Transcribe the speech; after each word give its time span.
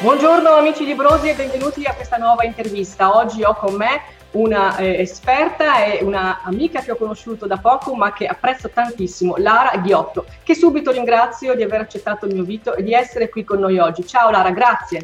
Buongiorno 0.00 0.50
amici 0.50 0.84
librosi 0.84 1.28
e 1.28 1.34
benvenuti 1.34 1.84
a 1.84 1.92
questa 1.92 2.18
nuova 2.18 2.44
intervista. 2.44 3.16
Oggi 3.16 3.42
ho 3.42 3.54
con 3.54 3.74
me 3.74 4.02
una 4.30 4.76
eh, 4.76 5.00
esperta 5.00 5.84
e 5.86 6.04
una 6.04 6.40
amica 6.44 6.82
che 6.82 6.92
ho 6.92 6.96
conosciuto 6.96 7.48
da 7.48 7.56
poco 7.56 7.96
ma 7.96 8.12
che 8.12 8.26
apprezzo 8.26 8.70
tantissimo, 8.70 9.34
Lara 9.38 9.76
Ghiotto, 9.78 10.24
che 10.44 10.54
subito 10.54 10.92
ringrazio 10.92 11.56
di 11.56 11.64
aver 11.64 11.80
accettato 11.80 12.26
il 12.26 12.34
mio 12.34 12.42
invito 12.42 12.76
e 12.76 12.84
di 12.84 12.94
essere 12.94 13.28
qui 13.28 13.42
con 13.42 13.58
noi 13.58 13.78
oggi. 13.78 14.06
Ciao 14.06 14.30
Lara, 14.30 14.52
grazie. 14.52 15.02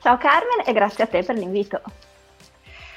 Ciao 0.00 0.16
Carmen 0.18 0.62
e 0.64 0.72
grazie 0.72 1.02
a 1.02 1.08
te 1.08 1.24
per 1.24 1.34
l'invito. 1.34 1.82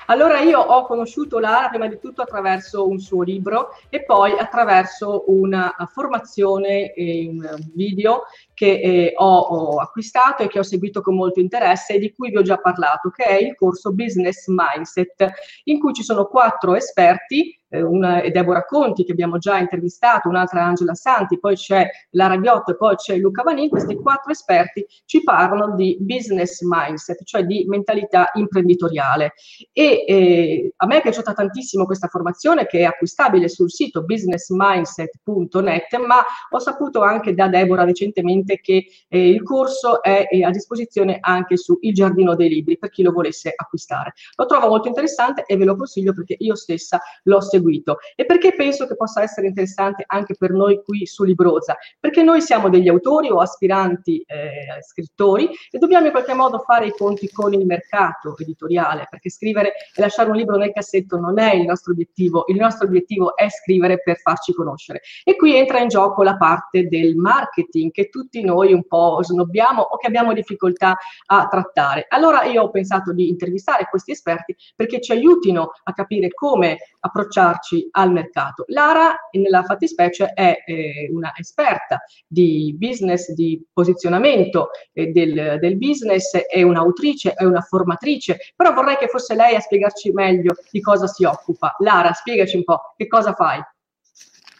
Allora 0.07 0.39
io 0.39 0.59
ho 0.59 0.85
conosciuto 0.85 1.39
Lara 1.39 1.69
prima 1.69 1.87
di 1.87 1.97
tutto 1.97 2.21
attraverso 2.21 2.87
un 2.87 2.99
suo 2.99 3.23
libro 3.23 3.69
e 3.89 4.03
poi 4.03 4.37
attraverso 4.37 5.23
una 5.27 5.73
formazione 5.91 6.93
in 6.95 7.43
video 7.73 8.25
che 8.55 8.79
eh, 8.79 9.13
ho, 9.15 9.37
ho, 9.37 9.79
acquistato 9.79 10.41
e 10.41 10.47
che 10.47 10.57
ho 10.57 10.63
seguito 10.63 11.01
con 11.01 11.15
molto 11.15 11.39
interesse 11.39 11.93
e 11.95 11.99
di 11.99 12.11
cui 12.13 12.31
vi 12.31 12.37
ho 12.37 12.41
già 12.41 12.57
parlato, 12.57 13.11
che 13.11 13.23
è 13.23 13.35
il 13.35 13.53
corso 13.55 13.93
Business 13.93 14.47
Mindset, 14.47 15.29
in 15.65 15.79
cui 15.79 15.93
ci 15.93 16.01
sono 16.01 16.25
quattro 16.25 16.73
esperti, 16.73 17.59
eh, 17.75 17.81
una 17.81 18.21
è 18.21 18.31
Deborah 18.31 18.65
Conti 18.65 19.03
che 19.03 19.11
abbiamo 19.11 19.37
già 19.37 19.57
intervistato, 19.57 20.29
un'altra 20.29 20.63
Angela 20.63 20.93
Santi, 20.93 21.39
poi 21.39 21.55
c'è 21.55 21.87
Lara 22.11 22.37
Ghiotto 22.37 22.71
e 22.71 22.77
poi 22.77 22.95
c'è 22.95 23.17
Luca 23.17 23.43
Vanin, 23.43 23.69
questi 23.69 23.95
quattro 23.95 24.31
esperti 24.31 24.85
ci 25.05 25.23
parlano 25.23 25.75
di 25.75 25.97
business 25.99 26.61
mindset, 26.61 27.23
cioè 27.23 27.43
di 27.43 27.65
mentalità 27.67 28.29
imprenditoriale. 28.33 29.33
E 29.71 30.05
eh, 30.07 30.73
a 30.77 30.85
me 30.85 30.97
è 30.97 31.01
piaciuta 31.01 31.33
tantissimo 31.33 31.85
questa 31.85 32.07
formazione 32.07 32.65
che 32.65 32.79
è 32.79 32.83
acquistabile 32.83 33.49
sul 33.49 33.71
sito 33.71 34.03
businessmindset.net, 34.03 35.97
ma 36.05 36.23
ho 36.49 36.59
saputo 36.59 37.01
anche 37.01 37.33
da 37.33 37.47
Deborah 37.47 37.83
recentemente 37.83 38.44
ovviamente 38.45 38.59
che 38.61 38.85
eh, 39.07 39.29
il 39.29 39.43
corso 39.43 40.01
è, 40.01 40.27
è, 40.27 40.41
a 40.41 40.51
disposizione 40.51 41.17
anche 41.19 41.57
su 41.57 41.77
Il 41.81 41.93
Giardino 41.93 42.35
dei 42.35 42.49
Libri 42.49 42.77
per 42.77 42.89
chi 42.89 43.01
lo 43.01 43.11
volesse 43.11 43.51
acquistare. 43.55 44.13
Lo 44.35 44.45
trovo 44.45 44.67
molto 44.67 44.87
interessante 44.87 45.43
e 45.45 45.57
ve 45.57 45.65
lo 45.65 45.75
consiglio 45.75 46.13
perché 46.13 46.35
io 46.39 46.55
stessa 46.55 47.01
l'ho 47.23 47.41
seguito 47.41 47.97
e 48.15 48.25
perché 48.25 48.53
penso 48.55 48.87
che 48.87 48.95
possa 48.95 49.21
essere 49.21 49.47
interessante 49.47 50.03
anche 50.07 50.35
per 50.37 50.51
noi 50.51 50.81
qui 50.83 51.05
su 51.05 51.23
Libroza, 51.23 51.75
perché 51.99 52.23
noi 52.23 52.41
siamo 52.41 52.69
degli 52.69 52.87
autori 52.87 53.29
o 53.29 53.39
aspiranti 53.39 54.23
eh, 54.25 54.81
scrittori 54.81 55.49
e 55.71 55.77
dobbiamo 55.77 56.05
in 56.05 56.11
qualche 56.11 56.33
modo 56.33 56.59
fare 56.59 56.87
i 56.87 56.91
conti 56.91 57.29
con 57.31 57.53
il 57.53 57.65
mercato 57.65 58.37
editoriale, 58.37 59.07
perché 59.09 59.29
scrivere 59.29 59.73
e 59.93 60.01
lasciare 60.01 60.29
un 60.29 60.35
libro 60.35 60.57
nel 60.57 60.71
cassetto 60.71 61.17
non 61.17 61.39
è 61.39 61.55
il 61.55 61.65
nostro 61.65 61.93
obiettivo, 61.93 62.45
il 62.47 62.57
nostro 62.57 62.87
obiettivo 62.87 63.35
è 63.35 63.47
scrivere 63.49 64.01
per 64.01 64.19
farci 64.19 64.53
conoscere. 64.53 65.01
E 65.23 65.35
qui 65.35 65.55
entra 65.55 65.79
in 65.79 65.87
gioco 65.87 66.23
la 66.23 66.37
parte 66.37 66.87
del 66.87 67.15
marketing 67.15 67.91
che 67.91 68.09
tutti 68.09 68.34
tutti 68.35 68.43
noi 68.43 68.73
un 68.73 68.85
po' 68.85 69.19
snobbiamo 69.21 69.81
o 69.81 69.97
che 69.97 70.07
abbiamo 70.07 70.33
difficoltà 70.33 70.97
a 71.27 71.47
trattare. 71.47 72.05
Allora 72.09 72.43
io 72.43 72.63
ho 72.63 72.69
pensato 72.69 73.13
di 73.13 73.29
intervistare 73.29 73.87
questi 73.89 74.11
esperti 74.11 74.55
perché 74.75 74.99
ci 74.99 75.13
aiutino 75.13 75.71
a 75.83 75.93
capire 75.93 76.29
come 76.33 76.77
approcciarci 76.99 77.89
al 77.91 78.11
mercato. 78.11 78.65
Lara, 78.67 79.15
nella 79.31 79.63
fattispecie, 79.63 80.31
è 80.33 80.63
eh, 80.65 81.09
una 81.11 81.31
esperta 81.37 82.01
di 82.27 82.75
business, 82.77 83.31
di 83.31 83.63
posizionamento 83.71 84.69
eh, 84.91 85.07
del, 85.07 85.57
del 85.59 85.77
business, 85.77 86.35
è 86.35 86.61
un'autrice, 86.61 87.33
è 87.33 87.43
una 87.45 87.61
formatrice, 87.61 88.37
però 88.55 88.73
vorrei 88.73 88.97
che 88.97 89.07
fosse 89.07 89.35
lei 89.35 89.55
a 89.55 89.59
spiegarci 89.59 90.11
meglio 90.11 90.55
di 90.69 90.81
cosa 90.81 91.07
si 91.07 91.23
occupa. 91.23 91.75
Lara, 91.79 92.11
spiegaci 92.11 92.57
un 92.57 92.63
po' 92.63 92.93
che 92.97 93.07
cosa 93.07 93.33
fai. 93.33 93.61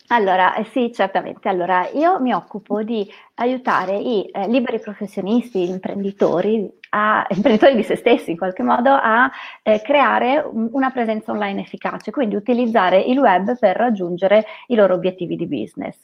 Allora, 0.10 0.56
eh, 0.56 0.66
sì, 0.66 0.92
certamente. 0.94 1.50
Allora, 1.50 1.90
io 1.90 2.20
mi 2.20 2.32
occupo 2.34 2.84
di 2.84 3.10
aiutare 3.36 3.98
i 3.98 4.24
eh, 4.32 4.48
liberi 4.48 4.80
professionisti, 4.80 5.66
gli 5.66 5.70
imprenditori, 5.70 6.72
a, 6.96 7.26
imprenditori 7.36 7.76
di 7.76 7.84
se 7.84 7.98
stessi 7.98 8.32
in 8.32 8.38
qualche 8.38 8.64
modo, 8.64 8.90
a 8.90 9.30
eh, 9.62 9.82
creare 9.82 10.38
un, 10.40 10.70
una 10.72 10.90
presenza 10.92 11.32
online 11.32 11.62
efficace, 11.62 12.12
quindi 12.12 12.36
utilizzare 12.36 13.02
il 13.02 13.20
web 13.20 13.58
per 13.60 13.76
raggiungere 13.76 14.46
i 14.68 14.76
loro 14.76 14.94
obiettivi 14.94 15.36
di 15.36 15.46
business. 15.46 16.00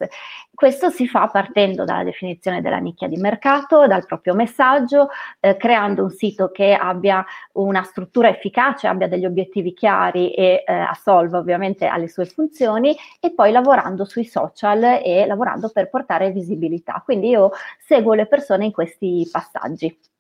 Questo 0.53 0.90
si 0.90 1.07
fa 1.07 1.28
partendo 1.28 1.85
dalla 1.85 2.03
definizione 2.03 2.62
della 2.62 2.78
nicchia 2.78 3.07
di 3.07 3.16
mercato, 3.16 3.88
dal 3.88 4.06
proprio 4.06 4.35
messaggio, 4.35 5.07
eh, 5.40 5.56
creando 5.56 6.03
un 6.03 6.12
sito 6.12 6.52
che 6.52 6.74
abbia 6.74 7.25
una 7.53 7.84
struttura 7.84 8.29
efficace, 8.29 8.88
abbia 8.88 9.08
degli 9.08 9.25
obiettivi 9.25 9.73
chiari 9.73 10.34
e 10.34 10.63
eh, 10.66 10.73
assolva 10.73 11.38
ovviamente 11.38 11.85
alle 11.85 12.09
sue 12.09 12.25
funzioni 12.25 12.96
e 13.19 13.34
poi 13.34 13.52
lavorando 13.52 14.03
sui 14.06 14.25
social 14.25 15.00
e 15.03 15.25
lavorando 15.25 15.69
per 15.69 15.90
portare 15.90 16.31
visibilità. 16.31 17.02
Quindi 17.03 17.29
io 17.29 17.52
seguo 17.79 18.13
le 18.13 18.28
persone 18.28 18.66
in 18.66 18.72
questi 18.72 19.28
passaggi. 19.31 20.10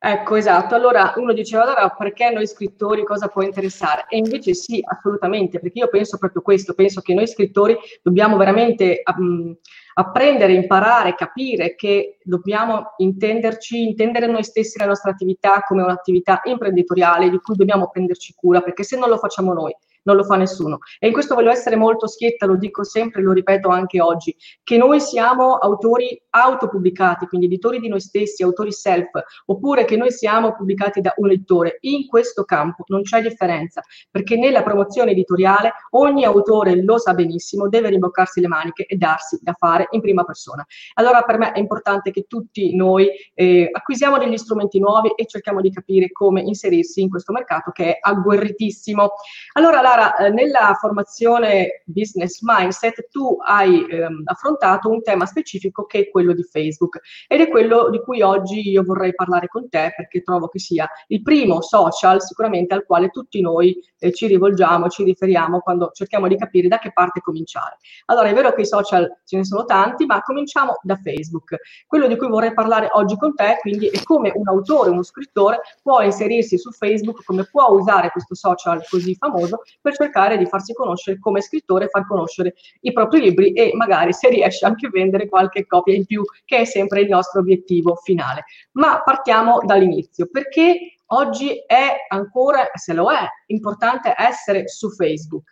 Ecco, 0.00 0.36
esatto. 0.36 0.76
Allora 0.76 1.12
uno 1.16 1.32
diceva, 1.32 1.64
allora 1.64 1.88
perché 1.90 2.30
noi 2.30 2.46
scrittori 2.46 3.02
cosa 3.02 3.26
può 3.26 3.42
interessare? 3.42 4.06
E 4.08 4.18
invece 4.18 4.54
sì, 4.54 4.80
assolutamente, 4.84 5.58
perché 5.58 5.80
io 5.80 5.88
penso 5.88 6.18
proprio 6.18 6.40
questo, 6.40 6.72
penso 6.74 7.00
che 7.00 7.14
noi 7.14 7.26
scrittori 7.26 7.76
dobbiamo 8.00 8.36
veramente 8.36 9.02
um, 9.16 9.56
apprendere, 9.94 10.52
imparare, 10.52 11.16
capire 11.16 11.74
che 11.74 12.18
dobbiamo 12.22 12.92
intenderci, 12.98 13.82
intendere 13.88 14.28
noi 14.28 14.44
stessi 14.44 14.78
la 14.78 14.86
nostra 14.86 15.10
attività 15.10 15.62
come 15.66 15.82
un'attività 15.82 16.42
imprenditoriale 16.44 17.28
di 17.28 17.40
cui 17.40 17.56
dobbiamo 17.56 17.90
prenderci 17.90 18.34
cura, 18.36 18.60
perché 18.60 18.84
se 18.84 18.96
non 18.96 19.08
lo 19.08 19.16
facciamo 19.18 19.52
noi, 19.52 19.74
non 20.02 20.16
lo 20.16 20.24
fa 20.24 20.36
nessuno. 20.36 20.78
E 20.98 21.06
in 21.06 21.12
questo 21.12 21.34
voglio 21.34 21.50
essere 21.50 21.76
molto 21.76 22.06
schietta, 22.06 22.46
lo 22.46 22.56
dico 22.56 22.84
sempre, 22.84 23.22
lo 23.22 23.32
ripeto 23.32 23.68
anche 23.68 24.00
oggi, 24.00 24.34
che 24.62 24.76
noi 24.76 25.00
siamo 25.00 25.54
autori 25.54 26.20
autopubblicati, 26.30 27.26
quindi 27.26 27.46
editori 27.46 27.78
di 27.78 27.88
noi 27.88 28.00
stessi, 28.00 28.42
autori 28.42 28.72
self, 28.72 29.10
oppure 29.46 29.84
che 29.84 29.96
noi 29.96 30.10
siamo 30.10 30.54
pubblicati 30.54 31.00
da 31.00 31.12
un 31.16 31.28
lettore. 31.28 31.78
In 31.80 32.06
questo 32.06 32.44
campo 32.44 32.84
non 32.88 33.02
c'è 33.02 33.20
differenza, 33.22 33.82
perché 34.10 34.36
nella 34.36 34.62
promozione 34.62 35.12
editoriale 35.12 35.72
ogni 35.90 36.24
autore 36.24 36.82
lo 36.82 36.98
sa 36.98 37.14
benissimo, 37.14 37.68
deve 37.68 37.90
rimboccarsi 37.90 38.40
le 38.40 38.48
maniche 38.48 38.86
e 38.86 38.96
darsi 38.96 39.38
da 39.42 39.52
fare 39.52 39.88
in 39.90 40.00
prima 40.00 40.24
persona. 40.24 40.64
Allora 40.94 41.22
per 41.22 41.38
me 41.38 41.52
è 41.52 41.58
importante 41.58 42.10
che 42.10 42.24
tutti 42.28 42.74
noi 42.74 43.08
eh, 43.34 43.68
acquisiamo 43.70 44.18
degli 44.18 44.36
strumenti 44.36 44.78
nuovi 44.78 45.12
e 45.16 45.26
cerchiamo 45.26 45.60
di 45.60 45.70
capire 45.70 46.10
come 46.12 46.40
inserirsi 46.40 47.00
in 47.00 47.10
questo 47.10 47.32
mercato 47.32 47.70
che 47.70 47.94
è 47.94 47.98
agguerritissimo. 48.00 49.10
Allora 49.54 49.80
Lara, 49.88 50.16
eh, 50.16 50.28
nella 50.28 50.76
formazione 50.78 51.82
Business 51.86 52.40
Mindset 52.42 53.08
tu 53.08 53.38
hai 53.40 53.86
ehm, 53.88 54.22
affrontato 54.26 54.90
un 54.90 55.02
tema 55.02 55.24
specifico 55.24 55.86
che 55.86 56.00
è 56.00 56.10
quello 56.10 56.34
di 56.34 56.42
Facebook 56.42 57.00
ed 57.26 57.40
è 57.40 57.48
quello 57.48 57.88
di 57.88 57.98
cui 58.00 58.20
oggi 58.20 58.68
io 58.68 58.82
vorrei 58.82 59.14
parlare 59.14 59.46
con 59.48 59.68
te 59.70 59.94
perché 59.96 60.20
trovo 60.20 60.48
che 60.48 60.58
sia 60.58 60.86
il 61.06 61.22
primo 61.22 61.62
social 61.62 62.20
sicuramente 62.20 62.74
al 62.74 62.84
quale 62.84 63.08
tutti 63.08 63.40
noi 63.40 63.80
eh, 63.98 64.12
ci 64.12 64.26
rivolgiamo, 64.26 64.88
ci 64.88 65.04
riferiamo 65.04 65.60
quando 65.60 65.90
cerchiamo 65.94 66.28
di 66.28 66.36
capire 66.36 66.68
da 66.68 66.78
che 66.78 66.92
parte 66.92 67.20
cominciare. 67.20 67.78
Allora 68.06 68.28
è 68.28 68.34
vero 68.34 68.52
che 68.52 68.62
i 68.62 68.66
social 68.66 69.20
ce 69.24 69.36
ne 69.38 69.44
sono 69.44 69.64
tanti, 69.64 70.04
ma 70.04 70.20
cominciamo 70.20 70.78
da 70.82 70.96
Facebook. 70.96 71.56
Quello 71.86 72.06
di 72.06 72.16
cui 72.16 72.28
vorrei 72.28 72.52
parlare 72.52 72.88
oggi 72.92 73.16
con 73.16 73.34
te 73.34 73.56
quindi 73.60 73.86
è 73.86 74.02
come 74.02 74.32
un 74.34 74.48
autore, 74.48 74.90
uno 74.90 75.02
scrittore 75.02 75.60
può 75.82 76.02
inserirsi 76.02 76.58
su 76.58 76.70
Facebook, 76.72 77.24
come 77.24 77.48
può 77.50 77.68
usare 77.68 78.10
questo 78.10 78.34
social 78.34 78.86
così 78.86 79.14
famoso 79.14 79.62
per 79.80 79.94
cercare 79.94 80.36
di 80.36 80.46
farsi 80.46 80.72
conoscere 80.72 81.18
come 81.18 81.40
scrittore, 81.40 81.88
far 81.88 82.06
conoscere 82.06 82.54
i 82.80 82.92
propri 82.92 83.20
libri 83.20 83.52
e 83.52 83.70
magari 83.74 84.12
se 84.12 84.28
riesce 84.28 84.66
anche 84.66 84.86
a 84.86 84.90
vendere 84.90 85.28
qualche 85.28 85.66
copia 85.66 85.94
in 85.94 86.06
più, 86.06 86.22
che 86.44 86.58
è 86.58 86.64
sempre 86.64 87.02
il 87.02 87.08
nostro 87.08 87.40
obiettivo 87.40 87.94
finale. 87.96 88.44
Ma 88.72 89.02
partiamo 89.02 89.58
dall'inizio, 89.64 90.28
perché 90.30 90.96
oggi 91.06 91.62
è 91.66 92.06
ancora, 92.08 92.68
se 92.74 92.92
lo 92.92 93.10
è, 93.10 93.26
importante 93.46 94.14
essere 94.16 94.68
su 94.68 94.90
Facebook. 94.90 95.50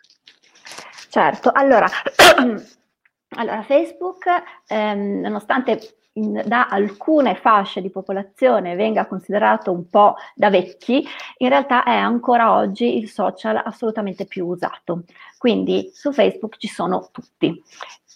Certo, 1.09 1.49
allora, 1.53 1.87
allora 3.37 3.63
Facebook, 3.63 4.25
ehm, 4.67 5.21
nonostante 5.21 5.96
in, 6.17 6.41
da 6.45 6.67
alcune 6.67 7.35
fasce 7.35 7.81
di 7.81 7.89
popolazione 7.89 8.75
venga 8.75 9.07
considerato 9.07 9.71
un 9.71 9.87
po' 9.87 10.15
da 10.35 10.49
vecchi, 10.49 11.05
in 11.37 11.49
realtà 11.49 11.83
è 11.83 11.95
ancora 11.95 12.53
oggi 12.53 12.97
il 12.97 13.09
social 13.09 13.61
assolutamente 13.63 14.25
più 14.25 14.47
usato. 14.47 15.03
Quindi 15.37 15.89
su 15.93 16.11
Facebook 16.11 16.57
ci 16.57 16.67
sono 16.67 17.09
tutti. 17.11 17.61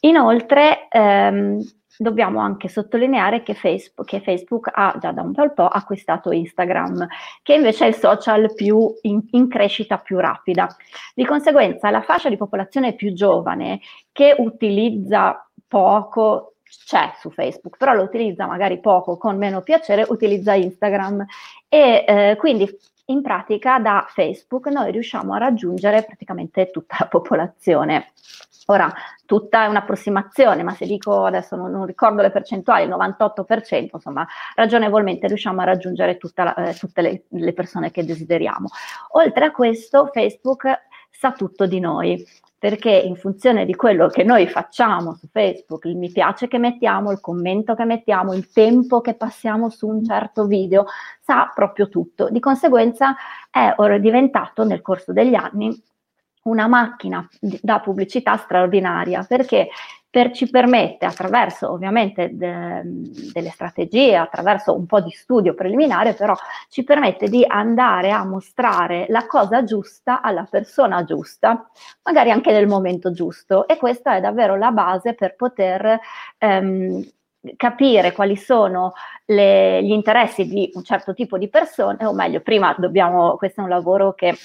Inoltre, 0.01 0.87
ehm, 0.89 1.59
dobbiamo 1.97 2.39
anche 2.39 2.67
sottolineare 2.67 3.43
che 3.43 3.53
Facebook, 3.53 4.07
che 4.07 4.21
Facebook, 4.21 4.71
ha 4.73 4.95
già 4.99 5.11
da 5.11 5.21
un 5.21 5.33
po' 5.33 5.67
acquistato 5.67 6.31
Instagram, 6.31 7.07
che 7.43 7.53
invece 7.53 7.85
è 7.85 7.87
il 7.89 7.95
social 7.95 8.53
più 8.55 8.91
in, 9.01 9.21
in, 9.31 9.47
crescita 9.47 9.99
più 9.99 10.17
rapida. 10.17 10.67
Di 11.13 11.25
conseguenza 11.25 11.91
la 11.91 12.01
fascia 12.01 12.29
di 12.29 12.37
popolazione 12.37 12.93
più 12.93 13.13
giovane 13.13 13.81
che 14.11 14.33
utilizza 14.37 15.47
poco 15.67 16.55
c'è 16.85 17.13
su 17.19 17.29
Facebook, 17.29 17.77
però 17.77 17.93
lo 17.93 18.03
utilizza 18.03 18.45
magari 18.45 18.79
poco, 18.79 19.17
con 19.17 19.37
meno 19.37 19.61
piacere, 19.61 20.05
utilizza 20.07 20.53
Instagram 20.53 21.25
e 21.67 22.05
eh, 22.07 22.35
quindi 22.37 22.69
in 23.05 23.21
pratica 23.21 23.79
da 23.79 24.05
Facebook 24.07 24.67
noi 24.67 24.91
riusciamo 24.91 25.33
a 25.33 25.37
raggiungere 25.37 26.03
praticamente 26.03 26.71
tutta 26.71 26.97
la 26.99 27.07
popolazione. 27.07 28.11
Ora, 28.67 28.91
tutta 29.25 29.65
è 29.65 29.67
un'approssimazione, 29.67 30.63
ma 30.63 30.73
se 30.73 30.85
dico 30.85 31.25
adesso 31.25 31.55
non, 31.55 31.71
non 31.71 31.85
ricordo 31.85 32.21
le 32.21 32.31
percentuali, 32.31 32.85
il 32.85 32.89
98%, 32.89 33.89
insomma, 33.91 34.25
ragionevolmente 34.55 35.27
riusciamo 35.27 35.61
a 35.61 35.65
raggiungere 35.65 36.17
la, 36.35 36.53
eh, 36.55 36.73
tutte 36.75 37.01
le, 37.01 37.23
le 37.29 37.53
persone 37.53 37.91
che 37.91 38.05
desideriamo. 38.05 38.69
Oltre 39.13 39.45
a 39.45 39.51
questo, 39.51 40.09
Facebook 40.13 40.65
sa 41.09 41.33
tutto 41.33 41.65
di 41.65 41.79
noi 41.79 42.25
perché 42.61 42.91
in 42.91 43.15
funzione 43.15 43.65
di 43.65 43.73
quello 43.73 44.07
che 44.07 44.23
noi 44.23 44.47
facciamo 44.47 45.15
su 45.15 45.27
Facebook, 45.31 45.85
il 45.85 45.97
mi 45.97 46.11
piace 46.11 46.47
che 46.47 46.59
mettiamo, 46.59 47.09
il 47.09 47.19
commento 47.19 47.73
che 47.73 47.85
mettiamo, 47.85 48.35
il 48.35 48.51
tempo 48.51 49.01
che 49.01 49.15
passiamo 49.15 49.71
su 49.71 49.87
un 49.87 50.05
certo 50.05 50.45
video, 50.45 50.85
sa 51.21 51.51
proprio 51.55 51.89
tutto. 51.89 52.29
Di 52.29 52.39
conseguenza 52.39 53.15
è 53.49 53.73
diventato 53.99 54.63
nel 54.63 54.83
corso 54.83 55.11
degli 55.11 55.33
anni 55.33 55.75
una 56.43 56.67
macchina 56.67 57.27
da 57.39 57.79
pubblicità 57.79 58.37
straordinaria 58.37 59.25
perché 59.27 59.69
per, 60.11 60.31
ci 60.31 60.49
permette 60.49 61.05
attraverso 61.05 61.71
ovviamente 61.71 62.29
de, 62.33 62.81
delle 63.31 63.49
strategie, 63.49 64.17
attraverso 64.17 64.75
un 64.75 64.85
po' 64.85 64.99
di 64.99 65.09
studio 65.09 65.53
preliminare, 65.53 66.13
però 66.13 66.35
ci 66.69 66.83
permette 66.83 67.29
di 67.29 67.45
andare 67.47 68.11
a 68.11 68.25
mostrare 68.25 69.05
la 69.07 69.25
cosa 69.25 69.63
giusta 69.63 70.21
alla 70.21 70.45
persona 70.49 71.05
giusta, 71.05 71.65
magari 72.03 72.29
anche 72.29 72.51
nel 72.51 72.67
momento 72.67 73.13
giusto. 73.13 73.65
E 73.67 73.77
questa 73.77 74.15
è 74.17 74.19
davvero 74.19 74.57
la 74.57 74.71
base 74.71 75.13
per 75.15 75.35
poter 75.35 75.97
ehm, 76.37 77.01
capire 77.55 78.11
quali 78.11 78.35
sono 78.35 78.93
le, 79.25 79.83
gli 79.83 79.91
interessi 79.91 80.47
di 80.47 80.69
un 80.73 80.83
certo 80.83 81.13
tipo 81.13 81.37
di 81.37 81.49
persone, 81.49 82.05
o 82.05 82.13
meglio, 82.13 82.41
prima 82.41 82.75
dobbiamo, 82.77 83.35
questo 83.37 83.61
è 83.61 83.63
un 83.63 83.69
lavoro 83.69 84.13
che 84.13 84.35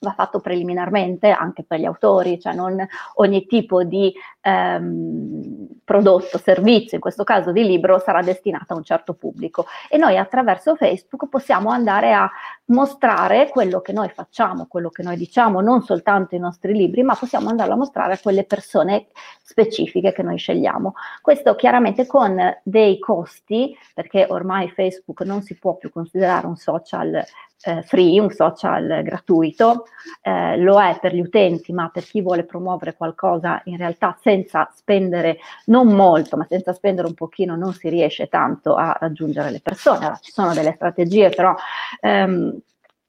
va 0.00 0.12
fatto 0.12 0.40
preliminarmente 0.40 1.30
anche 1.30 1.64
per 1.64 1.80
gli 1.80 1.84
autori, 1.84 2.38
cioè 2.40 2.54
non 2.54 2.86
ogni 3.14 3.46
tipo 3.46 3.82
di 3.82 4.12
ehm, 4.40 5.66
prodotto, 5.84 6.38
servizio, 6.38 6.96
in 6.96 7.00
questo 7.00 7.24
caso 7.24 7.50
di 7.50 7.64
libro, 7.64 7.98
sarà 7.98 8.22
destinato 8.22 8.74
a 8.74 8.76
un 8.76 8.84
certo 8.84 9.14
pubblico. 9.14 9.66
E 9.88 9.96
noi 9.96 10.16
attraverso 10.16 10.76
Facebook 10.76 11.28
possiamo 11.28 11.70
andare 11.70 12.12
a 12.12 12.30
mostrare 12.66 13.48
quello 13.48 13.80
che 13.80 13.92
noi 13.92 14.08
facciamo, 14.10 14.66
quello 14.66 14.90
che 14.90 15.02
noi 15.02 15.16
diciamo, 15.16 15.60
non 15.60 15.82
soltanto 15.82 16.34
i 16.34 16.38
nostri 16.38 16.74
libri, 16.74 17.02
ma 17.02 17.16
possiamo 17.16 17.48
andarlo 17.48 17.74
a 17.74 17.78
mostrare 17.78 18.14
a 18.14 18.18
quelle 18.22 18.44
persone 18.44 19.06
specifiche 19.42 20.12
che 20.12 20.22
noi 20.22 20.36
scegliamo. 20.36 20.94
Questo 21.22 21.54
chiaramente 21.56 22.06
con 22.06 22.27
dei 22.62 22.98
costi, 22.98 23.76
perché 23.94 24.26
ormai 24.28 24.70
Facebook 24.70 25.22
non 25.22 25.42
si 25.42 25.56
può 25.56 25.76
più 25.76 25.90
considerare 25.90 26.46
un 26.46 26.56
social 26.56 27.24
eh, 27.62 27.82
free, 27.82 28.20
un 28.20 28.30
social 28.30 29.02
gratuito, 29.02 29.86
eh, 30.22 30.56
lo 30.58 30.80
è 30.80 30.98
per 31.00 31.14
gli 31.14 31.20
utenti, 31.20 31.72
ma 31.72 31.88
per 31.88 32.04
chi 32.04 32.22
vuole 32.22 32.44
promuovere 32.44 32.96
qualcosa 32.96 33.60
in 33.64 33.76
realtà 33.76 34.16
senza 34.20 34.70
spendere 34.74 35.38
non 35.66 35.88
molto, 35.88 36.36
ma 36.36 36.46
senza 36.48 36.72
spendere 36.72 37.08
un 37.08 37.14
pochino 37.14 37.56
non 37.56 37.72
si 37.72 37.88
riesce 37.88 38.28
tanto 38.28 38.74
a 38.74 38.96
raggiungere 38.98 39.50
le 39.50 39.60
persone. 39.60 39.98
Allora, 39.98 40.18
ci 40.20 40.30
sono 40.30 40.54
delle 40.54 40.72
strategie, 40.74 41.30
però 41.30 41.54
ehm, 42.00 42.58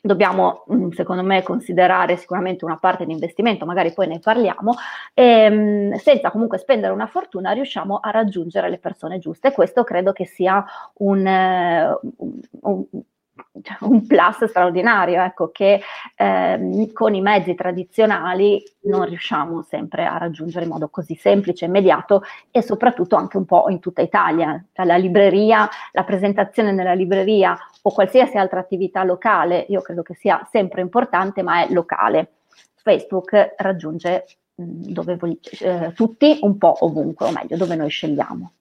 dobbiamo 0.02 0.66
mm, 0.72 0.90
secondo 0.92 1.24
me 1.24 1.44
considerare 1.44 2.18
sicuramente 2.18 2.66
una 2.66 2.78
parte 2.78 3.06
di 3.06 3.12
investimento, 3.12 3.66
magari 3.66 3.94
poi 3.94 4.08
ne 4.08 4.20
parliamo, 4.20 4.74
e, 5.14 5.24
ehm, 5.24 5.96
senza 5.96 6.32
comunque 6.32 6.58
spendere 6.58 6.94
una 6.94 7.08
fortuna 7.08 7.52
riusciamo 7.52 7.98
a 7.98 8.10
raggiungere 8.12 8.70
le 8.70 8.80
persone 8.80 9.20
giuste. 9.20 9.52
Questo 9.52 9.84
credo 9.84 10.12
che 10.14 10.26
sia 10.26 10.64
un, 10.96 11.26
un, 12.18 12.42
un 12.62 12.86
cioè, 12.92 13.04
un 13.82 14.06
plus 14.06 14.46
straordinario, 14.46 15.22
ecco, 15.22 15.50
che 15.52 15.82
eh, 16.16 16.90
con 16.94 17.14
i 17.14 17.22
mezzi 17.22 17.56
tradizionali 17.56 18.64
non 18.82 19.06
riusciamo 19.06 19.62
sempre 19.62 20.06
a 20.06 20.18
raggiungere 20.18 20.66
in 20.66 20.72
modo 20.72 20.90
così 20.90 21.16
semplice, 21.16 21.66
immediato 21.66 22.24
e 22.52 22.62
soprattutto 22.62 23.16
anche 23.16 23.38
un 23.38 23.46
po' 23.46 23.70
in 23.70 23.80
tutta 23.80 24.02
Italia. 24.02 24.64
La 24.74 24.98
libreria, 24.98 25.70
la 25.92 26.04
presentazione 26.04 26.72
nella 26.72 26.94
libreria 26.94 27.58
o 27.82 27.92
qualsiasi 27.92 28.38
altra 28.38 28.60
attività 28.60 29.04
locale, 29.04 29.66
io 29.70 29.82
credo 29.82 30.02
che 30.02 30.16
sia 30.16 30.48
sempre 30.52 30.82
importante, 30.82 31.44
ma 31.44 31.64
è 31.64 31.72
locale. 31.72 32.34
Facebook 32.76 33.56
raggiunge 33.58 34.26
dove 34.56 35.16
voglio, 35.16 35.38
eh, 35.62 35.94
tutti 35.94 36.40
un 36.42 36.58
po' 36.58 36.76
ovunque, 36.80 37.28
o 37.28 37.32
meglio, 37.32 37.56
dove 37.56 37.76
noi 37.76 37.90
scegliamo. 37.90 38.52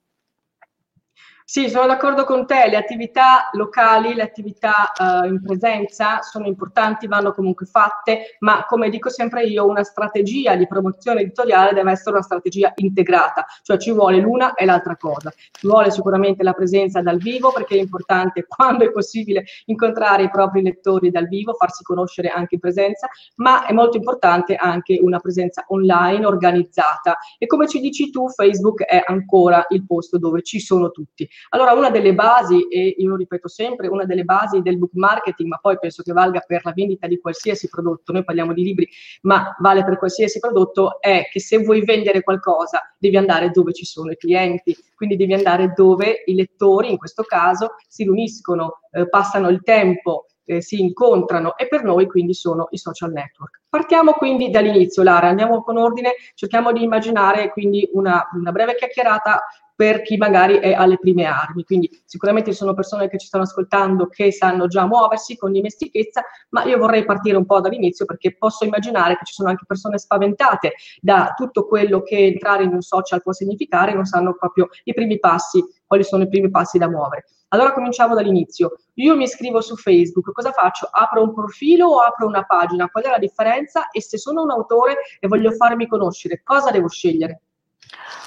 Sì, 1.51 1.71
sono 1.71 1.87
d'accordo 1.87 2.25
con 2.25 2.45
te, 2.45 2.69
le 2.69 2.77
attività 2.77 3.49
locali, 3.53 4.13
le 4.13 4.21
attività 4.21 4.93
uh, 4.95 5.25
in 5.27 5.41
presenza 5.41 6.21
sono 6.21 6.47
importanti, 6.47 7.07
vanno 7.07 7.33
comunque 7.33 7.65
fatte, 7.65 8.37
ma 8.41 8.67
come 8.67 8.91
dico 8.91 9.09
sempre 9.09 9.45
io, 9.45 9.67
una 9.67 9.83
strategia 9.83 10.57
di 10.57 10.67
promozione 10.67 11.23
editoriale 11.23 11.73
deve 11.73 11.93
essere 11.93 12.11
una 12.11 12.23
strategia 12.23 12.75
integrata, 12.77 13.47
cioè 13.63 13.79
ci 13.79 13.93
vuole 13.93 14.19
l'una 14.19 14.53
e 14.53 14.67
l'altra 14.67 14.99
cosa. 14.99 15.31
Ci 15.31 15.67
vuole 15.67 15.91
sicuramente 15.91 16.43
la 16.43 16.53
presenza 16.53 17.01
dal 17.01 17.17
vivo 17.17 17.51
perché 17.51 17.77
è 17.77 17.81
importante 17.81 18.45
quando 18.47 18.85
è 18.85 18.91
possibile 18.91 19.45
incontrare 19.65 20.25
i 20.25 20.31
propri 20.31 20.61
lettori 20.61 21.11
dal 21.11 21.29
vivo, 21.29 21.55
farsi 21.55 21.83
conoscere 21.83 22.29
anche 22.29 22.57
in 22.57 22.61
presenza, 22.61 23.09
ma 23.37 23.65
è 23.65 23.73
molto 23.73 23.97
importante 23.97 24.55
anche 24.55 24.99
una 25.01 25.19
presenza 25.19 25.65
online 25.69 26.27
organizzata 26.27 27.17
e 27.39 27.47
come 27.47 27.67
ci 27.67 27.81
dici 27.81 28.11
tu, 28.11 28.29
Facebook 28.29 28.83
è 28.83 29.03
ancora 29.03 29.65
il 29.71 29.87
posto 29.87 30.19
dove 30.19 30.43
ci 30.43 30.61
sono 30.61 30.91
tutti. 30.91 31.27
Allora, 31.51 31.73
una 31.73 31.91
delle 31.91 32.15
basi, 32.15 32.69
e 32.69 32.95
io 32.99 33.09
lo 33.09 33.17
ripeto 33.17 33.49
sempre, 33.49 33.89
una 33.89 34.05
delle 34.05 34.25
basi 34.25 34.61
del 34.63 34.79
book 34.79 34.93
marketing, 34.95 35.49
ma 35.49 35.59
poi 35.59 35.79
penso 35.79 36.03
che 36.03 36.13
valga 36.13 36.41
per 36.47 36.63
la 36.65 36.73
vendita 36.75 37.07
di 37.07 37.19
qualsiasi 37.21 37.69
prodotto, 37.69 38.13
noi 38.13 38.25
parliamo 38.25 38.53
di 38.53 38.63
libri, 38.63 38.89
ma 39.23 39.55
vale 39.59 39.85
per 39.85 39.99
qualsiasi 39.99 40.39
prodotto, 40.39 41.01
è 41.01 41.29
che 41.31 41.41
se 41.41 41.59
vuoi 41.59 41.85
vendere 41.85 42.23
qualcosa 42.23 42.95
devi 42.99 43.17
andare 43.17 43.51
dove 43.51 43.73
ci 43.73 43.85
sono 43.85 44.11
i 44.11 44.17
clienti, 44.17 44.77
quindi 44.95 45.17
devi 45.17 45.35
andare 45.35 45.73
dove 45.75 46.23
i 46.27 46.35
lettori, 46.35 46.91
in 46.91 46.99
questo 46.99 47.23
caso, 47.23 47.75
si 47.89 48.03
riuniscono, 48.05 48.81
eh, 48.91 49.09
passano 49.09 49.49
il 49.49 49.63
tempo, 49.63 50.27
eh, 50.49 50.63
si 50.63 50.81
incontrano 50.81 51.57
e 51.57 51.69
per 51.69 51.85
noi 51.85 52.07
quindi 52.07 52.33
sono 52.33 52.69
i 52.71 52.79
social 52.79 53.13
network. 53.13 53.61
Partiamo 53.69 54.13
quindi 54.13 54.51
dall'inizio, 54.51 55.03
Lara, 55.03 55.29
andiamo 55.29 55.63
con 55.63 55.77
ordine, 55.77 56.15
cerchiamo 56.35 56.73
di 56.73 56.83
immaginare 56.83 57.51
quindi 57.51 57.89
una, 57.93 58.27
una 58.33 58.51
breve 58.51 58.75
chiacchierata 58.75 59.43
per 59.79 60.03
chi 60.03 60.17
magari 60.17 60.57
è 60.57 60.73
alle 60.73 60.99
prime 60.99 61.25
armi. 61.25 61.63
Quindi 61.63 61.89
sicuramente 62.05 62.51
ci 62.51 62.57
sono 62.57 62.75
persone 62.75 63.09
che 63.09 63.17
ci 63.17 63.29
stanno 63.29 63.45
ascoltando 63.45 64.09
che 64.09 64.33
sanno 64.33 64.67
già 64.67 64.85
muoversi 64.87 65.37
con 65.37 65.53
dimestichezza, 65.53 66.25
ma 66.49 66.65
io 66.65 66.79
vorrei 66.79 67.05
partire 67.05 67.37
un 67.37 67.47
po' 67.47 67.61
dall'inizio 67.61 68.05
perché 68.05 68.37
posso 68.37 68.65
immaginare 68.65 69.17
che 69.17 69.25
ci 69.25 69.35
sono 69.35 69.51
anche 69.51 69.63
persone 69.69 69.99
spaventate 69.99 70.73
da 71.01 71.33
tutto 71.37 71.69
quello 71.69 72.03
che 72.03 72.17
entrare 72.17 72.65
in 72.65 72.73
un 72.73 72.81
social 72.81 73.23
può 73.23 73.33
significare, 73.33 73.95
non 73.95 74.05
sanno 74.05 74.35
proprio 74.37 74.69
i 74.83 74.93
primi 74.93 75.21
passi, 75.21 75.63
quali 75.89 76.05
sono 76.05 76.23
i 76.23 76.29
primi 76.29 76.51
passi 76.51 76.79
da 76.79 76.89
muovere. 76.89 77.25
Allora 77.49 77.73
cominciamo 77.73 78.15
dall'inizio. 78.15 78.77
Io 78.95 79.17
mi 79.17 79.25
iscrivo 79.25 79.61
su 79.61 79.75
Facebook, 79.75 80.33
cosa 80.33 80.53
faccio? 80.53 80.89
Apro 80.91 81.23
un 81.23 81.35
profilo 81.35 81.89
o 81.89 81.99
apro 81.99 82.27
una 82.27 82.45
pagina? 82.45 82.89
Qual 82.89 83.03
è 83.03 83.09
la 83.09 83.19
differenza? 83.19 83.89
E 83.91 84.03
se 84.03 84.19
sono 84.19 84.43
un 84.43 84.51
autore 84.51 84.99
e 85.19 85.27
voglio 85.27 85.51
farmi 85.53 85.89
conoscere, 85.89 86.43
cosa 86.45 86.71
devo 86.71 86.89
scegliere? 86.89 87.41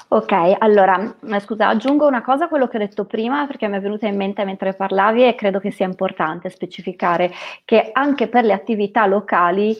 Ok, 0.08 0.56
allora, 0.58 1.16
eh, 1.26 1.40
scusa, 1.40 1.68
aggiungo 1.68 2.06
una 2.06 2.20
cosa 2.20 2.44
a 2.44 2.48
quello 2.48 2.68
che 2.68 2.76
ho 2.76 2.80
detto 2.80 3.06
prima 3.06 3.46
perché 3.46 3.66
mi 3.68 3.76
è 3.76 3.80
venuta 3.80 4.06
in 4.06 4.16
mente 4.16 4.44
mentre 4.44 4.74
parlavi 4.74 5.26
e 5.26 5.34
credo 5.34 5.58
che 5.58 5.70
sia 5.70 5.86
importante 5.86 6.50
specificare 6.50 7.32
che 7.64 7.90
anche 7.92 8.28
per 8.28 8.44
le 8.44 8.52
attività 8.52 9.06
locali 9.06 9.74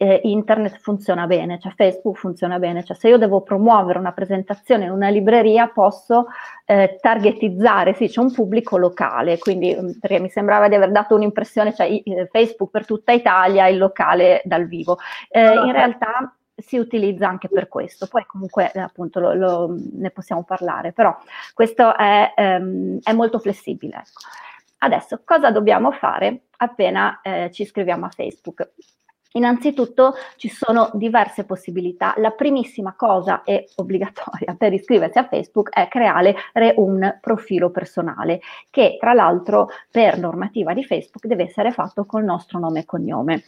eh, 0.00 0.20
internet 0.22 0.78
funziona 0.78 1.26
bene, 1.26 1.58
cioè 1.58 1.72
Facebook 1.74 2.18
funziona 2.18 2.60
bene, 2.60 2.84
cioè 2.84 2.96
se 2.96 3.08
io 3.08 3.18
devo 3.18 3.42
promuovere 3.42 3.98
una 3.98 4.12
presentazione 4.12 4.84
in 4.84 4.92
una 4.92 5.08
libreria 5.08 5.66
posso 5.68 6.26
eh, 6.64 6.98
targetizzare, 7.00 7.94
sì, 7.94 8.06
c'è 8.06 8.20
un 8.20 8.32
pubblico 8.32 8.76
locale, 8.76 9.38
quindi 9.38 9.76
mm, 9.76 9.98
perché 9.98 10.20
mi 10.20 10.28
sembrava 10.30 10.68
di 10.68 10.76
aver 10.76 10.92
dato 10.92 11.16
un'impressione, 11.16 11.74
cioè 11.74 11.88
eh, 11.88 12.28
Facebook 12.30 12.70
per 12.70 12.86
tutta 12.86 13.10
Italia, 13.10 13.66
il 13.66 13.76
locale 13.76 14.40
dal 14.44 14.68
vivo. 14.68 14.98
Eh, 15.30 15.52
in 15.52 15.72
realtà 15.72 16.32
si 16.54 16.78
utilizza 16.78 17.26
anche 17.26 17.48
per 17.48 17.66
questo, 17.66 18.06
poi 18.06 18.24
comunque 18.24 18.70
eh, 18.70 18.78
appunto 18.78 19.18
lo, 19.18 19.34
lo, 19.34 19.76
ne 19.94 20.10
possiamo 20.10 20.44
parlare, 20.44 20.92
però 20.92 21.16
questo 21.54 21.96
è, 21.96 22.34
ehm, 22.36 23.00
è 23.02 23.12
molto 23.12 23.40
flessibile. 23.40 23.96
Ecco. 23.96 24.20
Adesso 24.78 25.22
cosa 25.24 25.50
dobbiamo 25.50 25.90
fare 25.90 26.42
appena 26.58 27.20
eh, 27.20 27.50
ci 27.52 27.62
iscriviamo 27.62 28.06
a 28.06 28.10
Facebook? 28.10 28.70
Innanzitutto 29.32 30.14
ci 30.36 30.48
sono 30.48 30.90
diverse 30.94 31.44
possibilità. 31.44 32.14
La 32.16 32.30
primissima 32.30 32.94
cosa 32.96 33.42
è 33.44 33.62
obbligatoria 33.76 34.54
per 34.56 34.72
iscriversi 34.72 35.18
a 35.18 35.28
Facebook 35.28 35.68
è 35.70 35.86
creare 35.88 36.34
un 36.76 37.18
profilo 37.20 37.70
personale 37.70 38.40
che 38.70 38.96
tra 38.98 39.12
l'altro 39.12 39.68
per 39.90 40.18
normativa 40.18 40.72
di 40.72 40.82
Facebook 40.82 41.26
deve 41.26 41.44
essere 41.44 41.72
fatto 41.72 42.06
col 42.06 42.24
nostro 42.24 42.58
nome 42.58 42.80
e 42.80 42.84
cognome. 42.86 43.42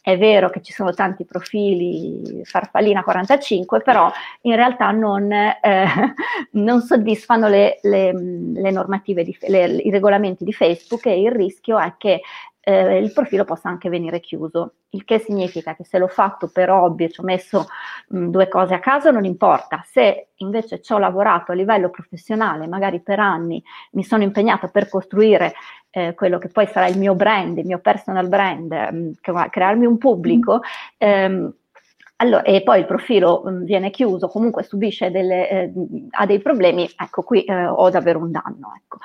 È 0.00 0.16
vero 0.16 0.48
che 0.50 0.62
ci 0.62 0.72
sono 0.72 0.94
tanti 0.94 1.24
profili 1.24 2.42
farfallina 2.44 3.02
45, 3.02 3.82
però 3.82 4.10
in 4.42 4.54
realtà 4.54 4.90
non, 4.92 5.30
eh, 5.30 5.58
non 6.52 6.80
soddisfano 6.80 7.48
le, 7.48 7.80
le, 7.82 8.12
le 8.12 8.70
normative, 8.70 9.24
di, 9.24 9.36
le, 9.48 9.66
i 9.66 9.90
regolamenti 9.90 10.44
di 10.44 10.52
Facebook 10.52 11.06
e 11.06 11.20
il 11.20 11.32
rischio 11.32 11.76
è 11.78 11.94
che 11.98 12.20
eh, 12.68 12.98
il 12.98 13.12
profilo 13.12 13.44
possa 13.44 13.68
anche 13.68 13.88
venire 13.88 14.18
chiuso, 14.18 14.72
il 14.90 15.04
che 15.04 15.20
significa 15.20 15.76
che 15.76 15.84
se 15.84 15.98
l'ho 15.98 16.08
fatto 16.08 16.50
per 16.52 16.68
hobby 16.68 17.04
e 17.04 17.10
ci 17.10 17.20
ho 17.20 17.22
messo 17.22 17.66
mh, 18.08 18.26
due 18.26 18.48
cose 18.48 18.74
a 18.74 18.80
caso 18.80 19.12
non 19.12 19.24
importa, 19.24 19.82
se 19.86 20.30
invece 20.36 20.82
ci 20.82 20.92
ho 20.92 20.98
lavorato 20.98 21.52
a 21.52 21.54
livello 21.54 21.90
professionale, 21.90 22.66
magari 22.66 23.00
per 23.00 23.20
anni 23.20 23.62
mi 23.92 24.02
sono 24.02 24.24
impegnata 24.24 24.66
per 24.66 24.88
costruire 24.88 25.54
eh, 25.90 26.14
quello 26.14 26.38
che 26.38 26.48
poi 26.48 26.66
sarà 26.66 26.88
il 26.88 26.98
mio 26.98 27.14
brand, 27.14 27.56
il 27.56 27.66
mio 27.66 27.78
personal 27.78 28.26
brand, 28.26 28.72
mh, 28.72 29.10
crearmi 29.48 29.86
un 29.86 29.96
pubblico, 29.96 30.60
ehm, 30.98 31.54
allora, 32.18 32.42
e 32.42 32.62
poi 32.62 32.80
il 32.80 32.86
profilo 32.86 33.42
mh, 33.44 33.64
viene 33.64 33.90
chiuso, 33.90 34.26
comunque 34.28 34.62
subisce 34.64 35.10
delle, 35.10 35.48
eh, 35.50 35.72
ha 36.10 36.26
dei 36.26 36.40
problemi, 36.40 36.88
ecco 36.96 37.22
qui 37.22 37.44
eh, 37.44 37.66
ho 37.66 37.88
davvero 37.90 38.18
un 38.18 38.30
danno. 38.30 38.72
Ecco. 38.76 38.98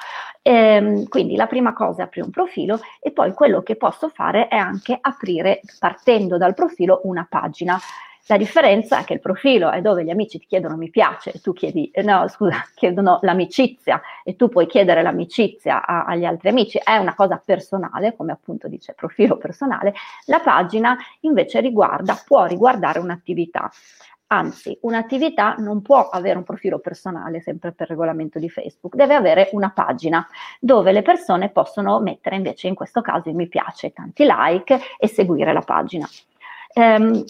Ehm, 0.43 1.07
quindi 1.07 1.35
la 1.35 1.47
prima 1.47 1.73
cosa 1.73 2.01
è 2.01 2.05
aprire 2.05 2.25
un 2.25 2.31
profilo 2.31 2.79
e 2.99 3.11
poi 3.11 3.33
quello 3.33 3.61
che 3.61 3.75
posso 3.75 4.09
fare 4.09 4.47
è 4.47 4.55
anche 4.55 4.97
aprire, 4.99 5.61
partendo 5.79 6.37
dal 6.37 6.53
profilo, 6.53 7.01
una 7.03 7.25
pagina. 7.29 7.79
La 8.27 8.37
differenza 8.37 8.99
è 8.99 9.03
che 9.03 9.13
il 9.13 9.19
profilo 9.19 9.71
è 9.71 9.81
dove 9.81 10.03
gli 10.03 10.09
amici 10.09 10.39
ti 10.39 10.45
chiedono 10.45 10.77
mi 10.77 10.89
piace 10.89 11.31
e 11.33 11.39
tu 11.41 11.53
chiedi, 11.53 11.89
eh, 11.91 12.01
no 12.03 12.27
scusa, 12.27 12.63
chiedono 12.75 13.19
l'amicizia 13.23 14.01
e 14.23 14.35
tu 14.35 14.47
puoi 14.47 14.67
chiedere 14.67 15.01
l'amicizia 15.01 15.85
a, 15.85 16.05
agli 16.05 16.23
altri 16.23 16.49
amici, 16.49 16.79
è 16.83 16.97
una 16.97 17.15
cosa 17.15 17.41
personale, 17.43 18.15
come 18.15 18.31
appunto 18.31 18.67
dice 18.67 18.93
profilo 18.93 19.37
personale. 19.37 19.93
La 20.25 20.39
pagina 20.39 20.97
invece 21.21 21.59
riguarda, 21.59 22.19
può 22.25 22.45
riguardare 22.45 22.99
un'attività. 22.99 23.69
Anzi, 24.33 24.77
un'attività 24.83 25.55
non 25.57 25.81
può 25.81 26.07
avere 26.07 26.37
un 26.37 26.45
profilo 26.45 26.79
personale, 26.79 27.41
sempre 27.41 27.73
per 27.73 27.89
regolamento 27.89 28.39
di 28.39 28.49
Facebook, 28.49 28.95
deve 28.95 29.13
avere 29.13 29.49
una 29.51 29.71
pagina 29.71 30.25
dove 30.57 30.93
le 30.93 31.01
persone 31.01 31.49
possono 31.49 31.99
mettere 31.99 32.37
invece 32.37 32.69
in 32.69 32.75
questo 32.75 33.01
caso 33.01 33.27
il 33.27 33.35
mi 33.35 33.49
piace, 33.49 33.91
tanti 33.91 34.23
like 34.25 34.79
e 34.97 35.07
seguire 35.09 35.51
la 35.51 35.59
pagina. 35.59 36.07
Um, 36.75 37.25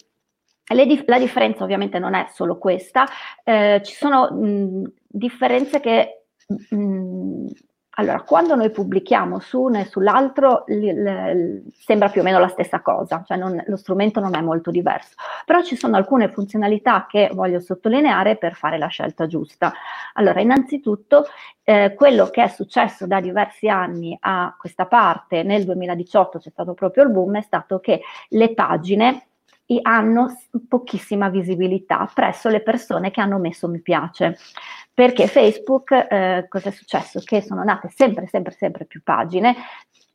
la 0.67 1.17
differenza 1.17 1.63
ovviamente 1.63 1.97
non 1.97 2.13
è 2.13 2.27
solo 2.33 2.59
questa, 2.59 3.07
eh, 3.43 3.81
ci 3.83 3.95
sono 3.95 4.29
mh, 4.31 4.93
differenze 5.07 5.79
che 5.79 6.25
mh, 6.69 7.47
allora, 7.95 8.21
quando 8.21 8.55
noi 8.55 8.71
pubblichiamo 8.71 9.39
su 9.39 9.63
uno 9.63 9.79
e 9.79 9.85
sull'altro 9.85 10.63
l- 10.67 10.91
l- 10.91 11.63
sembra 11.77 12.07
più 12.09 12.21
o 12.21 12.23
meno 12.23 12.39
la 12.39 12.47
stessa 12.47 12.81
cosa, 12.81 13.23
cioè 13.25 13.35
non, 13.37 13.61
lo 13.65 13.75
strumento 13.75 14.21
non 14.21 14.33
è 14.33 14.41
molto 14.41 14.71
diverso, 14.71 15.15
però 15.45 15.61
ci 15.61 15.75
sono 15.75 15.97
alcune 15.97 16.29
funzionalità 16.29 17.05
che 17.09 17.29
voglio 17.33 17.59
sottolineare 17.59 18.37
per 18.37 18.53
fare 18.53 18.77
la 18.77 18.87
scelta 18.87 19.27
giusta. 19.27 19.73
Allora, 20.13 20.39
innanzitutto, 20.39 21.25
eh, 21.63 21.93
quello 21.93 22.27
che 22.27 22.43
è 22.43 22.47
successo 22.47 23.07
da 23.07 23.19
diversi 23.19 23.67
anni 23.67 24.17
a 24.21 24.55
questa 24.57 24.85
parte, 24.85 25.43
nel 25.43 25.65
2018 25.65 26.39
c'è 26.39 26.49
stato 26.49 26.73
proprio 26.73 27.03
il 27.03 27.11
boom, 27.11 27.37
è 27.37 27.41
stato 27.41 27.79
che 27.79 28.01
le 28.29 28.53
pagine 28.53 29.25
hanno 29.81 30.35
pochissima 30.67 31.29
visibilità 31.29 32.09
presso 32.13 32.49
le 32.49 32.61
persone 32.61 33.11
che 33.11 33.21
hanno 33.21 33.37
messo 33.37 33.69
mi 33.69 33.79
piace. 33.79 34.37
Perché 35.01 35.25
Facebook, 35.25 35.93
eh, 35.93 36.45
cosa 36.47 36.69
è 36.69 36.71
successo? 36.71 37.21
Che 37.25 37.41
sono 37.41 37.63
nate 37.63 37.89
sempre, 37.89 38.27
sempre, 38.27 38.53
sempre 38.53 38.85
più 38.85 39.01
pagine. 39.01 39.55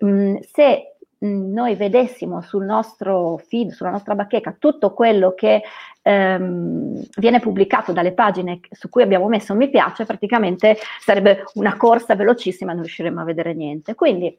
Mm, 0.05 0.37
se 0.52 0.99
mm, 1.25 1.52
noi 1.52 1.75
vedessimo 1.75 2.40
sul 2.40 2.64
nostro 2.64 3.37
feed, 3.37 3.71
sulla 3.71 3.90
nostra 3.90 4.14
bacheca, 4.14 4.55
tutto 4.57 4.95
quello 4.95 5.35
che 5.35 5.64
ehm, 6.02 7.05
viene 7.16 7.40
pubblicato 7.40 7.90
dalle 7.90 8.12
pagine 8.12 8.61
su 8.71 8.88
cui 8.88 9.02
abbiamo 9.02 9.26
messo 9.26 9.57
mi 9.57 9.69
piace, 9.71 10.05
praticamente 10.05 10.76
sarebbe 11.00 11.43
una 11.55 11.76
corsa 11.76 12.14
velocissima 12.14 12.71
e 12.71 12.75
non 12.75 12.85
riusciremmo 12.85 13.21
a 13.21 13.25
vedere 13.25 13.55
niente. 13.55 13.97
Quindi 13.97 14.38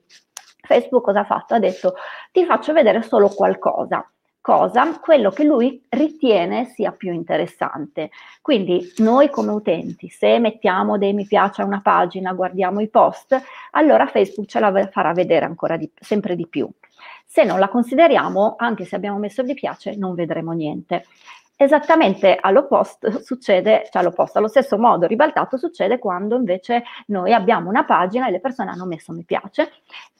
Facebook 0.61 1.03
cosa 1.03 1.19
ha 1.19 1.25
fatto? 1.25 1.55
Ha 1.55 1.59
detto 1.59 1.95
ti 2.31 2.45
faccio 2.45 2.71
vedere 2.71 3.01
solo 3.01 3.27
qualcosa 3.27 4.09
cosa, 4.47 4.97
quello 5.01 5.29
che 5.29 5.43
lui 5.43 5.83
ritiene 5.89 6.67
sia 6.67 6.93
più 6.93 7.11
interessante. 7.11 8.11
Quindi 8.41 8.93
noi 8.99 9.29
come 9.29 9.51
utenti, 9.51 10.07
se 10.07 10.39
mettiamo 10.39 10.97
dei 10.97 11.11
mi 11.11 11.25
piace 11.25 11.61
a 11.61 11.65
una 11.65 11.81
pagina, 11.81 12.31
guardiamo 12.31 12.79
i 12.79 12.87
post, 12.87 13.37
allora 13.71 14.07
Facebook 14.07 14.47
ce 14.47 14.61
la 14.61 14.87
farà 14.89 15.11
vedere 15.11 15.43
ancora 15.43 15.75
di, 15.75 15.91
sempre 15.99 16.37
di 16.37 16.47
più. 16.47 16.65
Se 17.25 17.43
non 17.43 17.59
la 17.59 17.67
consideriamo, 17.67 18.55
anche 18.57 18.85
se 18.85 18.95
abbiamo 18.95 19.17
messo 19.17 19.43
mi 19.43 19.53
piace, 19.53 19.97
non 19.97 20.15
vedremo 20.15 20.53
niente. 20.53 21.03
Esattamente 21.59 22.37
all'opposto 22.39 23.19
succede, 23.23 23.89
cioè 23.91 24.03
all'opposto, 24.03 24.37
allo 24.37 24.47
stesso 24.47 24.77
modo 24.77 25.07
ribaltato 25.07 25.57
succede 25.57 25.97
quando 25.97 26.35
invece 26.35 26.83
noi 27.07 27.33
abbiamo 27.33 27.67
una 27.67 27.83
pagina 27.83 28.27
e 28.27 28.31
le 28.31 28.39
persone 28.39 28.69
hanno 28.69 28.85
messo 28.85 29.11
mi 29.11 29.23
piace, 29.23 29.71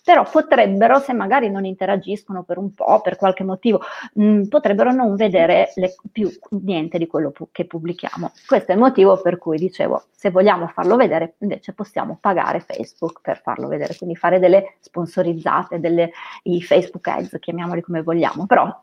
però 0.03 0.23
potrebbero, 0.23 0.97
se 0.99 1.13
magari 1.13 1.51
non 1.51 1.63
interagiscono 1.65 2.41
per 2.41 2.57
un 2.57 2.73
po', 2.73 3.01
per 3.01 3.17
qualche 3.17 3.43
motivo, 3.43 3.81
mh, 4.13 4.23
mm, 4.23 4.43
potrebbero 4.45 4.91
non 4.91 5.15
vedere 5.15 5.73
le, 5.75 5.95
più 6.11 6.27
niente 6.61 6.97
di 6.97 7.05
quello 7.05 7.29
pu- 7.29 7.49
che 7.51 7.65
pubblichiamo. 7.65 8.31
Questo 8.47 8.71
è 8.71 8.73
il 8.73 8.79
motivo 8.79 9.21
per 9.21 9.37
cui 9.37 9.57
dicevo, 9.57 10.05
se 10.09 10.31
vogliamo 10.31 10.65
farlo 10.67 10.95
vedere, 10.95 11.35
invece 11.39 11.73
possiamo 11.73 12.17
pagare 12.19 12.61
Facebook 12.61 13.19
per 13.21 13.41
farlo 13.41 13.67
vedere, 13.67 13.95
quindi 13.95 14.15
fare 14.15 14.39
delle 14.39 14.77
sponsorizzate, 14.79 15.79
delle, 15.79 16.11
i 16.43 16.63
Facebook 16.63 17.05
ads, 17.09 17.37
chiamiamoli 17.39 17.81
come 17.81 18.01
vogliamo, 18.01 18.47
però 18.47 18.73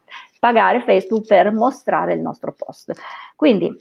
pagare 0.44 0.82
Facebook 0.82 1.26
per 1.26 1.50
mostrare 1.52 2.12
il 2.12 2.20
nostro 2.20 2.52
post. 2.52 2.92
Quindi 3.34 3.74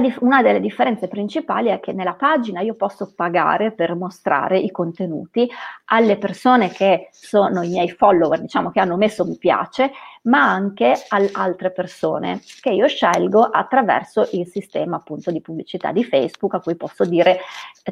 Dif- 0.00 0.20
una 0.20 0.40
delle 0.42 0.60
differenze 0.60 1.08
principali 1.08 1.68
è 1.68 1.80
che 1.80 1.92
nella 1.92 2.14
pagina 2.14 2.60
io 2.60 2.76
posso 2.76 3.12
pagare 3.16 3.72
per 3.72 3.96
mostrare 3.96 4.56
i 4.60 4.70
contenuti 4.70 5.50
alle 5.86 6.18
persone 6.18 6.70
che 6.70 7.08
sono 7.10 7.62
i 7.62 7.70
miei 7.70 7.90
follower, 7.90 8.40
diciamo 8.40 8.70
che 8.70 8.78
hanno 8.78 8.96
messo 8.96 9.24
mi 9.24 9.36
piace, 9.36 9.90
ma 10.22 10.44
anche 10.44 10.94
ad 11.08 11.30
altre 11.32 11.72
persone 11.72 12.40
che 12.60 12.70
io 12.70 12.86
scelgo 12.86 13.42
attraverso 13.42 14.28
il 14.34 14.46
sistema 14.46 14.98
appunto 14.98 15.32
di 15.32 15.40
pubblicità 15.40 15.90
di 15.90 16.04
Facebook 16.04 16.54
a 16.54 16.60
cui 16.60 16.76
posso 16.76 17.04
dire 17.04 17.40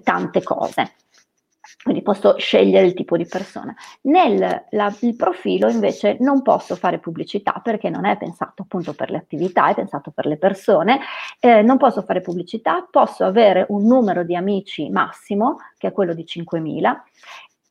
tante 0.04 0.44
cose 0.44 0.92
quindi 1.82 2.02
posso 2.02 2.36
scegliere 2.38 2.86
il 2.86 2.94
tipo 2.94 3.16
di 3.16 3.26
persona. 3.26 3.74
Nel 4.02 4.66
la, 4.70 4.94
il 5.00 5.16
profilo 5.16 5.68
invece 5.68 6.16
non 6.20 6.42
posso 6.42 6.76
fare 6.76 6.98
pubblicità 6.98 7.60
perché 7.62 7.88
non 7.88 8.04
è 8.04 8.16
pensato 8.16 8.62
appunto 8.62 8.94
per 8.94 9.10
le 9.10 9.18
attività, 9.18 9.68
è 9.68 9.74
pensato 9.74 10.10
per 10.10 10.26
le 10.26 10.36
persone, 10.36 11.00
eh, 11.38 11.62
non 11.62 11.76
posso 11.78 12.02
fare 12.02 12.20
pubblicità, 12.20 12.86
posso 12.90 13.24
avere 13.24 13.66
un 13.68 13.84
numero 13.84 14.24
di 14.24 14.36
amici 14.36 14.90
massimo, 14.90 15.58
che 15.78 15.88
è 15.88 15.92
quello 15.92 16.14
di 16.14 16.24
5.000, 16.24 16.96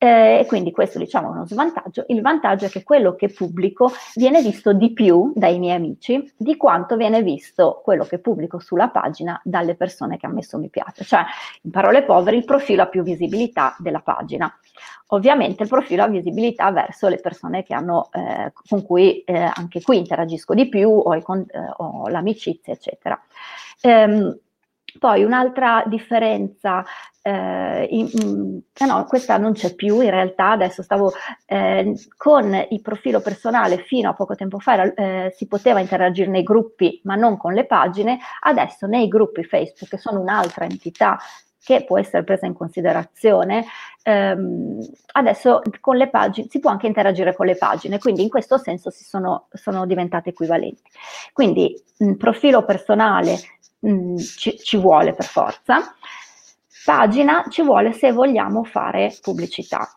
eh, 0.02 0.40
e 0.40 0.46
quindi 0.46 0.72
questo 0.72 0.98
diciamo 0.98 1.28
è 1.28 1.32
uno 1.32 1.46
svantaggio. 1.46 2.06
Il 2.08 2.22
vantaggio 2.22 2.66
è 2.66 2.70
che 2.70 2.84
quello 2.84 3.16
che 3.16 3.28
pubblico 3.28 3.92
viene 4.16 4.42
visto 4.42 4.72
di 4.72 4.94
più 4.94 5.34
dai 5.36 5.60
miei 5.60 5.76
amici 5.76 6.34
di 6.38 6.56
quanto 6.56 6.96
viene 6.96 7.22
visto 7.22 7.82
quello 7.84 8.06
che 8.06 8.20
pubblico 8.20 8.60
sulla 8.60 8.88
pagina 8.88 9.40
dalle 9.44 9.76
persone 9.76 10.16
che 10.16 10.26
hanno 10.26 10.36
messo 10.36 10.58
mi 10.58 10.70
piace. 10.70 11.04
Cioè, 11.04 11.26
in 11.64 11.72
parole 11.72 12.04
povere, 12.04 12.38
il 12.38 12.46
profilo 12.46 12.84
ha 12.84 12.88
più 12.88 13.04
visibilità 13.04 13.76
della 13.78 14.00
pagina. 14.00 14.50
Ovviamente 15.08 15.64
il 15.64 15.70
profilo 15.70 16.04
ha 16.04 16.08
visibilità 16.08 16.72
verso 16.72 17.10
le 17.10 17.18
persone 17.18 17.66
hanno, 17.74 18.10
eh, 18.14 18.54
con 18.70 18.86
cui 18.86 19.22
eh, 19.24 19.52
anche 19.54 19.82
qui 19.82 19.98
interagisco 19.98 20.54
di 20.54 20.70
più, 20.70 20.90
ho, 20.90 21.14
i, 21.14 21.22
eh, 21.22 22.10
l'amicizia, 22.10 22.72
eccetera. 22.72 23.22
Ehm, 23.82 24.40
poi 24.98 25.24
un'altra 25.24 25.84
differenza, 25.86 26.84
eh, 27.22 27.88
in, 27.90 28.10
in, 28.14 28.62
eh 28.78 28.86
no, 28.86 29.06
questa 29.06 29.38
non 29.38 29.54
c'è 29.54 29.76
più 29.76 30.00
in 30.02 30.10
realtà, 30.10 30.52
adesso 30.52 30.82
stavo 30.82 31.12
eh, 31.46 31.94
con 32.16 32.66
il 32.70 32.82
profilo 32.82 33.22
personale 33.22 33.78
fino 33.78 34.10
a 34.10 34.14
poco 34.14 34.36
tempo 34.36 34.60
fa 34.60 34.94
eh, 34.94 35.34
si 35.36 35.48
poteva 35.48 35.80
interagire 35.80 36.30
nei 36.30 36.44
gruppi 36.44 37.02
ma 37.04 37.16
non 37.16 37.38
con 37.38 37.54
le 37.54 37.66
pagine, 37.66 38.20
adesso 38.42 38.88
nei 38.88 39.08
gruppi 39.08 39.44
Facebook 39.44 39.90
che 39.90 39.98
sono 39.98 40.20
un'altra 40.20 40.66
entità 40.66 41.18
che 41.62 41.84
può 41.84 42.00
essere 42.00 42.24
presa 42.24 42.46
in 42.46 42.54
considerazione, 42.54 43.66
ehm, 44.02 44.80
adesso 45.12 45.62
con 45.80 45.98
le 45.98 46.10
pagine 46.10 46.48
si 46.50 46.60
può 46.60 46.72
anche 46.72 46.88
interagire 46.88 47.36
con 47.36 47.46
le 47.46 47.58
pagine, 47.58 48.00
quindi 48.00 48.24
in 48.24 48.30
questo 48.30 48.58
senso 48.58 48.90
si 48.90 49.04
sono, 49.04 49.48
sono 49.52 49.86
diventate 49.86 50.30
equivalenti. 50.30 50.90
Quindi 51.34 51.80
un 52.00 52.18
profilo 52.18 52.64
personale 52.64 53.38
mh, 53.80 53.92
mm, 53.92 54.16
ci, 54.18 54.58
ci 54.58 54.78
vuole 54.78 55.14
per 55.14 55.26
forza. 55.26 55.96
Pagina 56.86 57.46
ci 57.50 57.62
vuole 57.62 57.92
se 57.92 58.12
vogliamo 58.12 58.64
fare 58.64 59.16
pubblicità. 59.22 59.88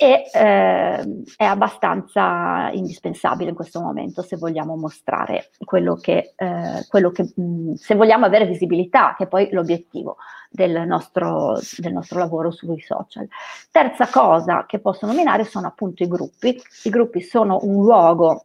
e 0.00 0.30
eh, 0.32 1.22
è 1.36 1.44
abbastanza 1.44 2.70
indispensabile 2.72 3.50
in 3.50 3.56
questo 3.56 3.80
momento 3.80 4.22
se 4.22 4.36
vogliamo 4.36 4.76
mostrare 4.76 5.50
quello 5.64 5.96
che, 5.96 6.34
eh, 6.36 6.86
quello 6.88 7.10
che 7.10 7.32
mh, 7.34 7.74
se 7.74 7.96
vogliamo 7.96 8.24
avere 8.24 8.46
visibilità, 8.46 9.14
che 9.16 9.24
è 9.24 9.26
poi 9.26 9.48
l'obiettivo 9.50 10.16
del 10.50 10.86
nostro, 10.86 11.58
del 11.78 11.92
nostro 11.92 12.20
lavoro 12.20 12.52
sui 12.52 12.80
social. 12.80 13.28
Terza 13.72 14.06
cosa 14.08 14.66
che 14.66 14.78
posso 14.78 15.04
nominare 15.06 15.44
sono 15.44 15.66
appunto 15.66 16.04
i 16.04 16.08
gruppi. 16.08 16.60
I 16.84 16.90
gruppi 16.90 17.20
sono 17.20 17.58
un 17.62 17.82
luogo 17.84 18.44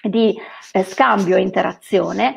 di 0.00 0.38
eh, 0.72 0.84
scambio 0.84 1.36
e 1.36 1.40
interazione 1.40 2.36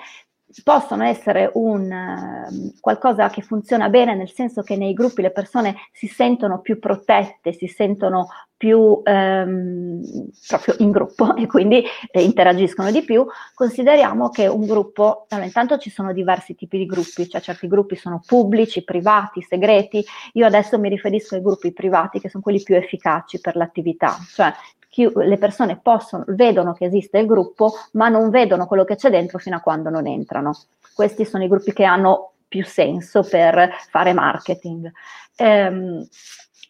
possono 0.63 1.03
essere 1.03 1.49
un, 1.53 1.91
uh, 1.91 2.73
qualcosa 2.79 3.29
che 3.29 3.41
funziona 3.41 3.89
bene 3.89 4.15
nel 4.15 4.31
senso 4.31 4.61
che 4.61 4.75
nei 4.75 4.93
gruppi 4.93 5.21
le 5.21 5.31
persone 5.31 5.75
si 5.91 6.07
sentono 6.07 6.59
più 6.59 6.79
protette, 6.79 7.53
si 7.53 7.67
sentono 7.67 8.27
più 8.59 8.77
um, 8.77 10.01
proprio 10.47 10.75
in 10.79 10.91
gruppo 10.91 11.33
e 11.37 11.47
quindi 11.47 11.81
eh, 12.11 12.21
interagiscono 12.21 12.91
di 12.91 13.03
più, 13.03 13.25
consideriamo 13.53 14.29
che 14.29 14.47
un 14.47 14.65
gruppo, 14.65 15.27
allora, 15.29 15.45
intanto 15.45 15.77
ci 15.77 15.89
sono 15.89 16.11
diversi 16.11 16.55
tipi 16.55 16.77
di 16.77 16.85
gruppi, 16.85 17.29
cioè 17.29 17.39
certi 17.39 17.67
gruppi 17.67 17.95
sono 17.95 18.21
pubblici, 18.25 18.83
privati, 18.83 19.41
segreti, 19.41 20.03
io 20.33 20.45
adesso 20.45 20.77
mi 20.77 20.89
riferisco 20.89 21.35
ai 21.35 21.41
gruppi 21.41 21.71
privati 21.71 22.19
che 22.19 22.29
sono 22.29 22.43
quelli 22.43 22.61
più 22.61 22.75
efficaci 22.75 23.39
per 23.39 23.55
l'attività, 23.55 24.17
cioè 24.33 24.51
chi, 24.89 25.09
le 25.13 25.37
persone 25.37 25.79
possono, 25.81 26.23
vedono 26.27 26.73
che 26.73 26.85
esiste 26.85 27.19
il 27.19 27.27
gruppo, 27.27 27.73
ma 27.93 28.09
non 28.09 28.29
vedono 28.29 28.65
quello 28.65 28.83
che 28.83 28.95
c'è 28.95 29.09
dentro 29.09 29.37
fino 29.37 29.55
a 29.55 29.61
quando 29.61 29.89
non 29.89 30.07
entrano. 30.07 30.51
Questi 30.93 31.25
sono 31.25 31.43
i 31.43 31.47
gruppi 31.47 31.71
che 31.71 31.83
hanno 31.85 32.33
più 32.47 32.65
senso 32.65 33.23
per 33.23 33.71
fare 33.89 34.11
marketing. 34.13 34.91
Ehm, 35.37 36.05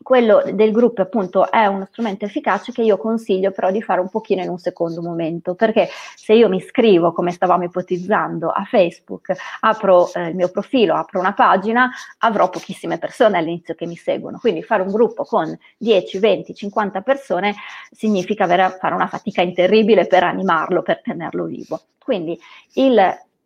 quello 0.01 0.41
del 0.53 0.71
gruppo 0.71 1.01
appunto 1.01 1.51
è 1.51 1.65
uno 1.65 1.85
strumento 1.91 2.25
efficace 2.25 2.71
che 2.71 2.81
io 2.81 2.97
consiglio 2.97 3.51
però 3.51 3.69
di 3.69 3.81
fare 3.81 3.99
un 3.99 4.09
pochino 4.09 4.41
in 4.41 4.49
un 4.49 4.57
secondo 4.57 5.01
momento, 5.01 5.55
perché 5.55 5.89
se 6.15 6.33
io 6.33 6.47
mi 6.49 6.57
iscrivo, 6.57 7.11
come 7.11 7.31
stavamo 7.31 7.65
ipotizzando, 7.65 8.49
a 8.49 8.63
Facebook, 8.63 9.33
apro 9.59 10.11
eh, 10.13 10.29
il 10.29 10.35
mio 10.35 10.49
profilo, 10.49 10.95
apro 10.95 11.19
una 11.19 11.33
pagina, 11.33 11.91
avrò 12.19 12.49
pochissime 12.49 12.97
persone 12.97 13.37
all'inizio 13.37 13.75
che 13.75 13.85
mi 13.85 13.95
seguono, 13.95 14.37
quindi 14.39 14.63
fare 14.63 14.81
un 14.81 14.91
gruppo 14.91 15.23
con 15.23 15.57
10, 15.77 16.19
20, 16.19 16.53
50 16.55 17.01
persone 17.01 17.55
significa 17.91 18.45
avere, 18.45 18.77
fare 18.79 18.95
una 18.95 19.07
fatica 19.07 19.41
interribile 19.41 20.07
per 20.07 20.23
animarlo, 20.23 20.81
per 20.81 21.01
tenerlo 21.01 21.45
vivo. 21.45 21.81
Quindi 21.99 22.39
il 22.73 22.97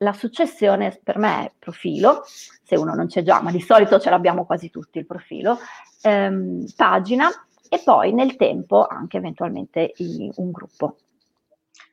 la 0.03 0.13
successione 0.13 1.00
per 1.01 1.17
me 1.17 1.45
è 1.45 1.51
profilo, 1.57 2.24
se 2.25 2.75
uno 2.75 2.93
non 2.93 3.07
c'è 3.07 3.24
già, 3.24 3.41
ma 3.41 3.51
di 3.51 3.62
solito 3.62 4.00
ce 4.00 4.10
l'abbiamo 4.10 4.45
quasi 4.45 4.69
tutti 4.69 5.00
il 5.00 5.05
profilo, 5.05 5.57
ehm, 6.01 6.65
pagina 6.75 7.29
e 7.69 7.81
poi 7.83 8.13
nel 8.13 8.36
tempo 8.36 8.86
anche 8.86 9.17
eventualmente 9.17 9.93
i, 9.95 10.29
un 10.36 10.51
gruppo. 10.51 10.98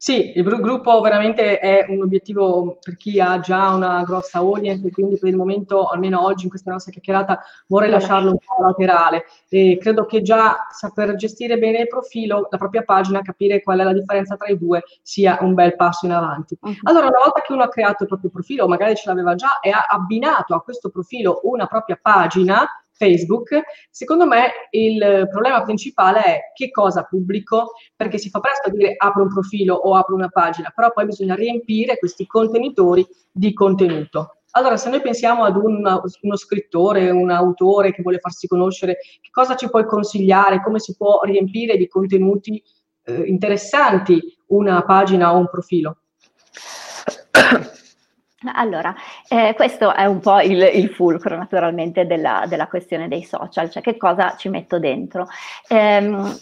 Sì, 0.02 0.32
il 0.34 0.44
gruppo 0.44 0.98
veramente 1.02 1.58
è 1.58 1.84
un 1.90 2.00
obiettivo 2.00 2.78
per 2.80 2.96
chi 2.96 3.20
ha 3.20 3.38
già 3.38 3.68
una 3.74 4.02
grossa 4.02 4.38
audience 4.38 4.86
e 4.86 4.90
quindi 4.90 5.18
per 5.18 5.28
il 5.28 5.36
momento, 5.36 5.88
almeno 5.88 6.24
oggi 6.24 6.44
in 6.44 6.48
questa 6.48 6.70
nostra 6.70 6.90
chiacchierata, 6.90 7.42
vorrei 7.66 7.90
lasciarlo 7.90 8.30
un 8.30 8.38
po' 8.38 8.62
laterale. 8.62 9.24
E 9.50 9.76
credo 9.78 10.06
che 10.06 10.22
già 10.22 10.68
saper 10.70 11.16
gestire 11.16 11.58
bene 11.58 11.80
il 11.80 11.86
profilo, 11.86 12.48
la 12.50 12.56
propria 12.56 12.82
pagina, 12.82 13.20
capire 13.20 13.62
qual 13.62 13.80
è 13.80 13.84
la 13.84 13.92
differenza 13.92 14.38
tra 14.38 14.48
i 14.48 14.56
due, 14.56 14.84
sia 15.02 15.36
un 15.42 15.52
bel 15.52 15.76
passo 15.76 16.06
in 16.06 16.12
avanti. 16.12 16.56
Uh-huh. 16.58 16.72
Allora, 16.84 17.08
una 17.08 17.20
volta 17.22 17.42
che 17.42 17.52
uno 17.52 17.64
ha 17.64 17.68
creato 17.68 18.04
il 18.04 18.08
proprio 18.08 18.30
profilo, 18.30 18.66
magari 18.66 18.94
ce 18.94 19.02
l'aveva 19.04 19.34
già 19.34 19.60
e 19.60 19.68
ha 19.68 19.84
abbinato 19.86 20.54
a 20.54 20.62
questo 20.62 20.88
profilo 20.88 21.40
una 21.42 21.66
propria 21.66 21.98
pagina, 22.00 22.66
Facebook, 23.00 23.62
secondo 23.90 24.26
me 24.26 24.50
il 24.72 25.26
problema 25.30 25.62
principale 25.62 26.22
è 26.22 26.38
che 26.52 26.70
cosa 26.70 27.04
pubblico, 27.04 27.72
perché 27.96 28.18
si 28.18 28.28
fa 28.28 28.40
presto 28.40 28.68
a 28.68 28.72
dire 28.72 28.94
apro 28.94 29.22
un 29.22 29.28
profilo 29.30 29.74
o 29.74 29.94
apro 29.94 30.14
una 30.14 30.28
pagina, 30.28 30.70
però 30.74 30.92
poi 30.92 31.06
bisogna 31.06 31.34
riempire 31.34 31.98
questi 31.98 32.26
contenitori 32.26 33.06
di 33.32 33.54
contenuto. 33.54 34.40
Allora, 34.50 34.76
se 34.76 34.90
noi 34.90 35.00
pensiamo 35.00 35.44
ad 35.44 35.56
un, 35.56 35.76
uno 36.20 36.36
scrittore, 36.36 37.08
un 37.08 37.30
autore 37.30 37.92
che 37.92 38.02
vuole 38.02 38.18
farsi 38.18 38.46
conoscere, 38.46 38.98
che 39.20 39.30
cosa 39.30 39.54
ci 39.54 39.70
puoi 39.70 39.86
consigliare, 39.86 40.60
come 40.62 40.78
si 40.78 40.94
può 40.94 41.20
riempire 41.22 41.78
di 41.78 41.88
contenuti 41.88 42.62
eh, 43.04 43.22
interessanti 43.22 44.20
una 44.48 44.82
pagina 44.84 45.32
o 45.32 45.38
un 45.38 45.48
profilo? 45.48 46.00
Allora, 48.54 48.94
eh, 49.28 49.52
questo 49.54 49.94
è 49.94 50.06
un 50.06 50.20
po' 50.20 50.40
il, 50.40 50.62
il 50.62 50.88
fulcro 50.88 51.36
naturalmente 51.36 52.06
della, 52.06 52.46
della, 52.48 52.68
questione 52.68 53.06
dei 53.06 53.22
social, 53.22 53.70
cioè 53.70 53.82
che 53.82 53.98
cosa 53.98 54.34
ci 54.36 54.48
metto 54.48 54.78
dentro. 54.78 55.28
Ehm, 55.68 56.38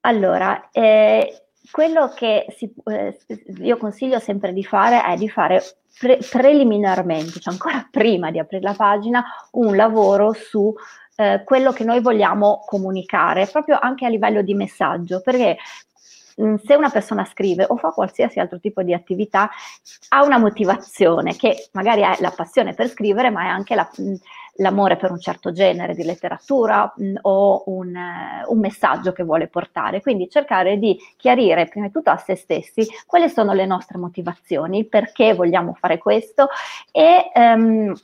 allora, 0.00 0.70
eh, 0.72 1.46
quello 1.70 2.08
che 2.08 2.46
si, 2.56 2.72
eh, 2.86 3.16
io 3.62 3.76
consiglio 3.76 4.18
sempre 4.18 4.52
di 4.52 4.64
fare 4.64 5.02
è 5.04 5.16
di 5.16 5.28
fare 5.28 5.62
pre- 5.98 6.18
preliminarmente, 6.28 7.38
cioè 7.38 7.52
ancora 7.52 7.86
prima 7.90 8.32
di 8.32 8.40
aprire 8.40 8.62
la 8.62 8.74
pagina, 8.74 9.24
un 9.52 9.76
lavoro 9.76 10.32
su 10.32 10.74
eh, 11.16 11.42
quello 11.44 11.72
che 11.72 11.84
noi 11.84 12.00
vogliamo 12.00 12.64
comunicare, 12.66 13.46
proprio 13.46 13.78
anche 13.80 14.06
a 14.06 14.08
livello 14.08 14.42
di 14.42 14.54
messaggio, 14.54 15.20
perché 15.20 15.56
se 16.34 16.74
una 16.74 16.90
persona 16.90 17.24
scrive 17.24 17.64
o 17.68 17.76
fa 17.76 17.90
qualsiasi 17.90 18.40
altro 18.40 18.58
tipo 18.58 18.82
di 18.82 18.92
attività, 18.92 19.48
ha 20.08 20.24
una 20.24 20.38
motivazione 20.38 21.36
che 21.36 21.68
magari 21.72 22.02
è 22.02 22.16
la 22.20 22.32
passione 22.34 22.74
per 22.74 22.88
scrivere, 22.88 23.30
ma 23.30 23.44
è 23.44 23.48
anche 23.48 23.74
la, 23.74 23.88
mm, 24.00 24.14
l'amore 24.56 24.96
per 24.96 25.10
un 25.10 25.20
certo 25.20 25.52
genere 25.52 25.94
di 25.94 26.02
letteratura 26.02 26.92
mh, 26.96 27.04
mm, 27.04 27.16
o 27.22 27.62
un, 27.66 27.94
uh, 27.94 28.52
un, 28.52 28.58
messaggio 28.58 29.12
che 29.12 29.22
vuole 29.22 29.46
portare. 29.46 30.00
Quindi 30.00 30.28
cercare 30.28 30.78
di 30.78 30.98
chiarire 31.16 31.66
prima 31.66 31.86
di 31.86 31.92
tutto 31.92 32.10
a 32.10 32.16
se 32.16 32.34
stessi 32.34 32.86
quali 33.06 33.28
sono 33.28 33.52
le 33.52 33.66
nostre 33.66 33.98
motivazioni, 33.98 34.84
perché 34.84 35.34
vogliamo 35.34 35.74
fare 35.74 35.98
questo 35.98 36.48
e 36.90 37.30
um, 37.34 37.94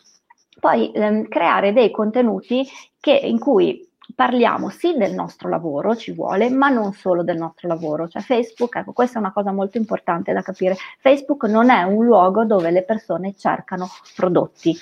poi 0.61 0.93
um, 0.95 1.27
creare 1.27 1.73
dei 1.73 1.91
contenuti 1.91 2.67
che, 3.01 3.13
in 3.13 3.39
cui 3.39 3.89
parliamo 4.15 4.69
sì 4.69 4.95
del 4.97 5.15
nostro 5.15 5.49
lavoro, 5.49 5.97
ci 5.97 6.13
vuole, 6.13 6.51
ma 6.51 6.69
non 6.69 6.93
solo 6.93 7.23
del 7.23 7.37
nostro 7.37 7.69
lavoro. 7.69 8.09
Cioè 8.09 8.23
Facebook, 8.23 8.77
ecco, 8.77 8.93
questa 8.93 9.19
è 9.19 9.21
una 9.21 9.33
cosa 9.33 9.53
molto 9.53 9.79
importante 9.79 10.33
da 10.33 10.43
capire. 10.43 10.77
Facebook 10.99 11.45
non 11.45 11.71
è 11.71 11.83
un 11.83 12.05
luogo 12.05 12.45
dove 12.45 12.71
le 12.71 12.83
persone 12.83 13.35
cercano 13.35 13.89
prodotti, 14.15 14.77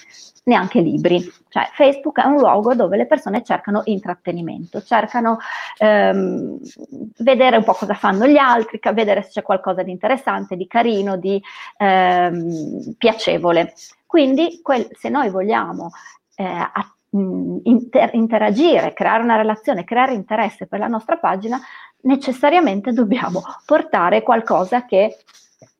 neanche 0.45 0.81
libri. 0.81 1.21
Cioè 1.49 1.69
Facebook 1.73 2.21
è 2.21 2.27
un 2.27 2.37
luogo 2.37 2.75
dove 2.75 2.97
le 2.97 3.07
persone 3.07 3.43
cercano 3.43 3.83
intrattenimento, 3.85 4.83
cercano 4.83 5.39
ehm, 5.79 6.59
vedere 7.19 7.57
un 7.57 7.65
po' 7.65 7.75
cosa 7.75 7.95
fanno 7.95 8.27
gli 8.27 8.37
altri, 8.37 8.81
vedere 8.93 9.23
se 9.23 9.31
c'è 9.31 9.43
qualcosa 9.43 9.83
di 9.83 9.91
interessante, 9.91 10.57
di 10.57 10.67
carino, 10.67 11.17
di 11.17 11.43
ehm, 11.77 12.95
piacevole. 12.97 13.75
Quindi 14.07 14.61
quel, 14.63 14.89
se 14.93 15.09
noi 15.09 15.29
vogliamo 15.29 15.91
eh, 16.37 16.71
inter- 17.11 18.15
interagire, 18.15 18.93
creare 18.93 19.23
una 19.23 19.37
relazione, 19.37 19.85
creare 19.85 20.13
interesse 20.13 20.67
per 20.67 20.79
la 20.79 20.89
nostra 20.89 21.17
pagina, 21.17 21.61
necessariamente 22.03 22.93
dobbiamo 22.93 23.43
portare 23.65 24.23
qualcosa 24.23 24.85
che 24.85 25.17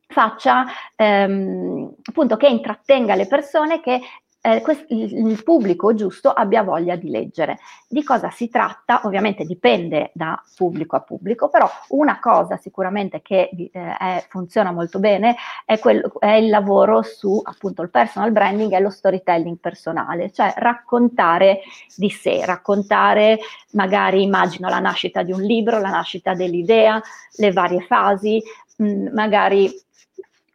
faccia 0.07 0.65
ehm, 0.97 1.95
appunto 2.03 2.37
che 2.37 2.49
intrattenga 2.49 3.15
le 3.15 3.27
persone, 3.27 3.81
che 3.81 4.01
eh, 4.41 4.61
quest- 4.61 4.87
il 4.91 5.43
pubblico 5.43 5.95
giusto 5.95 6.31
abbia 6.31 6.63
voglia 6.63 6.97
di 6.97 7.11
leggere. 7.11 7.59
Di 7.89 8.03
cosa 8.05 8.31
si 8.31 8.49
tratta? 8.49 9.01
Ovviamente 9.05 9.45
dipende 9.45 10.11
da 10.15 10.41
pubblico 10.57 10.97
a 10.97 11.01
pubblico, 11.01 11.49
però 11.49 11.69
una 11.89 12.19
cosa 12.21 12.57
sicuramente 12.57 13.21
che 13.21 13.51
eh, 13.51 13.71
è, 13.71 14.27
funziona 14.29 14.71
molto 14.73 14.99
bene 14.99 15.37
è, 15.65 15.79
quel, 15.79 16.01
è, 16.19 16.33
il 16.33 16.49
lavoro 16.49 17.03
su 17.03 17.41
appunto 17.43 17.83
il 17.83 17.91
personal 17.91 18.31
branding 18.31 18.73
e 18.73 18.81
lo 18.81 18.91
storytelling 18.91 19.59
personale, 19.59 20.31
cioè 20.31 20.55
raccontare 20.57 21.61
di 21.97 22.11
sé, 22.11 22.45
raccontare 22.45 23.39
magari 23.73 24.23
immagino 24.23 24.69
la 24.69 24.79
nascita 24.79 25.23
di 25.23 25.33
un 25.33 25.43
libro, 25.43 25.81
la 25.81 25.91
nascita 25.91 26.35
dell'idea, 26.35 27.01
le 27.37 27.53
varie 27.53 27.81
fasi, 27.81 28.43
mh, 28.77 29.09
magari 29.13 29.73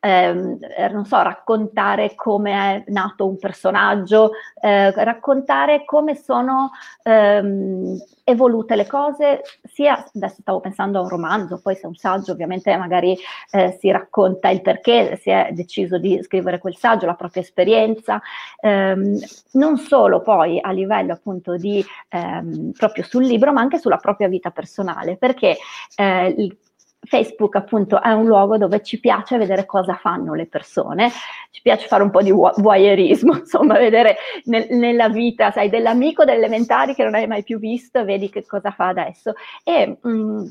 ehm, 0.03 0.57
eh, 0.75 0.89
non 0.89 1.05
so, 1.05 1.21
raccontare 1.21 2.13
come 2.13 2.51
è 2.51 2.83
nato 2.91 3.25
un 3.25 3.37
personaggio, 3.37 4.31
eh, 4.59 4.91
raccontare 4.91 5.85
come 5.85 6.15
sono 6.15 6.71
ehm, 7.03 7.97
evolute 8.25 8.75
le 8.75 8.85
cose, 8.85 9.41
sia, 9.63 10.03
adesso 10.13 10.41
stavo 10.41 10.59
pensando 10.59 10.99
a 10.99 11.01
un 11.01 11.07
romanzo, 11.07 11.59
poi 11.61 11.75
se 11.75 11.81
è 11.81 11.85
un 11.85 11.95
saggio 11.95 12.33
ovviamente 12.33 12.75
magari 12.75 13.17
eh, 13.51 13.77
si 13.79 13.91
racconta 13.91 14.49
il 14.49 14.61
perché 14.61 15.17
si 15.21 15.29
è 15.29 15.49
deciso 15.51 15.97
di 15.97 16.21
scrivere 16.21 16.59
quel 16.59 16.75
saggio, 16.75 17.05
la 17.05 17.15
propria 17.15 17.41
esperienza, 17.41 18.21
ehm, 18.59 19.17
non 19.53 19.77
solo 19.77 20.21
poi 20.21 20.59
a 20.59 20.71
livello 20.71 21.13
appunto 21.13 21.55
di 21.55 21.83
ehm, 22.09 22.71
proprio 22.71 23.03
sul 23.05 23.23
libro, 23.23 23.53
ma 23.53 23.61
anche 23.61 23.79
sulla 23.79 23.97
propria 23.97 24.27
vita 24.27 24.51
personale, 24.51 25.15
perché 25.15 25.57
eh, 25.95 26.27
il 26.37 26.57
Facebook 27.05 27.55
appunto 27.55 28.01
è 28.01 28.11
un 28.11 28.25
luogo 28.25 28.57
dove 28.57 28.81
ci 28.81 28.99
piace 28.99 29.37
vedere 29.37 29.65
cosa 29.65 29.95
fanno 29.95 30.33
le 30.33 30.45
persone, 30.45 31.11
ci 31.51 31.61
piace 31.61 31.87
fare 31.87 32.03
un 32.03 32.09
po' 32.09 32.21
di 32.21 32.31
voyeurismo, 32.31 33.37
insomma, 33.39 33.77
vedere 33.77 34.17
nel, 34.45 34.67
nella 34.71 35.09
vita, 35.09 35.51
sai, 35.51 35.69
dell'amico 35.69 36.23
delle 36.23 36.37
elementari 36.37 36.93
che 36.93 37.03
non 37.03 37.15
hai 37.15 37.27
mai 37.27 37.43
più 37.43 37.59
visto 37.59 38.03
vedi 38.03 38.29
che 38.29 38.45
cosa 38.45 38.71
fa 38.71 38.87
adesso. 38.87 39.33
E 39.63 39.97
mh, 40.01 40.09
mm, 40.09 40.45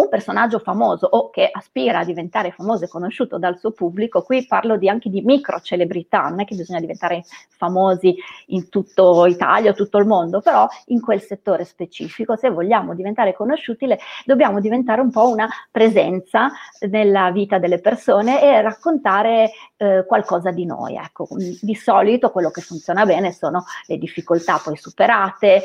un 0.00 0.08
personaggio 0.08 0.58
famoso 0.58 1.06
o 1.06 1.30
che 1.30 1.48
aspira 1.50 2.00
a 2.00 2.04
diventare 2.04 2.50
famoso 2.50 2.84
e 2.84 2.88
conosciuto 2.88 3.38
dal 3.38 3.58
suo 3.58 3.72
pubblico, 3.72 4.22
qui 4.22 4.46
parlo 4.46 4.76
di, 4.76 4.88
anche 4.88 5.10
di 5.10 5.20
micro 5.22 5.60
celebrità, 5.60 6.22
non 6.28 6.40
è 6.40 6.44
che 6.44 6.54
bisogna 6.54 6.80
diventare 6.80 7.24
famosi 7.48 8.16
in 8.46 8.68
tutto 8.68 9.26
Italia 9.26 9.70
o 9.70 9.74
tutto 9.74 9.98
il 9.98 10.06
mondo, 10.06 10.40
però 10.40 10.66
in 10.86 11.00
quel 11.00 11.20
settore 11.20 11.64
specifico, 11.64 12.36
se 12.36 12.50
vogliamo 12.50 12.94
diventare 12.94 13.34
conosciuti, 13.34 13.86
dobbiamo 14.24 14.60
diventare 14.60 15.00
un 15.00 15.10
po' 15.10 15.28
una 15.28 15.48
presenza 15.70 16.50
nella 16.88 17.30
vita 17.30 17.58
delle 17.58 17.80
persone 17.80 18.42
e 18.42 18.60
raccontare 18.62 19.50
eh, 19.78 20.04
qualcosa 20.06 20.50
di 20.50 20.66
noi. 20.66 20.96
Ecco, 20.96 21.28
di 21.30 21.74
solito 21.74 22.30
quello 22.30 22.50
che 22.50 22.60
funziona 22.60 23.06
bene 23.06 23.32
sono 23.32 23.64
le 23.86 23.96
difficoltà 23.96 24.60
poi 24.62 24.76
superate, 24.76 25.62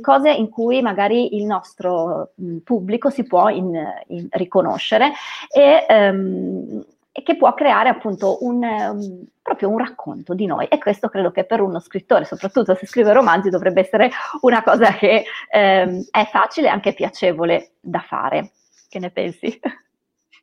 cose 0.00 0.30
in 0.30 0.48
cui 0.48 0.80
magari 0.80 1.36
il 1.36 1.44
nostro 1.44 2.30
pubblico 2.64 3.10
si 3.10 3.24
può 3.24 3.48
in, 3.48 3.76
in 4.06 4.28
riconoscere 4.30 5.12
e, 5.52 5.84
um, 5.88 6.84
e, 7.10 7.22
che 7.22 7.36
può 7.36 7.52
creare 7.54 7.88
appunto 7.88 8.38
un, 8.44 8.62
um, 8.62 9.24
proprio 9.42 9.68
un 9.68 9.78
racconto 9.78 10.32
di 10.32 10.46
noi 10.46 10.66
e 10.66 10.78
questo 10.78 11.08
credo 11.08 11.32
che 11.32 11.44
per 11.44 11.60
uno 11.60 11.80
scrittore, 11.80 12.24
soprattutto 12.24 12.74
se 12.76 12.86
scrive 12.86 13.12
romanzi, 13.12 13.50
dovrebbe 13.50 13.80
essere 13.80 14.10
una 14.42 14.62
cosa 14.62 14.92
che 14.92 15.24
um, 15.52 16.04
è 16.10 16.28
facile 16.30 16.68
e 16.68 16.70
anche 16.70 16.94
piacevole 16.94 17.72
da 17.80 18.00
fare. 18.00 18.52
Che 18.88 18.98
ne 18.98 19.10
pensi? 19.10 19.58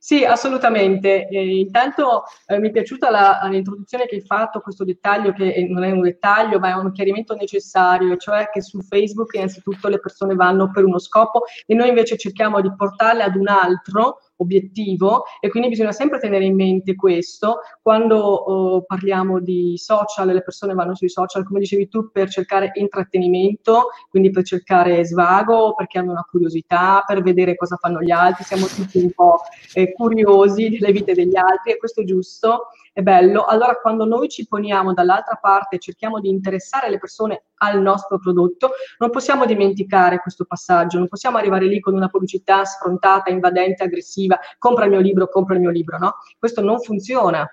Sì, 0.08 0.24
assolutamente. 0.24 1.28
Eh, 1.28 1.58
intanto 1.60 2.24
eh, 2.46 2.60
mi 2.60 2.70
è 2.70 2.72
piaciuta 2.72 3.10
l'introduzione 3.50 4.06
che 4.06 4.16
hai 4.16 4.22
fatto, 4.22 4.62
questo 4.62 4.86
dettaglio 4.86 5.34
che 5.34 5.68
non 5.70 5.84
è 5.84 5.92
un 5.92 6.00
dettaglio, 6.00 6.60
ma 6.60 6.70
è 6.70 6.74
un 6.76 6.94
chiarimento 6.94 7.36
necessario, 7.36 8.16
cioè 8.16 8.50
che 8.50 8.62
su 8.62 8.80
Facebook 8.80 9.34
innanzitutto 9.34 9.90
le 9.90 10.00
persone 10.00 10.34
vanno 10.36 10.72
per 10.72 10.86
uno 10.86 10.98
scopo 10.98 11.42
e 11.66 11.76
noi 11.76 11.90
invece 11.90 12.16
cerchiamo 12.16 12.62
di 12.62 12.74
portarle 12.74 13.24
ad 13.24 13.36
un 13.36 13.50
altro 13.50 14.20
obiettivo 14.38 15.24
e 15.40 15.50
quindi 15.50 15.70
bisogna 15.70 15.92
sempre 15.92 16.20
tenere 16.20 16.46
in 16.46 16.56
mente 16.56 16.96
questo. 16.96 17.60
Quando 17.82 18.76
uh, 18.76 18.86
parliamo 18.86 19.40
di 19.40 19.74
social, 19.78 20.28
le 20.28 20.42
persone 20.42 20.74
vanno 20.74 20.96
sui 20.96 21.10
social, 21.10 21.46
come 21.46 21.60
dicevi 21.60 21.88
tu, 21.88 22.12
per 22.12 22.30
cercare 22.30 22.72
intrattenimento, 22.76 23.88
quindi 24.10 24.30
per 24.32 24.44
cercare 24.44 25.06
svago, 25.06 25.74
perché 25.76 26.00
hanno 26.00 26.12
una 26.12 26.26
curiosità, 26.30 27.04
per 27.06 27.22
vedere 27.22 27.56
cosa 27.56 27.78
fanno 27.78 28.02
gli 28.02 28.12
altri, 28.12 28.44
siamo 28.44 28.66
tutti 28.66 28.98
un 28.98 29.12
po' 29.12 29.40
eh, 29.74 29.94
curiosi 29.94 30.70
delle 30.70 30.92
vite 30.92 31.14
degli 31.14 31.36
altri 31.36 31.74
e 31.74 31.78
questo 31.78 32.02
è 32.02 32.04
giusto 32.04 32.68
è 32.98 33.04
bello, 33.04 33.46
allora 33.46 33.76
quando 33.76 34.06
noi 34.06 34.28
ci 34.28 34.48
poniamo 34.48 34.92
dall'altra 34.92 35.36
parte 35.36 35.76
e 35.76 35.80
cerchiamo 35.80 36.20
di 36.20 36.30
interessare 36.30 36.90
le 36.90 36.98
persone 36.98 37.44
al 37.58 37.82
nostro 37.82 38.20
prodotto, 38.20 38.72
non 39.00 39.10
possiamo 39.10 39.46
dimenticare 39.46 40.20
questo 40.20 40.46
passaggio, 40.46 40.98
non 40.98 41.08
possiamo 41.08 41.38
arrivare 41.38 41.66
lì 41.66 41.80
con 41.80 41.94
una 41.94 42.08
pubblicità 42.08 42.64
sfrontata, 42.66 43.32
invadente, 43.32 43.84
aggressiva, 43.84 44.40
compra 44.58 44.86
il 44.86 44.92
mio 44.92 45.00
libro, 45.00 45.28
compra 45.28 45.56
il 45.56 45.62
mio 45.62 45.72
libro, 45.72 45.98
no? 45.98 46.16
Questo 46.38 46.62
non 46.62 46.80
funziona 46.80 47.48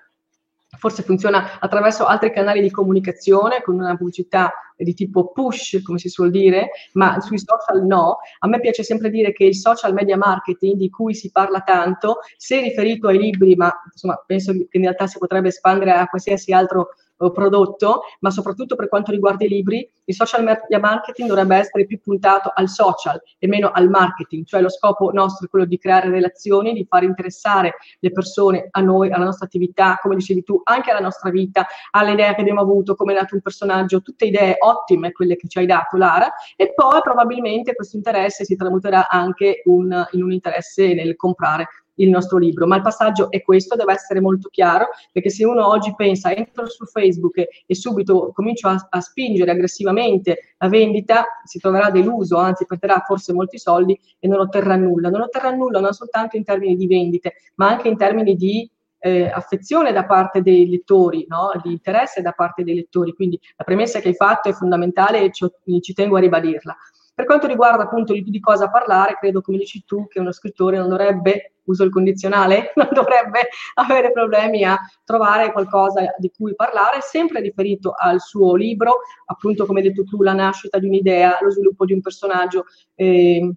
forse 0.77 1.03
funziona 1.03 1.59
attraverso 1.59 2.05
altri 2.05 2.31
canali 2.31 2.61
di 2.61 2.71
comunicazione, 2.71 3.61
con 3.61 3.75
una 3.75 3.95
pubblicità 3.95 4.53
di 4.77 4.93
tipo 4.93 5.31
push, 5.31 5.81
come 5.83 5.97
si 5.97 6.09
suol 6.09 6.31
dire, 6.31 6.69
ma 6.93 7.19
sui 7.21 7.39
social 7.39 7.85
no. 7.85 8.17
A 8.39 8.47
me 8.47 8.59
piace 8.59 8.83
sempre 8.83 9.09
dire 9.09 9.31
che 9.31 9.45
il 9.45 9.55
social 9.55 9.93
media 9.93 10.17
marketing, 10.17 10.75
di 10.75 10.89
cui 10.89 11.13
si 11.13 11.31
parla 11.31 11.61
tanto, 11.61 12.19
se 12.37 12.59
riferito 12.59 13.07
ai 13.07 13.17
libri, 13.17 13.55
ma 13.55 13.73
insomma 13.91 14.21
penso 14.25 14.51
che 14.51 14.67
in 14.71 14.81
realtà 14.81 15.07
si 15.07 15.17
potrebbe 15.17 15.49
espandere 15.49 15.91
a 15.91 16.07
qualsiasi 16.07 16.51
altro 16.51 16.89
prodotto, 17.17 18.01
ma 18.19 18.29
soprattutto 18.29 18.75
per 18.75 18.89
quanto 18.89 19.11
riguarda 19.11 19.45
i 19.45 19.49
libri, 19.49 19.89
il 20.05 20.13
social 20.13 20.43
media 20.43 20.79
marketing 20.79 21.27
dovrebbe 21.27 21.55
essere 21.57 21.85
più 21.85 21.99
puntato 21.99 22.51
al 22.53 22.69
social 22.69 23.21
e 23.39 23.47
meno 23.47 23.71
al 23.71 23.89
marketing, 23.89 24.45
cioè 24.45 24.61
lo 24.61 24.69
scopo 24.69 25.11
nostro 25.11 25.45
è 25.45 25.49
quello 25.49 25.65
di 25.65 25.77
creare 25.77 26.09
relazioni, 26.09 26.73
di 26.73 26.85
far 26.87 27.03
interessare 27.03 27.75
le 27.99 28.11
persone 28.11 28.67
a 28.69 28.81
noi, 28.81 29.11
alla 29.11 29.25
nostra 29.25 29.45
attività, 29.45 29.97
come 30.01 30.15
dicevi 30.15 30.43
tu, 30.43 30.61
anche 30.63 30.91
alla 30.91 30.99
nostra 30.99 31.29
vita, 31.29 31.65
alle 31.91 32.11
idee 32.11 32.35
che 32.35 32.41
abbiamo 32.41 32.61
avuto, 32.61 32.95
come 32.95 33.13
è 33.13 33.15
nato 33.15 33.35
un 33.35 33.41
personaggio, 33.41 34.01
tutte 34.01 34.25
idee 34.25 34.57
ottime, 34.59 35.11
quelle 35.11 35.35
che 35.35 35.47
ci 35.47 35.59
hai 35.59 35.65
dato 35.65 35.97
Lara, 35.97 36.31
e 36.55 36.73
poi 36.73 36.99
probabilmente 37.01 37.73
questo 37.73 37.95
interesse 37.95 38.45
si 38.45 38.55
tramuterà 38.55 39.07
anche 39.09 39.61
un, 39.65 40.05
in 40.11 40.23
un 40.23 40.31
interesse 40.31 40.93
nel 40.93 41.15
comprare 41.15 41.67
il 41.95 42.09
nostro 42.09 42.37
libro, 42.37 42.67
ma 42.67 42.77
il 42.77 42.81
passaggio 42.81 43.29
è 43.31 43.41
questo, 43.41 43.75
deve 43.75 43.93
essere 43.93 44.19
molto 44.19 44.49
chiaro, 44.49 44.87
perché 45.11 45.29
se 45.29 45.45
uno 45.45 45.67
oggi 45.67 45.93
pensa, 45.95 46.33
entro 46.33 46.67
su 46.67 46.85
Facebook 46.85 47.37
e, 47.37 47.75
subito 47.75 48.31
comincio 48.33 48.67
a, 48.67 48.87
a, 48.89 49.01
spingere 49.01 49.51
aggressivamente 49.51 50.55
la 50.57 50.67
vendita, 50.67 51.25
si 51.43 51.59
troverà 51.59 51.89
deluso, 51.89 52.37
anzi 52.37 52.65
perderà 52.65 53.03
forse 53.05 53.33
molti 53.33 53.57
soldi 53.57 53.99
e 54.19 54.27
non 54.27 54.39
otterrà 54.39 54.75
nulla. 54.75 55.09
Non 55.09 55.21
otterrà 55.21 55.51
nulla 55.51 55.79
non 55.79 55.93
soltanto 55.93 56.37
in 56.37 56.43
termini 56.43 56.75
di 56.75 56.87
vendite, 56.87 57.33
ma 57.55 57.69
anche 57.69 57.87
in 57.87 57.97
termini 57.97 58.35
di 58.35 58.69
eh, 58.99 59.29
affezione 59.29 59.91
da 59.91 60.05
parte 60.05 60.41
dei 60.41 60.67
lettori, 60.67 61.25
no? 61.27 61.51
di 61.61 61.71
interesse 61.71 62.21
da 62.21 62.31
parte 62.31 62.63
dei 62.63 62.75
lettori. 62.75 63.13
Quindi 63.13 63.39
la 63.55 63.63
premessa 63.63 63.99
che 63.99 64.09
hai 64.09 64.15
fatto 64.15 64.49
è 64.49 64.53
fondamentale 64.53 65.21
e 65.21 65.31
ci, 65.31 65.45
ci 65.81 65.93
tengo 65.93 66.17
a 66.17 66.19
ribadirla. 66.19 66.75
Per 67.15 67.25
quanto 67.25 67.47
riguarda 67.47 67.83
appunto 67.83 68.11
di, 68.11 68.23
di 68.23 68.39
cosa 68.41 68.69
parlare, 68.69 69.17
credo, 69.17 69.39
come 69.39 69.57
dici 69.57 69.85
tu, 69.85 70.05
che 70.07 70.19
uno 70.19 70.33
scrittore 70.33 70.77
non 70.77 70.89
dovrebbe 70.89 71.53
uso 71.63 71.85
il 71.85 71.89
condizionale, 71.89 72.71
non 72.75 72.89
dovrebbe 72.91 73.47
avere 73.75 74.11
problemi 74.11 74.65
a 74.65 74.77
trovare 75.05 75.53
qualcosa 75.53 76.13
di 76.17 76.29
cui 76.35 76.55
parlare, 76.55 76.99
sempre 76.99 77.39
riferito 77.39 77.93
al 77.97 78.19
suo 78.19 78.55
libro, 78.55 78.97
appunto 79.27 79.65
come 79.65 79.79
hai 79.79 79.87
detto 79.87 80.03
tu, 80.03 80.21
la 80.21 80.33
nascita 80.33 80.77
di 80.77 80.87
un'idea, 80.87 81.37
lo 81.39 81.51
sviluppo 81.51 81.85
di 81.85 81.93
un 81.93 82.01
personaggio. 82.01 82.65
Eh, 82.95 83.49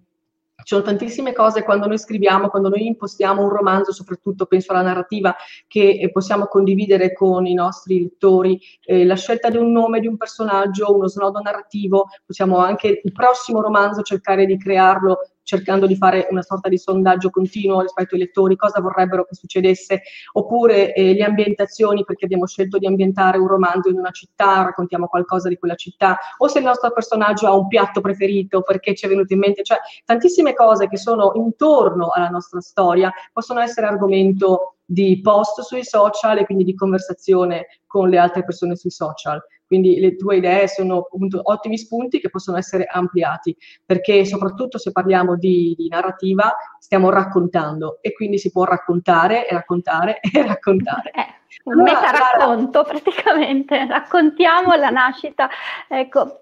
ci 0.63 0.75
sono 0.75 0.81
tantissime 0.81 1.33
cose 1.33 1.63
quando 1.63 1.87
noi 1.87 1.97
scriviamo, 1.97 2.49
quando 2.49 2.69
noi 2.69 2.85
impostiamo 2.85 3.41
un 3.41 3.49
romanzo, 3.49 3.93
soprattutto 3.93 4.45
penso 4.45 4.71
alla 4.71 4.81
narrativa 4.81 5.35
che 5.67 5.99
eh, 6.01 6.11
possiamo 6.11 6.45
condividere 6.45 7.13
con 7.13 7.45
i 7.45 7.53
nostri 7.53 8.01
lettori, 8.01 8.59
eh, 8.83 9.05
la 9.05 9.15
scelta 9.15 9.49
di 9.49 9.57
un 9.57 9.71
nome, 9.71 9.99
di 9.99 10.07
un 10.07 10.17
personaggio, 10.17 10.93
uno 10.93 11.07
snodo 11.07 11.39
narrativo, 11.39 12.07
possiamo 12.25 12.57
anche 12.57 13.01
il 13.03 13.11
prossimo 13.11 13.61
romanzo 13.61 14.01
cercare 14.01 14.45
di 14.45 14.57
crearlo 14.57 15.19
cercando 15.49 15.87
di 15.87 15.95
fare 15.95 16.27
una 16.29 16.43
sorta 16.43 16.69
di 16.69 16.77
sondaggio 16.77 17.31
continuo 17.31 17.81
rispetto 17.81 18.13
ai 18.13 18.21
lettori, 18.21 18.55
cosa 18.55 18.79
vorrebbero 18.81 19.25
che 19.25 19.33
succedesse, 19.33 20.03
oppure 20.33 20.93
eh, 20.93 21.15
le 21.15 21.23
ambientazioni, 21.23 22.03
perché 22.03 22.25
abbiamo 22.25 22.45
scelto 22.45 22.77
di 22.77 22.85
ambientare 22.85 23.39
un 23.39 23.47
romanzo 23.47 23.89
in 23.89 23.97
una 23.97 24.11
città, 24.11 24.61
raccontiamo 24.61 25.07
qualcosa 25.07 25.49
di 25.49 25.57
quella 25.57 25.73
città, 25.73 26.19
o 26.37 26.47
se 26.47 26.59
il 26.59 26.65
nostro 26.65 26.91
personaggio 26.91 27.47
ha 27.47 27.55
un 27.55 27.67
piatto 27.67 27.99
preferito, 27.99 28.61
perché 28.61 28.93
ci 28.93 29.07
è 29.07 29.09
venuto 29.09 29.33
in 29.33 29.39
mente, 29.39 29.63
cioè 29.63 29.79
tantissime 30.05 30.53
cose 30.53 30.87
che 30.87 30.97
sono 30.97 31.31
intorno 31.33 32.09
alla 32.09 32.29
nostra 32.29 32.59
storia 32.61 33.11
possono 33.33 33.59
essere 33.59 33.87
argomento 33.87 34.75
di 34.85 35.19
post 35.21 35.61
sui 35.61 35.83
social 35.83 36.37
e 36.37 36.45
quindi 36.45 36.63
di 36.63 36.75
conversazione 36.75 37.81
con 37.87 38.07
le 38.07 38.17
altre 38.19 38.43
persone 38.43 38.75
sui 38.75 38.91
social. 38.91 39.41
Quindi 39.69 39.99
le 39.99 40.15
tue 40.15 40.37
idee 40.37 40.67
sono 40.67 40.97
appunto 40.97 41.41
ottimi 41.43 41.77
spunti 41.77 42.19
che 42.19 42.31
possono 42.31 42.57
essere 42.57 42.85
ampliati, 42.85 43.55
perché 43.85 44.25
soprattutto 44.25 44.79
se 44.79 44.91
parliamo 44.91 45.37
di, 45.37 45.75
di 45.77 45.87
narrativa 45.87 46.51
stiamo 46.79 47.11
raccontando 47.11 47.99
e 48.01 48.13
quindi 48.13 48.39
si 48.39 48.49
può 48.49 48.63
raccontare 48.63 49.47
e 49.47 49.53
raccontare 49.53 50.21
e 50.33 50.41
raccontare. 50.43 51.11
Eh, 51.11 51.27
un 51.65 51.81
allora, 51.81 51.91
metaracconto 51.93 52.83
praticamente, 52.83 53.85
raccontiamo 53.85 54.73
la 54.73 54.89
nascita. 54.89 55.47
Ecco, 55.87 56.41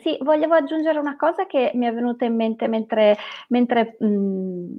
sì, 0.00 0.16
volevo 0.20 0.54
aggiungere 0.54 1.00
una 1.00 1.16
cosa 1.16 1.44
che 1.46 1.72
mi 1.74 1.86
è 1.86 1.92
venuta 1.92 2.24
in 2.24 2.36
mente 2.36 2.68
mentre, 2.68 3.16
mentre 3.48 3.96
mh, 3.98 4.76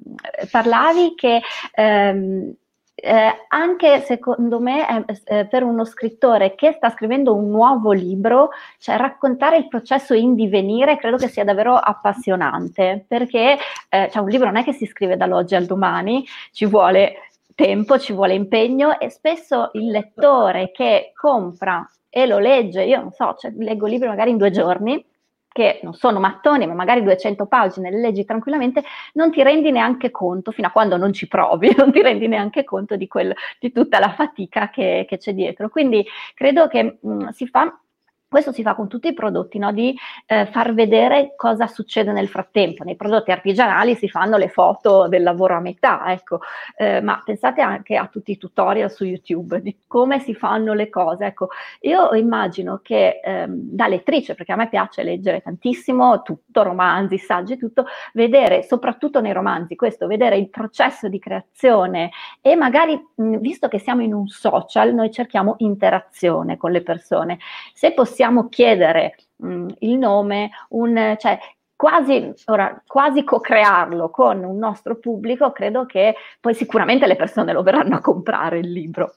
parlavi, 0.50 1.14
che 1.16 1.42
ehm, 1.76 2.54
eh, 3.02 3.46
anche 3.48 4.02
secondo 4.02 4.60
me 4.60 5.06
eh, 5.26 5.46
per 5.46 5.64
uno 5.64 5.86
scrittore 5.86 6.56
che 6.56 6.74
sta 6.74 6.90
scrivendo 6.90 7.36
un 7.36 7.50
nuovo 7.50 7.92
libro, 7.92 8.50
cioè 8.78 8.98
raccontare 8.98 9.58
il 9.58 9.68
processo 9.68 10.14
in 10.14 10.36
divenire 10.36 10.98
credo 10.98 11.18
che 11.18 11.28
sia 11.28 11.44
davvero 11.44 11.76
appassionante, 11.76 13.06
perché 13.08 13.58
eh, 13.90 14.10
cioè 14.12 14.22
un 14.22 14.30
libro 14.30 14.48
non 14.48 14.58
è 14.58 14.64
che 14.64 14.74
si 14.74 14.86
scrive 14.86 15.18
dall'oggi 15.18 15.56
al 15.56 15.66
domani, 15.66 16.26
ci 16.52 16.66
vuole 16.66 17.30
tempo, 17.56 18.00
ci 18.00 18.14
vuole 18.14 18.34
impegno 18.34 19.00
e 19.00 19.10
spesso 19.10 19.72
il 19.74 19.90
lettore 19.90 20.72
che 20.72 21.12
compra 21.14 21.88
e 22.10 22.26
lo 22.26 22.40
legge, 22.40 22.84
io 22.84 23.02
non 23.02 23.12
so, 23.12 23.36
cioè, 23.38 23.52
leggo 23.56 23.86
libri 23.86 24.08
magari 24.08 24.32
in 24.32 24.38
due 24.38 24.50
giorni, 24.50 25.04
che 25.52 25.80
non 25.84 25.94
sono 25.94 26.20
mattoni, 26.20 26.68
ma 26.68 26.74
magari 26.74 27.04
200 27.04 27.46
pagine 27.48 27.90
le 27.92 28.00
leggi 28.00 28.24
tranquillamente, 28.26 28.84
non 29.14 29.32
ti 29.32 29.44
rendi 29.44 29.72
neanche 29.72 30.12
conto, 30.12 30.52
fino 30.52 30.68
a 30.68 30.72
quando 30.72 30.98
non 30.98 31.12
ci 31.14 31.28
provi, 31.28 31.74
non 31.78 31.92
ti 31.92 32.02
rendi 32.02 32.28
neanche 32.28 32.64
conto 32.64 32.96
di, 32.96 33.08
quel, 33.08 33.34
di 33.60 33.72
tutta 33.72 34.00
la 34.00 34.14
fatica 34.14 34.70
che, 34.70 35.06
che, 35.08 35.18
c'è 35.18 35.34
dietro. 35.34 35.70
Quindi 35.70 36.06
credo 36.34 36.68
che 36.68 37.00
mh, 37.02 37.30
si 37.30 37.48
fa 37.48 37.78
questo 38.30 38.52
si 38.52 38.62
fa 38.62 38.76
con 38.76 38.88
tutti 38.88 39.08
i 39.08 39.14
prodotti, 39.14 39.58
no? 39.58 39.74
di 39.74 39.98
eh, 40.28 40.46
far 40.46 40.76
vedere 40.76 41.34
cosa 41.36 41.66
succede 41.66 42.12
nel 42.12 42.28
frattempo. 42.28 42.84
Nei 42.84 42.96
prodotti 42.96 43.32
artigianali 43.32 43.96
si 43.96 44.08
fanno 44.08 44.38
le 44.38 44.50
foto 44.50 45.08
del 45.08 45.24
lavoro 45.24 45.56
a 45.56 45.60
metà, 45.60 46.04
ecco. 46.12 46.40
eh, 46.78 47.02
ma 47.02 47.20
pensate 47.26 47.62
anche 47.62 47.96
a 47.96 48.06
tutti 48.06 48.32
i 48.32 48.38
tutorial 48.38 48.92
su 48.92 49.04
YouTube 49.04 49.62
di 49.62 49.76
come 49.88 50.20
si 50.20 50.36
fanno 50.36 50.74
le 50.74 50.90
cose. 50.90 51.26
Ecco, 51.26 51.50
io 51.82 52.14
immagino 52.14 52.82
che 52.84 53.20
ehm, 53.24 53.50
da 53.52 53.88
lettrice, 53.88 54.36
perché 54.36 54.52
a 54.52 54.58
me 54.58 54.70
piace 54.70 55.02
leggere 55.02 55.42
tantissimo, 55.42 56.22
tutto, 56.22 56.62
romanzi, 56.62 57.18
saggi, 57.18 57.58
tutto, 57.58 57.88
vedere, 58.14 58.62
soprattutto 58.62 59.22
nei 59.22 59.34
romanzi, 59.34 59.76
questo, 59.76 60.06
vedere 60.06 60.38
il 60.38 60.50
processo 60.52 61.08
di 61.08 61.18
creazione 61.18 62.12
e 62.42 62.56
magari, 62.56 62.94
mh, 63.16 63.38
visto 63.38 63.68
che 63.68 63.80
siamo 63.80 64.04
in 64.04 64.14
un 64.14 64.28
social, 64.28 64.94
noi 64.94 65.10
cerchiamo 65.10 65.56
interazione 65.58 66.58
con 66.58 66.72
le 66.72 66.84
persone. 66.84 67.40
Se 67.74 67.92
possiamo 67.92 68.18
possiamo 68.20 68.50
chiedere 68.50 69.16
mh, 69.38 69.48
mm, 69.48 69.68
il 69.80 69.98
nome, 69.98 70.50
un, 70.70 71.16
cioè, 71.18 71.40
quasi, 71.74 72.34
ora, 72.48 72.84
quasi 72.86 73.24
co-crearlo 73.24 74.10
con 74.10 74.44
un 74.44 74.58
nostro 74.58 74.98
pubblico, 75.00 75.54
credo 75.54 75.86
che 75.86 76.16
poi 76.42 76.54
sicuramente 76.54 77.08
le 77.08 77.16
persone 77.16 77.54
lo 77.54 77.64
verranno 77.64 77.96
a 77.96 78.02
comprare 78.02 78.60
il 78.60 78.70
libro. 78.70 79.16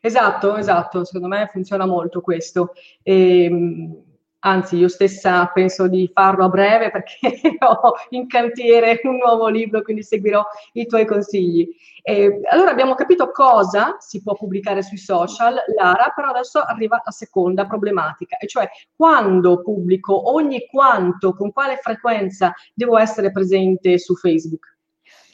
Esatto, 0.00 0.56
esatto, 0.56 1.04
secondo 1.04 1.26
me 1.26 1.48
funziona 1.50 1.86
molto 1.86 2.20
questo. 2.20 2.72
E, 3.02 3.44
ehm, 3.44 4.02
anzi 4.40 4.76
io 4.76 4.88
stessa 4.88 5.46
penso 5.52 5.88
di 5.88 6.10
farlo 6.12 6.44
a 6.44 6.48
breve 6.48 6.90
perché 6.90 7.56
ho 7.60 7.92
in 8.10 8.26
cantiere 8.26 9.00
un 9.04 9.16
nuovo 9.16 9.48
libro, 9.48 9.82
quindi 9.82 10.02
seguirò 10.02 10.44
i 10.72 10.86
tuoi 10.86 11.06
consigli. 11.06 11.68
Eh, 12.02 12.40
allora 12.50 12.70
abbiamo 12.70 12.94
capito 12.94 13.30
cosa 13.30 13.96
si 13.98 14.22
può 14.22 14.34
pubblicare 14.34 14.82
sui 14.82 14.98
social, 14.98 15.56
Lara, 15.76 16.12
però 16.14 16.28
adesso 16.28 16.60
arriva 16.60 17.00
la 17.04 17.10
seconda 17.10 17.66
problematica, 17.66 18.36
e 18.38 18.46
cioè 18.46 18.68
quando 18.96 19.62
pubblico, 19.62 20.32
ogni 20.32 20.66
quanto, 20.66 21.34
con 21.34 21.52
quale 21.52 21.76
frequenza 21.76 22.52
devo 22.74 22.98
essere 22.98 23.30
presente 23.30 23.98
su 23.98 24.14
Facebook? 24.14 24.78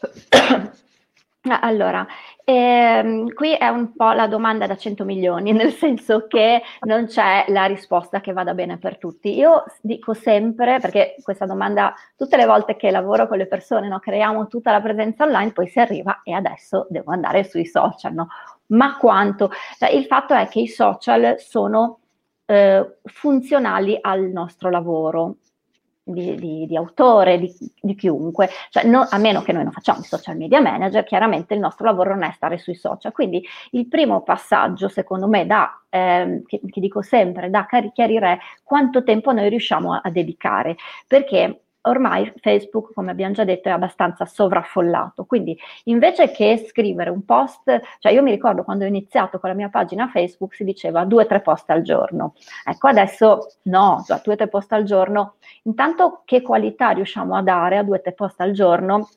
Allora, 1.48 2.04
ehm, 2.44 3.32
qui 3.32 3.52
è 3.54 3.68
un 3.68 3.94
po' 3.94 4.10
la 4.12 4.26
domanda 4.26 4.66
da 4.66 4.76
100 4.76 5.04
milioni, 5.04 5.52
nel 5.52 5.72
senso 5.72 6.26
che 6.26 6.62
non 6.80 7.06
c'è 7.06 7.44
la 7.48 7.66
risposta 7.66 8.20
che 8.20 8.32
vada 8.32 8.52
bene 8.54 8.78
per 8.78 8.98
tutti. 8.98 9.36
Io 9.36 9.64
dico 9.80 10.12
sempre, 10.12 10.78
perché 10.80 11.14
questa 11.22 11.46
domanda, 11.46 11.94
tutte 12.16 12.36
le 12.36 12.46
volte 12.46 12.76
che 12.76 12.90
lavoro 12.90 13.28
con 13.28 13.38
le 13.38 13.46
persone, 13.46 13.86
no, 13.88 14.00
creiamo 14.00 14.48
tutta 14.48 14.72
la 14.72 14.80
presenza 14.80 15.24
online, 15.24 15.52
poi 15.52 15.68
si 15.68 15.78
arriva 15.78 16.20
e 16.24 16.32
adesso 16.32 16.86
devo 16.90 17.12
andare 17.12 17.44
sui 17.44 17.66
social, 17.66 18.12
no? 18.12 18.28
Ma 18.68 18.96
quanto? 18.96 19.50
Cioè, 19.78 19.90
il 19.90 20.06
fatto 20.06 20.34
è 20.34 20.48
che 20.48 20.60
i 20.60 20.66
social 20.68 21.36
sono 21.38 22.00
eh, 22.46 22.98
funzionali 23.04 23.96
al 24.00 24.22
nostro 24.30 24.70
lavoro 24.70 25.36
di, 26.08 26.36
di, 26.36 26.66
di 26.66 26.76
autore, 26.76 27.38
di, 27.38 27.52
di 27.80 27.94
chiunque, 27.96 28.48
cioè 28.70 28.84
no, 28.84 29.06
a 29.10 29.18
meno 29.18 29.42
che 29.42 29.52
noi 29.52 29.64
non 29.64 29.72
facciamo 29.72 29.98
il 29.98 30.04
social 30.04 30.36
media 30.36 30.60
manager, 30.60 31.02
chiaramente 31.02 31.54
il 31.54 31.60
nostro 31.60 31.84
lavoro 31.84 32.10
non 32.10 32.22
è 32.22 32.32
stare 32.32 32.58
sui 32.58 32.76
social. 32.76 33.12
Quindi 33.12 33.44
il 33.72 33.88
primo 33.88 34.22
passaggio, 34.22 34.88
secondo 34.88 35.26
me, 35.26 35.46
da, 35.46 35.82
eh, 35.88 36.42
che, 36.46 36.60
che, 36.64 36.80
dico 36.80 37.02
sempre, 37.02 37.50
da 37.50 37.66
chiarire 37.92 38.38
quanto 38.62 39.02
tempo 39.02 39.32
noi 39.32 39.48
riusciamo 39.48 39.94
a, 39.94 40.00
a 40.04 40.10
dedicare, 40.10 40.76
perché 41.08 41.62
ormai 41.86 42.32
Facebook, 42.40 42.92
come 42.92 43.10
abbiamo 43.10 43.34
già 43.34 43.44
detto, 43.44 43.68
è 43.68 43.72
abbastanza 43.72 44.24
sovraffollato. 44.24 45.24
Quindi 45.24 45.58
invece 45.84 46.30
che 46.30 46.64
scrivere 46.68 47.10
un 47.10 47.24
post, 47.24 47.80
cioè 47.98 48.12
io 48.12 48.22
mi 48.22 48.30
ricordo 48.30 48.62
quando 48.62 48.84
ho 48.84 48.88
iniziato 48.88 49.38
con 49.38 49.48
la 49.48 49.56
mia 49.56 49.68
pagina 49.68 50.08
Facebook 50.08 50.54
si 50.54 50.64
diceva 50.64 51.04
due 51.04 51.24
o 51.24 51.26
tre 51.26 51.40
post 51.40 51.70
al 51.70 51.82
giorno. 51.82 52.34
Ecco, 52.64 52.88
adesso 52.88 53.46
no, 53.62 54.02
cioè 54.06 54.20
due 54.22 54.34
o 54.34 54.36
tre 54.36 54.48
post 54.48 54.72
al 54.72 54.84
giorno. 54.84 55.36
Intanto 55.64 56.22
che 56.24 56.42
qualità 56.42 56.90
riusciamo 56.90 57.36
a 57.36 57.42
dare 57.42 57.78
a 57.78 57.82
due 57.82 57.98
o 57.98 58.00
tre 58.00 58.12
post 58.12 58.40
al 58.40 58.52
giorno? 58.52 59.08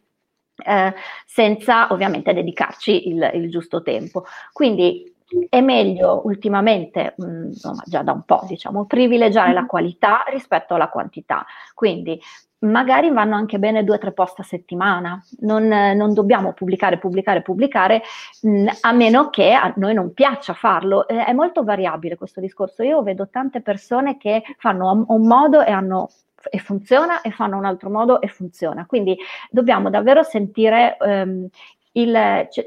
Eh, 0.62 0.94
senza 1.26 1.92
ovviamente 1.94 2.34
dedicarci 2.34 3.08
il, 3.08 3.32
il 3.34 3.50
giusto 3.50 3.82
tempo. 3.82 4.26
Quindi 4.52 5.16
è 5.50 5.62
meglio 5.62 6.22
ultimamente, 6.26 7.14
mh, 7.18 7.26
mm, 7.26 7.46
insomma 7.46 7.84
già 7.86 8.02
da 8.02 8.12
un 8.12 8.24
po', 8.24 8.44
diciamo, 8.48 8.86
privilegiare 8.86 9.54
la 9.54 9.66
qualità 9.66 10.24
rispetto 10.30 10.76
alla 10.76 10.90
quantità. 10.90 11.46
Quindi 11.74 12.20
magari 12.62 13.10
vanno 13.10 13.36
anche 13.36 13.58
bene 13.58 13.84
due 13.84 13.96
o 13.96 14.00
tre 14.00 14.12
post 14.12 14.40
a 14.40 14.44
settimana, 14.44 15.24
non, 15.40 15.68
non 15.68 16.14
dobbiamo 16.14 16.54
pubblicare, 16.54 16.98
pubblicare, 16.98 17.42
pubblicare, 17.42 18.02
mh, 18.42 18.68
a 18.82 18.92
meno 18.92 19.30
che 19.30 19.54
a 19.54 19.74
noi 19.78 19.94
non 19.94 20.14
piaccia 20.14 20.54
farlo. 20.54 21.08
Eh, 21.08 21.26
è 21.26 21.34
molto 21.34 21.64
variabile 21.64 22.18
questo 22.18 22.42
discorso. 22.42 22.84
Io 22.84 23.02
vedo 23.04 23.30
tante 23.30 23.62
persone 23.62 24.18
che 24.18 24.44
fanno 24.58 25.06
un 25.08 25.28
modo 25.28 25.64
e 25.64 25.72
hanno 25.72 26.10
e 26.50 26.58
funziona 26.60 27.20
e 27.22 27.32
fanno 27.32 27.58
un 27.58 27.66
altro 27.66 27.90
modo 27.90 28.22
e 28.22 28.28
funziona. 28.28 28.86
Quindi 28.86 29.18
dobbiamo 29.50 29.90
davvero 29.90 30.24
sentire 30.24 30.96
um, 31.02 31.48
il, 31.94 32.48
cioè, 32.50 32.64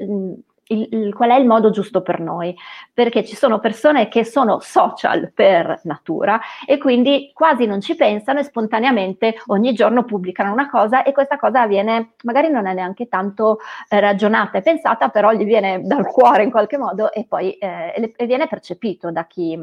il, 0.67 0.87
il, 0.91 1.13
qual 1.13 1.31
è 1.31 1.35
il 1.35 1.45
modo 1.45 1.69
giusto 1.69 2.01
per 2.01 2.19
noi, 2.19 2.55
perché 2.93 3.25
ci 3.25 3.35
sono 3.35 3.59
persone 3.59 4.07
che 4.07 4.23
sono 4.23 4.59
social 4.59 5.31
per 5.33 5.81
natura 5.83 6.39
e 6.65 6.77
quindi 6.77 7.31
quasi 7.33 7.65
non 7.65 7.81
ci 7.81 7.95
pensano 7.95 8.39
e 8.39 8.43
spontaneamente 8.43 9.35
ogni 9.47 9.73
giorno 9.73 10.03
pubblicano 10.03 10.51
una 10.51 10.69
cosa 10.69 11.03
e 11.03 11.11
questa 11.11 11.37
cosa 11.37 11.61
avviene, 11.61 12.13
magari 12.23 12.49
non 12.49 12.67
è 12.67 12.73
neanche 12.73 13.07
tanto 13.07 13.59
eh, 13.89 13.99
ragionata 13.99 14.57
e 14.57 14.61
pensata, 14.61 15.09
però 15.09 15.31
gli 15.33 15.45
viene 15.45 15.81
dal 15.83 16.05
cuore 16.07 16.43
in 16.43 16.51
qualche 16.51 16.77
modo 16.77 17.11
e 17.11 17.25
poi 17.27 17.51
eh, 17.53 18.13
e 18.15 18.25
viene 18.25 18.47
percepito 18.47 19.11
da 19.11 19.25
chi 19.25 19.57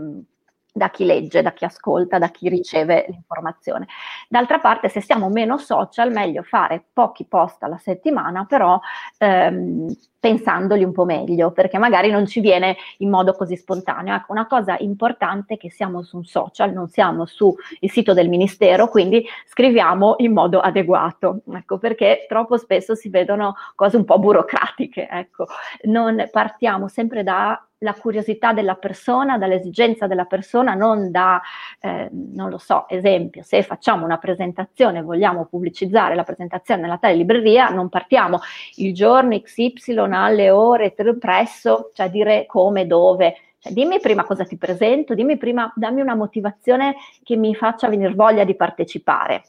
da 0.72 0.90
chi 0.90 1.04
legge, 1.04 1.42
da 1.42 1.52
chi 1.52 1.64
ascolta, 1.64 2.18
da 2.18 2.28
chi 2.28 2.48
riceve 2.48 3.06
l'informazione. 3.08 3.86
D'altra 4.28 4.58
parte, 4.58 4.88
se 4.88 5.00
siamo 5.00 5.28
meno 5.28 5.58
social, 5.58 6.12
meglio 6.12 6.42
fare 6.42 6.84
pochi 6.92 7.24
post 7.24 7.62
alla 7.62 7.78
settimana, 7.78 8.44
però 8.44 8.78
ehm, 9.18 9.92
pensandoli 10.20 10.84
un 10.84 10.92
po' 10.92 11.06
meglio, 11.06 11.50
perché 11.50 11.78
magari 11.78 12.10
non 12.10 12.26
ci 12.26 12.40
viene 12.40 12.76
in 12.98 13.08
modo 13.08 13.32
così 13.32 13.56
spontaneo. 13.56 14.14
Ecco, 14.14 14.32
una 14.32 14.46
cosa 14.46 14.76
importante 14.78 15.54
è 15.54 15.56
che 15.56 15.70
siamo 15.70 16.02
su 16.02 16.18
un 16.18 16.24
social, 16.24 16.72
non 16.72 16.88
siamo 16.88 17.24
sul 17.24 17.54
sito 17.80 18.12
del 18.12 18.28
Ministero, 18.28 18.88
quindi 18.88 19.26
scriviamo 19.46 20.16
in 20.18 20.32
modo 20.32 20.60
adeguato, 20.60 21.40
ecco, 21.52 21.78
perché 21.78 22.26
troppo 22.28 22.58
spesso 22.58 22.94
si 22.94 23.08
vedono 23.08 23.54
cose 23.74 23.96
un 23.96 24.04
po' 24.04 24.18
burocratiche, 24.18 25.08
ecco. 25.10 25.46
Non 25.84 26.28
partiamo 26.30 26.86
sempre 26.88 27.22
da 27.22 27.58
la 27.82 27.94
curiosità 27.94 28.52
della 28.52 28.74
persona, 28.74 29.38
dall'esigenza 29.38 30.06
della 30.06 30.24
persona, 30.26 30.74
non 30.74 31.10
da, 31.10 31.40
eh, 31.80 32.08
non 32.12 32.50
lo 32.50 32.58
so, 32.58 32.86
esempio, 32.88 33.42
se 33.42 33.62
facciamo 33.62 34.04
una 34.04 34.18
presentazione, 34.18 35.02
vogliamo 35.02 35.46
pubblicizzare 35.46 36.14
la 36.14 36.24
presentazione 36.24 36.82
nella 36.82 36.98
tale 36.98 37.14
libreria, 37.14 37.68
non 37.68 37.88
partiamo 37.88 38.40
il 38.76 38.92
giorno 38.92 39.38
XY 39.40 39.94
alle 40.16 40.50
ore 40.50 40.94
presso, 41.18 41.90
cioè 41.94 42.10
dire 42.10 42.46
come, 42.46 42.86
dove. 42.86 43.36
Cioè, 43.58 43.72
dimmi 43.72 44.00
prima 44.00 44.24
cosa 44.24 44.44
ti 44.44 44.56
presento, 44.56 45.14
dimmi 45.14 45.36
prima, 45.36 45.70
dammi 45.76 46.00
una 46.00 46.14
motivazione 46.14 46.96
che 47.22 47.36
mi 47.36 47.54
faccia 47.54 47.88
venire 47.88 48.14
voglia 48.14 48.44
di 48.44 48.56
partecipare. 48.56 49.44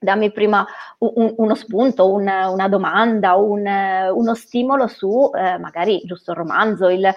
Dammi 0.00 0.30
prima 0.30 0.64
un, 0.98 1.34
uno 1.36 1.54
spunto, 1.54 2.12
un, 2.12 2.22
una 2.22 2.68
domanda, 2.68 3.34
un, 3.34 3.66
uno 3.66 4.34
stimolo 4.34 4.86
su 4.86 5.30
eh, 5.34 5.58
magari 5.58 6.00
giusto 6.04 6.30
il 6.30 6.36
romanzo, 6.36 6.88
il, 6.88 7.12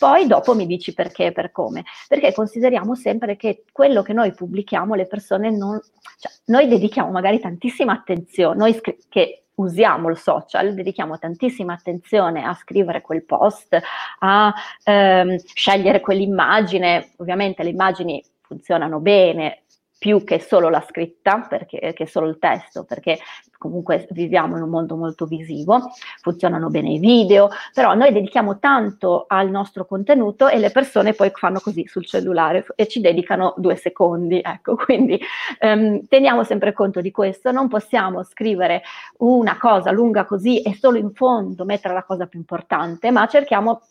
poi 0.00 0.26
dopo 0.26 0.54
mi 0.54 0.66
dici 0.66 0.94
perché 0.94 1.26
e 1.26 1.32
per 1.32 1.52
come, 1.52 1.84
perché 2.08 2.32
consideriamo 2.32 2.94
sempre 2.94 3.36
che 3.36 3.64
quello 3.70 4.02
che 4.02 4.12
noi 4.12 4.32
pubblichiamo 4.32 4.94
le 4.94 5.06
persone 5.06 5.50
non, 5.50 5.78
cioè, 6.18 6.32
noi 6.46 6.68
dedichiamo 6.68 7.10
magari 7.10 7.38
tantissima 7.38 7.92
attenzione, 7.92 8.56
noi 8.56 8.72
scri- 8.74 8.98
che 9.08 9.44
usiamo 9.60 10.08
il 10.08 10.16
social, 10.16 10.74
dedichiamo 10.74 11.18
tantissima 11.18 11.74
attenzione 11.74 12.44
a 12.44 12.54
scrivere 12.54 13.00
quel 13.00 13.24
post, 13.24 13.78
a 14.20 14.52
ehm, 14.84 15.36
scegliere 15.36 16.00
quell'immagine, 16.00 17.12
ovviamente 17.18 17.62
le 17.62 17.70
immagini 17.70 18.22
funzionano 18.40 18.98
bene, 19.00 19.62
più 20.00 20.24
che 20.24 20.40
solo 20.40 20.70
la 20.70 20.80
scritta, 20.80 21.44
perché, 21.46 21.92
che 21.92 22.06
solo 22.06 22.26
il 22.26 22.38
testo, 22.38 22.84
perché 22.84 23.18
comunque 23.58 24.08
viviamo 24.12 24.56
in 24.56 24.62
un 24.62 24.70
mondo 24.70 24.96
molto 24.96 25.26
visivo, 25.26 25.90
funzionano 26.22 26.70
bene 26.70 26.92
i 26.92 26.98
video, 26.98 27.50
però 27.74 27.92
noi 27.92 28.10
dedichiamo 28.10 28.58
tanto 28.58 29.26
al 29.28 29.50
nostro 29.50 29.84
contenuto 29.84 30.48
e 30.48 30.58
le 30.58 30.70
persone 30.70 31.12
poi 31.12 31.30
fanno 31.34 31.60
così 31.60 31.86
sul 31.86 32.06
cellulare 32.06 32.64
e 32.76 32.88
ci 32.88 33.02
dedicano 33.02 33.52
due 33.58 33.76
secondi, 33.76 34.40
ecco, 34.42 34.74
quindi 34.82 35.20
um, 35.60 36.06
teniamo 36.08 36.44
sempre 36.44 36.72
conto 36.72 37.02
di 37.02 37.10
questo, 37.10 37.52
non 37.52 37.68
possiamo 37.68 38.22
scrivere 38.22 38.80
una 39.18 39.58
cosa 39.58 39.90
lunga 39.90 40.24
così 40.24 40.62
e 40.62 40.74
solo 40.74 40.96
in 40.96 41.12
fondo 41.12 41.66
mettere 41.66 41.92
la 41.92 42.04
cosa 42.04 42.26
più 42.26 42.38
importante, 42.38 43.10
ma 43.10 43.26
cerchiamo 43.26 43.82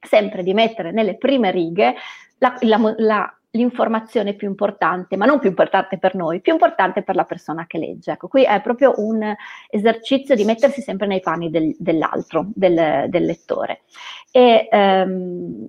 sempre 0.00 0.44
di 0.44 0.54
mettere 0.54 0.92
nelle 0.92 1.16
prime 1.16 1.50
righe 1.50 1.96
la, 2.38 2.56
la, 2.60 2.94
la 2.98 3.37
l'informazione 3.52 4.34
più 4.34 4.48
importante, 4.48 5.16
ma 5.16 5.24
non 5.24 5.38
più 5.38 5.48
importante 5.48 5.98
per 5.98 6.14
noi, 6.14 6.40
più 6.40 6.52
importante 6.52 7.02
per 7.02 7.14
la 7.14 7.24
persona 7.24 7.66
che 7.66 7.78
legge. 7.78 8.12
Ecco, 8.12 8.28
qui 8.28 8.44
è 8.44 8.60
proprio 8.60 8.94
un 8.96 9.34
esercizio 9.70 10.34
di 10.34 10.44
mettersi 10.44 10.82
sempre 10.82 11.06
nei 11.06 11.20
panni 11.20 11.50
del, 11.50 11.74
dell'altro, 11.78 12.46
del, 12.54 13.06
del, 13.08 13.24
lettore. 13.24 13.82
E, 14.30 14.68
um, 14.70 15.68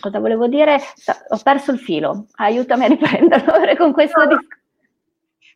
cosa 0.00 0.18
volevo 0.18 0.46
dire? 0.48 0.78
Ho 1.28 1.40
perso 1.42 1.72
il 1.72 1.78
filo, 1.78 2.26
aiutami 2.36 2.84
a 2.84 2.88
riprenderlo 2.88 3.52
con 3.76 3.92
questo 3.92 4.26
discorso. 4.26 4.56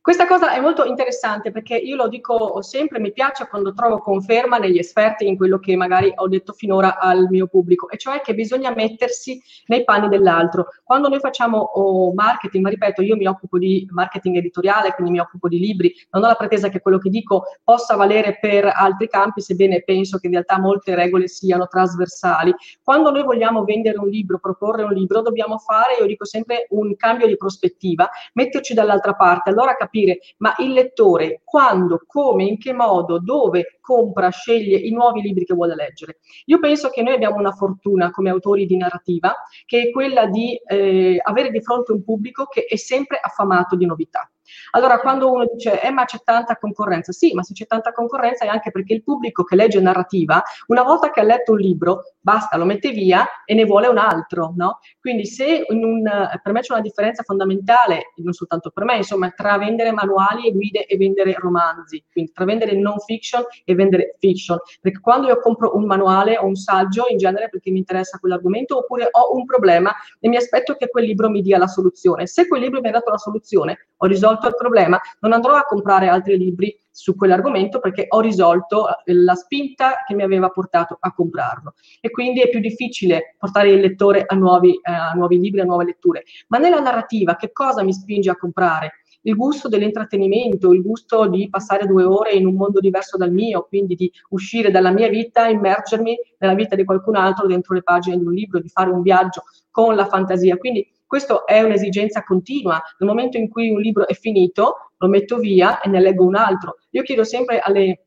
Questa 0.02 0.26
cosa 0.26 0.52
è 0.52 0.58
molto 0.58 0.84
interessante 0.84 1.52
perché 1.52 1.76
io 1.76 1.94
lo 1.94 2.08
dico 2.08 2.60
sempre, 2.60 2.98
mi 2.98 3.12
piace 3.12 3.46
quando 3.46 3.72
trovo 3.72 4.00
conferma 4.00 4.58
negli 4.58 4.78
esperti 4.78 5.28
in 5.28 5.36
quello 5.36 5.60
che 5.60 5.76
magari 5.76 6.12
ho 6.12 6.26
detto 6.26 6.52
finora 6.52 6.98
al 6.98 7.28
mio 7.30 7.46
pubblico, 7.46 7.88
e 7.88 7.96
cioè 7.98 8.20
che 8.20 8.34
bisogna 8.34 8.74
mettersi 8.74 9.40
nei 9.66 9.84
panni 9.84 10.08
dell'altro. 10.08 10.66
Quando 10.82 11.08
noi 11.08 11.20
facciamo 11.20 11.56
oh, 11.56 12.12
marketing, 12.14 12.64
ma 12.64 12.70
ripeto, 12.70 13.00
io 13.00 13.14
mi 13.14 13.26
occupo 13.26 13.58
di 13.58 13.86
marketing 13.92 14.38
editoriale, 14.38 14.92
quindi 14.92 15.12
mi 15.12 15.20
occupo 15.20 15.46
di 15.46 15.60
libri, 15.60 15.94
non 16.10 16.24
ho 16.24 16.26
la 16.26 16.34
pretesa 16.34 16.68
che 16.68 16.80
quello 16.80 16.98
che 16.98 17.08
dico 17.08 17.44
possa 17.62 17.94
valere 17.94 18.38
per 18.40 18.72
altri 18.74 19.06
campi, 19.06 19.40
sebbene 19.40 19.84
penso 19.84 20.18
che 20.18 20.26
in 20.26 20.32
realtà 20.32 20.58
molte 20.58 20.96
regole 20.96 21.28
siano 21.28 21.68
trasversali. 21.68 22.52
Quando 22.82 23.12
noi 23.12 23.22
vogliamo 23.22 23.62
vendere 23.62 23.98
un 23.98 24.08
libro, 24.08 24.40
proporre 24.40 24.82
un 24.82 24.94
libro, 24.94 25.22
dobbiamo 25.22 25.58
fare, 25.58 25.94
io 26.00 26.06
dico 26.06 26.24
sempre, 26.24 26.66
un 26.70 26.96
cambio 26.96 27.28
di 27.28 27.36
prospettiva, 27.36 28.10
metterci 28.32 28.74
dall'altra 28.74 29.14
parte. 29.14 29.50
Allora 29.50 29.76
capire, 29.76 29.90
ma 30.38 30.54
il 30.58 30.72
lettore 30.72 31.40
quando, 31.44 32.02
come, 32.06 32.44
in 32.44 32.58
che 32.58 32.72
modo, 32.72 33.18
dove 33.18 33.78
compra, 33.80 34.30
sceglie 34.30 34.78
i 34.78 34.90
nuovi 34.90 35.20
libri 35.20 35.44
che 35.44 35.54
vuole 35.54 35.74
leggere. 35.74 36.18
Io 36.46 36.58
penso 36.58 36.88
che 36.88 37.02
noi 37.02 37.14
abbiamo 37.14 37.36
una 37.36 37.52
fortuna 37.52 38.10
come 38.10 38.30
autori 38.30 38.64
di 38.64 38.76
narrativa, 38.76 39.34
che 39.66 39.82
è 39.82 39.90
quella 39.90 40.26
di 40.26 40.56
eh, 40.66 41.20
avere 41.22 41.50
di 41.50 41.60
fronte 41.60 41.92
un 41.92 42.02
pubblico 42.02 42.46
che 42.46 42.64
è 42.64 42.76
sempre 42.76 43.18
affamato 43.20 43.76
di 43.76 43.84
novità. 43.84 44.31
Allora, 44.74 45.00
quando 45.00 45.30
uno 45.30 45.44
dice, 45.52 45.82
eh, 45.82 45.90
ma 45.90 46.04
c'è 46.04 46.18
tanta 46.24 46.56
concorrenza, 46.56 47.12
sì, 47.12 47.34
ma 47.34 47.42
se 47.42 47.52
c'è 47.52 47.66
tanta 47.66 47.92
concorrenza 47.92 48.44
è 48.44 48.48
anche 48.48 48.70
perché 48.70 48.94
il 48.94 49.02
pubblico 49.02 49.44
che 49.44 49.54
legge 49.54 49.80
narrativa, 49.80 50.42
una 50.68 50.82
volta 50.82 51.10
che 51.10 51.20
ha 51.20 51.24
letto 51.24 51.52
un 51.52 51.58
libro, 51.58 52.14
basta, 52.20 52.56
lo 52.56 52.64
mette 52.64 52.90
via 52.90 53.26
e 53.44 53.52
ne 53.54 53.66
vuole 53.66 53.88
un 53.88 53.98
altro, 53.98 54.54
no? 54.56 54.78
Quindi 54.98 55.26
se 55.26 55.66
un, 55.68 56.02
per 56.42 56.52
me 56.52 56.60
c'è 56.60 56.72
una 56.72 56.80
differenza 56.80 57.22
fondamentale, 57.22 58.12
non 58.16 58.32
soltanto 58.32 58.70
per 58.70 58.84
me, 58.84 58.96
insomma, 58.96 59.28
tra 59.30 59.58
vendere 59.58 59.92
manuali 59.92 60.46
e 60.48 60.52
guide 60.52 60.86
e 60.86 60.96
vendere 60.96 61.34
romanzi, 61.38 62.02
quindi 62.10 62.32
tra 62.32 62.46
vendere 62.46 62.74
non 62.74 62.98
fiction 62.98 63.44
e 63.64 63.74
vendere 63.74 64.16
fiction, 64.18 64.58
perché 64.80 65.00
quando 65.00 65.26
io 65.26 65.38
compro 65.40 65.76
un 65.76 65.84
manuale 65.84 66.38
o 66.38 66.46
un 66.46 66.54
saggio, 66.54 67.04
in 67.10 67.18
genere 67.18 67.50
perché 67.50 67.70
mi 67.70 67.78
interessa 67.78 68.18
quell'argomento, 68.18 68.78
oppure 68.78 69.08
ho 69.10 69.36
un 69.36 69.44
problema 69.44 69.92
e 70.18 70.28
mi 70.28 70.36
aspetto 70.36 70.76
che 70.76 70.88
quel 70.88 71.04
libro 71.04 71.28
mi 71.28 71.42
dia 71.42 71.58
la 71.58 71.66
soluzione. 71.66 72.26
Se 72.26 72.48
quel 72.48 72.62
libro 72.62 72.80
mi 72.80 72.88
ha 72.88 72.92
dato 72.92 73.10
la 73.10 73.18
soluzione, 73.18 73.88
ho 73.98 74.06
risolto 74.06 74.48
il 74.48 74.54
non 74.68 75.32
andrò 75.32 75.54
a 75.54 75.64
comprare 75.64 76.08
altri 76.08 76.36
libri 76.36 76.76
su 76.90 77.16
quell'argomento 77.16 77.80
perché 77.80 78.06
ho 78.08 78.20
risolto 78.20 78.88
eh, 78.88 79.14
la 79.14 79.34
spinta 79.34 80.02
che 80.06 80.14
mi 80.14 80.22
aveva 80.22 80.50
portato 80.50 80.96
a 81.00 81.12
comprarlo. 81.12 81.74
E 82.00 82.10
quindi 82.10 82.40
è 82.40 82.48
più 82.48 82.60
difficile 82.60 83.34
portare 83.38 83.70
il 83.70 83.80
lettore 83.80 84.24
a 84.26 84.34
nuovi, 84.34 84.72
eh, 84.72 84.92
a 84.92 85.12
nuovi 85.12 85.38
libri, 85.38 85.60
a 85.60 85.64
nuove 85.64 85.84
letture. 85.84 86.24
Ma 86.48 86.58
nella 86.58 86.80
narrativa 86.80 87.36
che 87.36 87.50
cosa 87.52 87.82
mi 87.82 87.92
spinge 87.92 88.30
a 88.30 88.36
comprare? 88.36 89.02
il 89.22 89.36
gusto 89.36 89.68
dell'intrattenimento, 89.68 90.72
il 90.72 90.82
gusto 90.82 91.28
di 91.28 91.48
passare 91.48 91.86
due 91.86 92.04
ore 92.04 92.32
in 92.32 92.46
un 92.46 92.54
mondo 92.54 92.80
diverso 92.80 93.16
dal 93.16 93.32
mio, 93.32 93.66
quindi 93.68 93.94
di 93.94 94.10
uscire 94.30 94.70
dalla 94.70 94.90
mia 94.90 95.08
vita, 95.08 95.46
immergermi 95.48 96.16
nella 96.38 96.54
vita 96.54 96.74
di 96.74 96.84
qualcun 96.84 97.16
altro 97.16 97.46
dentro 97.46 97.74
le 97.74 97.82
pagine 97.82 98.18
di 98.18 98.24
un 98.24 98.32
libro, 98.32 98.60
di 98.60 98.68
fare 98.68 98.90
un 98.90 99.02
viaggio 99.02 99.44
con 99.70 99.94
la 99.94 100.06
fantasia. 100.06 100.56
Quindi 100.56 100.91
questo 101.12 101.44
è 101.46 101.60
un'esigenza 101.60 102.22
continua. 102.22 102.80
Nel 102.96 103.06
momento 103.06 103.36
in 103.36 103.50
cui 103.50 103.68
un 103.68 103.82
libro 103.82 104.08
è 104.08 104.14
finito, 104.14 104.92
lo 104.96 105.08
metto 105.08 105.36
via 105.36 105.78
e 105.82 105.90
ne 105.90 106.00
leggo 106.00 106.24
un 106.24 106.36
altro. 106.36 106.78
Io 106.92 107.02
chiedo 107.02 107.22
sempre 107.22 107.58
alle, 107.58 108.06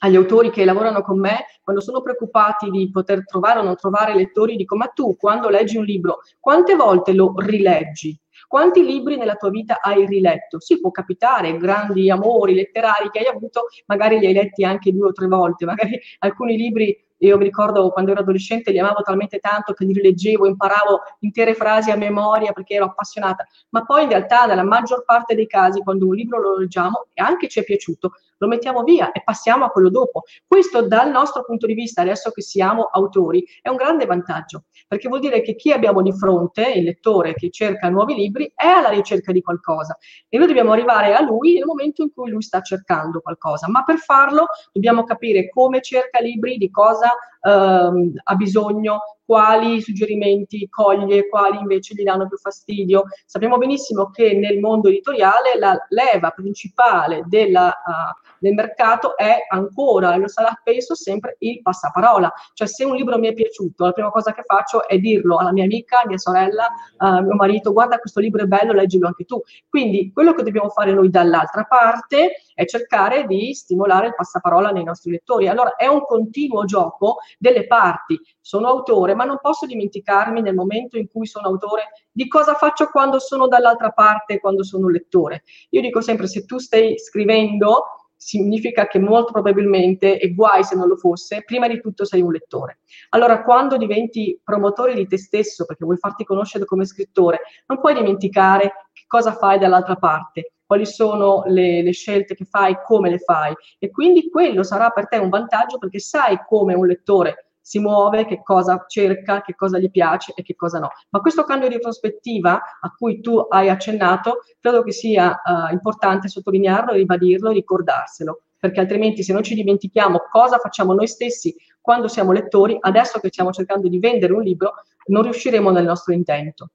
agli 0.00 0.14
autori 0.14 0.50
che 0.50 0.66
lavorano 0.66 1.00
con 1.00 1.18
me, 1.18 1.46
quando 1.62 1.80
sono 1.80 2.02
preoccupati 2.02 2.68
di 2.68 2.90
poter 2.90 3.24
trovare 3.24 3.60
o 3.60 3.62
non 3.62 3.76
trovare 3.76 4.14
lettori, 4.14 4.56
dico, 4.56 4.76
ma 4.76 4.88
tu 4.88 5.16
quando 5.16 5.48
leggi 5.48 5.78
un 5.78 5.84
libro, 5.84 6.18
quante 6.38 6.74
volte 6.74 7.14
lo 7.14 7.32
rileggi? 7.38 8.14
Quanti 8.46 8.84
libri 8.84 9.16
nella 9.16 9.36
tua 9.36 9.48
vita 9.48 9.80
hai 9.80 10.04
riletto? 10.04 10.60
Sì, 10.60 10.80
può 10.80 10.90
capitare, 10.90 11.56
grandi 11.56 12.10
amori 12.10 12.54
letterari 12.54 13.08
che 13.10 13.20
hai 13.20 13.26
avuto, 13.26 13.68
magari 13.86 14.18
li 14.18 14.26
hai 14.26 14.34
letti 14.34 14.64
anche 14.64 14.92
due 14.92 15.08
o 15.08 15.12
tre 15.12 15.28
volte, 15.28 15.64
magari 15.64 15.98
alcuni 16.20 16.58
libri 16.58 17.03
io 17.18 17.36
mi 17.38 17.44
ricordo 17.44 17.90
quando 17.90 18.10
ero 18.10 18.20
adolescente 18.20 18.70
li 18.70 18.78
amavo 18.78 19.02
talmente 19.02 19.38
tanto 19.38 19.72
che 19.72 19.84
li 19.84 19.92
rileggevo, 19.92 20.46
imparavo 20.46 21.00
intere 21.20 21.54
frasi 21.54 21.90
a 21.90 21.96
memoria 21.96 22.52
perché 22.52 22.74
ero 22.74 22.86
appassionata, 22.86 23.46
ma 23.70 23.84
poi 23.84 24.02
in 24.02 24.08
realtà 24.10 24.46
nella 24.46 24.64
maggior 24.64 25.04
parte 25.04 25.34
dei 25.34 25.46
casi 25.46 25.80
quando 25.80 26.06
un 26.06 26.14
libro 26.14 26.40
lo 26.40 26.58
leggiamo 26.58 27.06
e 27.12 27.22
anche 27.22 27.48
ci 27.48 27.60
è 27.60 27.64
piaciuto, 27.64 28.12
lo 28.38 28.48
mettiamo 28.48 28.82
via 28.82 29.12
e 29.12 29.22
passiamo 29.22 29.64
a 29.64 29.70
quello 29.70 29.90
dopo. 29.90 30.22
Questo 30.46 30.86
dal 30.86 31.10
nostro 31.10 31.44
punto 31.44 31.66
di 31.66 31.74
vista, 31.74 32.02
adesso 32.02 32.30
che 32.30 32.42
siamo 32.42 32.84
autori, 32.84 33.44
è 33.60 33.68
un 33.68 33.76
grande 33.76 34.06
vantaggio, 34.06 34.64
perché 34.86 35.08
vuol 35.08 35.20
dire 35.20 35.40
che 35.42 35.54
chi 35.54 35.72
abbiamo 35.72 36.02
di 36.02 36.12
fronte, 36.12 36.72
il 36.72 36.84
lettore 36.84 37.34
che 37.34 37.50
cerca 37.50 37.88
nuovi 37.88 38.14
libri, 38.14 38.52
è 38.54 38.66
alla 38.66 38.90
ricerca 38.90 39.32
di 39.32 39.42
qualcosa 39.42 39.96
e 40.28 40.38
noi 40.38 40.46
dobbiamo 40.46 40.72
arrivare 40.72 41.14
a 41.14 41.22
lui 41.22 41.54
nel 41.54 41.64
momento 41.64 42.02
in 42.02 42.12
cui 42.12 42.30
lui 42.30 42.42
sta 42.42 42.60
cercando 42.60 43.20
qualcosa, 43.20 43.68
ma 43.68 43.82
per 43.82 43.98
farlo 43.98 44.46
dobbiamo 44.72 45.04
capire 45.04 45.48
come 45.48 45.80
cerca 45.80 46.20
libri, 46.20 46.56
di 46.56 46.70
cosa 46.70 47.10
ehm, 47.44 48.12
ha 48.22 48.34
bisogno, 48.34 49.00
quali 49.24 49.80
suggerimenti 49.80 50.68
coglie, 50.68 51.28
quali 51.28 51.58
invece 51.58 51.94
gli 51.94 52.02
danno 52.02 52.28
più 52.28 52.36
fastidio. 52.36 53.04
Sappiamo 53.24 53.56
benissimo 53.56 54.10
che 54.10 54.34
nel 54.34 54.58
mondo 54.58 54.88
editoriale 54.88 55.58
la 55.58 55.76
leva 55.88 56.30
principale 56.30 57.24
della, 57.26 57.68
uh, 57.68 58.34
del 58.38 58.52
mercato 58.52 59.16
è 59.16 59.46
ancora, 59.48 60.14
e 60.14 60.18
lo 60.18 60.28
sarà 60.28 60.58
penso 60.62 60.94
sempre, 60.94 61.36
il 61.38 61.62
passaparola. 61.62 62.32
Cioè 62.52 62.66
se 62.66 62.84
un 62.84 62.94
libro 62.94 63.18
mi 63.18 63.28
è 63.28 63.32
piaciuto, 63.32 63.86
la 63.86 63.92
prima 63.92 64.10
cosa 64.10 64.32
che 64.32 64.42
faccio 64.42 64.86
è 64.86 64.98
dirlo 64.98 65.38
alla 65.38 65.52
mia 65.52 65.64
amica, 65.64 66.02
mia 66.06 66.18
sorella, 66.18 66.68
a 66.98 67.22
mio 67.22 67.34
marito, 67.34 67.72
guarda 67.72 67.98
questo 67.98 68.20
libro 68.20 68.42
è 68.42 68.46
bello, 68.46 68.72
leggilo 68.72 69.06
anche 69.06 69.24
tu. 69.24 69.40
Quindi 69.68 70.12
quello 70.12 70.34
che 70.34 70.42
dobbiamo 70.42 70.68
fare 70.68 70.92
noi 70.92 71.08
dall'altra 71.08 71.64
parte 71.64 72.42
è 72.54 72.64
cercare 72.66 73.26
di 73.26 73.54
stimolare 73.54 74.08
il 74.08 74.14
passaparola 74.14 74.70
nei 74.70 74.84
nostri 74.84 75.10
lettori. 75.10 75.48
Allora 75.48 75.76
è 75.76 75.86
un 75.86 76.04
continuo 76.04 76.64
gioco 76.64 77.16
delle 77.38 77.66
parti. 77.66 78.20
Sono 78.40 78.68
autore, 78.68 79.14
ma 79.14 79.24
non 79.24 79.38
posso 79.40 79.66
dimenticarmi 79.66 80.40
nel 80.40 80.54
momento 80.54 80.98
in 80.98 81.08
cui 81.08 81.26
sono 81.26 81.48
autore 81.48 81.90
di 82.10 82.28
cosa 82.28 82.54
faccio 82.54 82.86
quando 82.86 83.18
sono 83.18 83.48
dall'altra 83.48 83.90
parte, 83.90 84.40
quando 84.40 84.62
sono 84.62 84.86
un 84.86 84.92
lettore. 84.92 85.44
Io 85.70 85.80
dico 85.80 86.00
sempre, 86.00 86.26
se 86.26 86.44
tu 86.44 86.58
stai 86.58 86.98
scrivendo, 86.98 87.84
significa 88.16 88.86
che 88.86 88.98
molto 88.98 89.32
probabilmente, 89.32 90.18
e 90.18 90.32
guai 90.32 90.64
se 90.64 90.74
non 90.76 90.88
lo 90.88 90.96
fosse, 90.96 91.42
prima 91.44 91.68
di 91.68 91.80
tutto 91.80 92.06
sei 92.06 92.22
un 92.22 92.32
lettore. 92.32 92.78
Allora, 93.10 93.42
quando 93.42 93.76
diventi 93.76 94.40
promotore 94.42 94.94
di 94.94 95.06
te 95.06 95.18
stesso, 95.18 95.66
perché 95.66 95.84
vuoi 95.84 95.98
farti 95.98 96.24
conoscere 96.24 96.64
come 96.64 96.86
scrittore, 96.86 97.40
non 97.66 97.80
puoi 97.80 97.94
dimenticare 97.94 98.88
che 98.92 99.04
cosa 99.06 99.32
fai 99.32 99.58
dall'altra 99.58 99.96
parte, 99.96 100.53
quali 100.66 100.86
sono 100.86 101.42
le, 101.46 101.82
le, 101.82 101.92
scelte 101.92 102.34
che 102.34 102.44
fai, 102.44 102.76
come 102.84 103.10
le 103.10 103.18
fai. 103.18 103.54
E 103.78 103.90
quindi 103.90 104.28
quello 104.30 104.62
sarà 104.62 104.90
per 104.90 105.08
te 105.08 105.18
un 105.18 105.28
vantaggio 105.28 105.78
perché 105.78 105.98
sai 105.98 106.38
come 106.46 106.74
un 106.74 106.86
lettore 106.86 107.44
si 107.64 107.78
muove, 107.78 108.26
che 108.26 108.42
cosa 108.42 108.84
cerca, 108.86 109.40
che 109.40 109.54
cosa 109.54 109.78
gli 109.78 109.90
piace 109.90 110.32
e 110.36 110.42
che 110.42 110.54
cosa 110.54 110.78
no. 110.78 110.90
Ma 111.08 111.20
questo 111.20 111.44
cambio 111.44 111.68
di 111.68 111.78
prospettiva 111.78 112.60
a 112.78 112.94
cui 112.94 113.22
tu 113.22 113.38
hai 113.38 113.70
accennato, 113.70 114.40
credo 114.60 114.82
che 114.82 114.92
sia 114.92 115.40
uh, 115.42 115.72
importante 115.72 116.28
sottolinearlo, 116.28 116.92
ribadirlo 116.92 117.48
e 117.48 117.54
ricordarselo, 117.54 118.42
perché 118.58 118.80
altrimenti 118.80 119.22
se 119.22 119.32
non 119.32 119.42
ci 119.42 119.54
dimentichiamo 119.54 120.26
cosa 120.30 120.58
facciamo 120.58 120.92
noi 120.92 121.06
stessi 121.06 121.56
quando 121.80 122.06
siamo 122.06 122.32
lettori, 122.32 122.76
adesso 122.78 123.18
che 123.18 123.28
stiamo 123.28 123.50
cercando 123.50 123.88
di 123.88 123.98
vendere 123.98 124.34
un 124.34 124.42
libro, 124.42 124.74
non 125.06 125.22
riusciremo 125.22 125.70
nel 125.70 125.86
nostro 125.86 126.12
intento. 126.12 126.68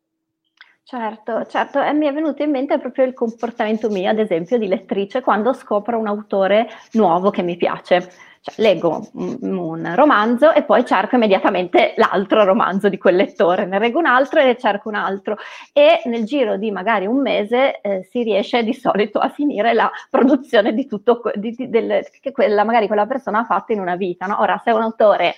Certo, 0.90 1.46
certo, 1.46 1.80
e 1.80 1.94
mi 1.94 2.08
è 2.08 2.14
venuto 2.14 2.42
in 2.42 2.50
mente 2.50 2.80
proprio 2.80 3.06
il 3.06 3.14
comportamento 3.14 3.90
mio, 3.90 4.10
ad 4.10 4.18
esempio, 4.18 4.58
di 4.58 4.68
lettrice 4.68 5.22
quando 5.22 5.54
scopro 5.54 6.00
un 6.00 6.08
autore 6.08 6.68
nuovo 6.94 7.30
che 7.30 7.44
mi 7.44 7.58
piace. 7.58 8.10
Cioè, 8.42 8.56
leggo 8.58 9.08
un, 9.14 9.38
un, 9.40 9.92
romanzo 9.94 10.52
e 10.52 10.64
poi 10.64 10.84
cerco 10.88 11.14
immediatamente 11.14 11.94
l'altro 11.96 12.44
romanzo 12.44 12.90
di 12.90 12.98
quel 12.98 13.18
lettore, 13.18 13.68
ne 13.68 13.78
leggo 13.78 14.00
un 14.00 14.08
altro 14.08 14.40
e 14.40 14.46
ne 14.46 14.58
cerco 14.58 14.90
un 14.90 14.96
altro 14.96 15.38
e 15.74 16.02
nel 16.06 16.24
giro 16.24 16.58
di 16.58 16.72
magari 16.72 17.06
un 17.06 17.22
mese 17.22 17.82
eh, 17.82 18.02
si 18.10 18.24
riesce 18.24 18.64
di 18.64 18.74
solito 18.74 19.20
a 19.20 19.30
finire 19.30 19.74
la 19.74 19.92
produzione 20.10 20.74
di 20.74 20.88
tutto 20.88 21.22
di, 21.36 21.52
di, 21.52 21.70
del, 21.70 22.04
che 22.20 22.32
quella, 22.32 22.64
magari 22.64 22.88
quella 22.88 23.06
persona 23.06 23.42
ha 23.42 23.46
fatto 23.46 23.74
in 23.74 23.80
una 23.80 23.96
vita. 23.96 24.26
No? 24.26 24.42
Ora, 24.42 24.60
se 24.64 24.72
un 24.72 24.82
autore 24.82 25.36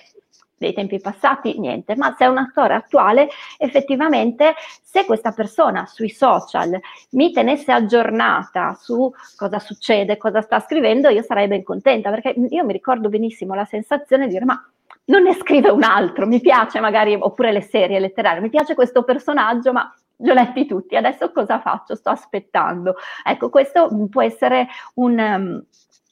dei 0.62 0.72
tempi 0.72 1.00
passati, 1.00 1.58
niente, 1.58 1.94
ma 1.96 2.14
se 2.16 2.24
è 2.24 2.28
un 2.28 2.38
attore 2.38 2.74
attuale, 2.74 3.28
effettivamente 3.58 4.54
se 4.82 5.04
questa 5.04 5.32
persona 5.32 5.86
sui 5.86 6.10
social 6.10 6.78
mi 7.10 7.32
tenesse 7.32 7.72
aggiornata 7.72 8.74
su 8.80 9.12
cosa 9.36 9.58
succede, 9.58 10.16
cosa 10.16 10.40
sta 10.40 10.60
scrivendo, 10.60 11.08
io 11.08 11.22
sarei 11.22 11.48
ben 11.48 11.62
contenta, 11.62 12.10
perché 12.10 12.34
io 12.48 12.64
mi 12.64 12.72
ricordo 12.72 13.08
benissimo 13.08 13.54
la 13.54 13.64
sensazione 13.64 14.26
di 14.26 14.32
dire 14.32 14.44
ma 14.44 14.64
non 15.04 15.22
ne 15.22 15.34
scrive 15.34 15.70
un 15.70 15.82
altro, 15.82 16.26
mi 16.26 16.40
piace 16.40 16.80
magari, 16.80 17.14
oppure 17.14 17.52
le 17.52 17.62
serie 17.62 17.98
letterarie, 17.98 18.40
mi 18.40 18.50
piace 18.50 18.74
questo 18.74 19.02
personaggio, 19.02 19.72
ma 19.72 19.92
li 20.16 20.30
ho 20.30 20.34
letti 20.34 20.66
tutti, 20.66 20.94
adesso 20.96 21.32
cosa 21.32 21.60
faccio? 21.60 21.96
Sto 21.96 22.10
aspettando. 22.10 22.94
Ecco, 23.24 23.50
questo 23.50 23.88
può 24.08 24.22
essere 24.22 24.68
un... 24.94 25.18
Um, 25.18 25.64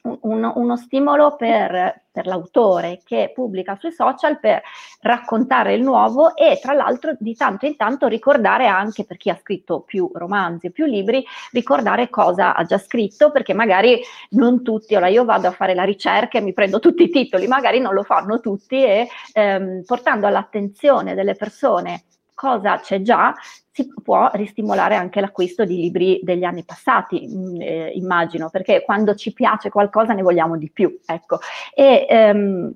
un, 0.02 0.52
uno 0.54 0.76
stimolo 0.76 1.36
per, 1.36 2.02
per, 2.10 2.26
l'autore 2.26 3.00
che 3.04 3.32
pubblica 3.34 3.76
sui 3.76 3.92
social 3.92 4.38
per 4.40 4.62
raccontare 5.00 5.74
il 5.74 5.82
nuovo 5.82 6.34
e 6.34 6.58
tra 6.60 6.72
l'altro 6.72 7.14
di 7.18 7.34
tanto 7.34 7.66
in 7.66 7.76
tanto 7.76 8.06
ricordare 8.06 8.66
anche 8.66 9.04
per 9.04 9.16
chi 9.16 9.30
ha 9.30 9.38
scritto 9.38 9.80
più 9.80 10.10
romanzi 10.14 10.66
e 10.66 10.70
più 10.70 10.86
libri, 10.86 11.24
ricordare 11.52 12.08
cosa 12.08 12.54
ha 12.54 12.64
già 12.64 12.78
scritto 12.78 13.30
perché 13.30 13.52
magari 13.52 14.00
non 14.30 14.62
tutti, 14.62 14.94
ora 14.94 15.08
io 15.08 15.24
vado 15.24 15.48
a 15.48 15.52
fare 15.52 15.74
la 15.74 15.84
ricerca 15.84 16.38
e 16.38 16.42
mi 16.42 16.52
prendo 16.52 16.78
tutti 16.78 17.04
i 17.04 17.10
titoli, 17.10 17.46
magari 17.46 17.80
non 17.80 17.94
lo 17.94 18.02
fanno 18.02 18.40
tutti 18.40 18.82
e 18.82 19.08
ehm, 19.32 19.82
portando 19.84 20.26
all'attenzione 20.26 21.14
delle 21.14 21.34
persone 21.34 22.04
cosa 22.40 22.78
c'è 22.78 23.02
già, 23.02 23.34
si 23.70 23.86
può 24.02 24.30
ristimolare 24.32 24.94
anche 24.94 25.20
l'acquisto 25.20 25.66
di 25.66 25.76
libri 25.76 26.20
degli 26.22 26.44
anni 26.44 26.64
passati, 26.64 27.28
mm, 27.28 27.60
eh, 27.60 27.90
immagino, 27.94 28.48
perché 28.48 28.82
quando 28.82 29.14
ci 29.14 29.34
piace 29.34 29.68
qualcosa 29.68 30.14
ne 30.14 30.22
vogliamo 30.22 30.56
di 30.56 30.70
più, 30.70 30.98
ecco. 31.04 31.38
E, 31.74 32.06
ehm, 32.08 32.72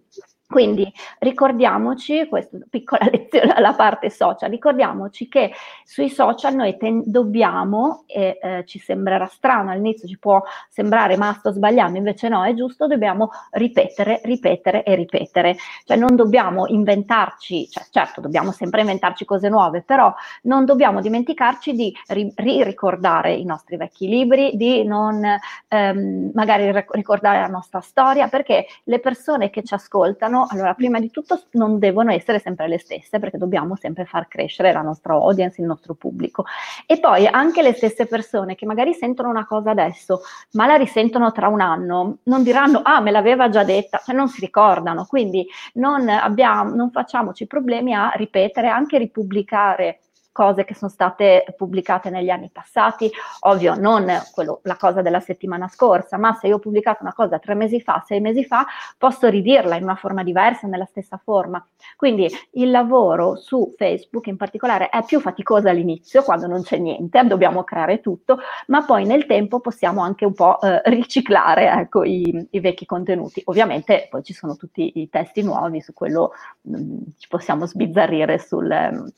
quindi 0.46 0.92
ricordiamoci, 1.18 2.26
questa 2.28 2.58
piccola 2.68 3.06
lezione 3.10 3.52
alla 3.52 3.72
parte 3.72 4.10
social, 4.10 4.50
ricordiamoci 4.50 5.26
che 5.28 5.52
sui 5.84 6.10
social 6.10 6.54
noi 6.54 6.76
ten- 6.76 7.02
dobbiamo, 7.06 8.04
e 8.06 8.38
eh, 8.40 8.64
ci 8.66 8.78
sembrerà 8.78 9.26
strano 9.26 9.70
all'inizio, 9.70 10.06
ci 10.06 10.18
può 10.18 10.42
sembrare 10.68 11.16
ma 11.16 11.32
sto 11.32 11.50
sbagliando, 11.50 11.96
invece 11.98 12.28
no, 12.28 12.44
è 12.44 12.54
giusto, 12.54 12.86
dobbiamo 12.86 13.30
ripetere, 13.52 14.20
ripetere 14.24 14.82
e 14.84 14.94
ripetere. 14.94 15.56
Cioè 15.84 15.96
non 15.96 16.14
dobbiamo 16.14 16.66
inventarci, 16.66 17.68
cioè 17.70 17.84
certo 17.90 18.20
dobbiamo 18.20 18.52
sempre 18.52 18.82
inventarci 18.82 19.24
cose 19.24 19.48
nuove, 19.48 19.82
però 19.82 20.14
non 20.42 20.64
dobbiamo 20.66 21.00
dimenticarci 21.00 21.72
di 21.72 21.92
ri- 22.08 22.32
ricordare 22.36 23.32
i 23.32 23.44
nostri 23.44 23.76
vecchi 23.76 24.08
libri, 24.08 24.52
di 24.54 24.84
non 24.84 25.22
ehm, 25.68 26.30
magari 26.34 26.70
ricordare 26.90 27.40
la 27.40 27.48
nostra 27.48 27.80
storia, 27.80 28.28
perché 28.28 28.66
le 28.84 29.00
persone 29.00 29.50
che 29.50 29.62
ci 29.62 29.74
ascoltano 29.74 30.43
allora 30.48 30.74
prima 30.74 31.00
di 31.00 31.10
tutto 31.10 31.42
non 31.52 31.78
devono 31.78 32.12
essere 32.12 32.38
sempre 32.38 32.68
le 32.68 32.78
stesse 32.78 33.18
perché 33.18 33.38
dobbiamo 33.38 33.76
sempre 33.76 34.04
far 34.04 34.28
crescere 34.28 34.72
la 34.72 34.82
nostra 34.82 35.14
audience, 35.14 35.60
il 35.60 35.66
nostro 35.66 35.94
pubblico. 35.94 36.44
E 36.86 36.98
poi 37.00 37.26
anche 37.26 37.62
le 37.62 37.72
stesse 37.72 38.06
persone 38.06 38.54
che 38.54 38.66
magari 38.66 38.94
sentono 38.94 39.28
una 39.28 39.46
cosa 39.46 39.70
adesso, 39.70 40.22
ma 40.52 40.66
la 40.66 40.76
risentono 40.76 41.32
tra 41.32 41.48
un 41.48 41.60
anno, 41.60 42.18
non 42.24 42.42
diranno 42.42 42.80
ah 42.82 43.00
me 43.00 43.10
l'aveva 43.10 43.48
già 43.48 43.64
detta, 43.64 44.00
cioè 44.04 44.14
non 44.14 44.28
si 44.28 44.40
ricordano, 44.40 45.06
quindi 45.06 45.46
non, 45.74 46.08
abbiamo, 46.08 46.74
non 46.74 46.90
facciamoci 46.90 47.46
problemi 47.46 47.94
a 47.94 48.10
ripetere, 48.14 48.68
anche 48.68 48.98
ripubblicare 48.98 50.00
cose 50.34 50.64
che 50.64 50.74
sono 50.74 50.90
state 50.90 51.44
pubblicate 51.56 52.10
negli 52.10 52.28
anni 52.28 52.50
passati, 52.52 53.08
ovvio 53.40 53.76
non 53.76 54.10
quello, 54.32 54.58
la 54.64 54.76
cosa 54.76 55.00
della 55.00 55.20
settimana 55.20 55.68
scorsa, 55.68 56.18
ma 56.18 56.34
se 56.34 56.48
io 56.48 56.56
ho 56.56 56.58
pubblicato 56.58 57.04
una 57.04 57.14
cosa 57.14 57.38
tre 57.38 57.54
mesi 57.54 57.80
fa, 57.80 58.02
sei 58.04 58.20
mesi 58.20 58.44
fa, 58.44 58.66
posso 58.98 59.28
ridirla 59.28 59.76
in 59.76 59.84
una 59.84 59.94
forma 59.94 60.24
diversa, 60.24 60.66
nella 60.66 60.86
stessa 60.86 61.20
forma. 61.22 61.64
Quindi 61.96 62.28
il 62.54 62.72
lavoro 62.72 63.36
su 63.36 63.74
Facebook 63.76 64.26
in 64.26 64.36
particolare 64.36 64.88
è 64.88 65.04
più 65.04 65.20
faticoso 65.20 65.68
all'inizio, 65.68 66.24
quando 66.24 66.48
non 66.48 66.62
c'è 66.62 66.78
niente, 66.78 67.24
dobbiamo 67.26 67.62
creare 67.62 68.00
tutto, 68.00 68.38
ma 68.66 68.84
poi 68.84 69.04
nel 69.04 69.26
tempo 69.26 69.60
possiamo 69.60 70.02
anche 70.02 70.24
un 70.24 70.34
po' 70.34 70.60
eh, 70.60 70.82
riciclare 70.86 71.70
ecco, 71.70 72.02
i, 72.02 72.48
i, 72.50 72.58
vecchi 72.58 72.86
contenuti. 72.86 73.40
Ovviamente 73.44 74.08
poi 74.10 74.24
ci 74.24 74.32
sono 74.32 74.56
tutti 74.56 74.98
i 74.98 75.08
testi 75.08 75.42
nuovi, 75.42 75.80
su 75.80 75.92
quello 75.92 76.32
mh, 76.62 76.76
mm, 76.76 76.98
ci 77.18 77.28
possiamo 77.28 77.66
sbizzarrire 77.66 78.40
sul 78.40 79.12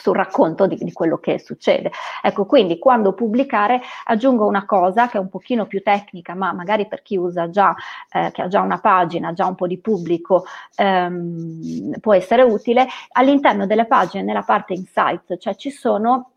sul 0.00 0.16
racconto 0.16 0.66
di, 0.66 0.76
di, 0.76 0.92
quello 0.92 1.18
che 1.18 1.38
succede. 1.38 1.92
Ecco, 2.22 2.46
quindi 2.46 2.78
quando 2.78 3.12
pubblicare 3.12 3.80
aggiungo 4.04 4.46
una 4.46 4.64
cosa 4.64 5.08
che 5.08 5.18
è 5.18 5.20
un 5.20 5.28
pochino 5.28 5.66
più 5.66 5.82
tecnica, 5.82 6.34
ma 6.34 6.52
magari 6.52 6.88
per 6.88 7.02
chi 7.02 7.16
usa 7.16 7.50
già, 7.50 7.74
eh, 8.10 8.30
che 8.32 8.42
ha 8.42 8.48
già 8.48 8.60
una 8.62 8.80
pagina, 8.80 9.32
già 9.32 9.46
un 9.46 9.54
po' 9.54 9.66
di 9.66 9.78
pubblico, 9.78 10.44
ehm, 10.76 11.98
può 12.00 12.14
essere 12.14 12.42
utile. 12.42 12.86
All'interno 13.12 13.66
delle 13.66 13.86
pagine, 13.86 14.24
nella 14.24 14.42
parte 14.42 14.72
insights, 14.72 15.36
cioè 15.38 15.54
ci 15.54 15.70
sono 15.70 16.30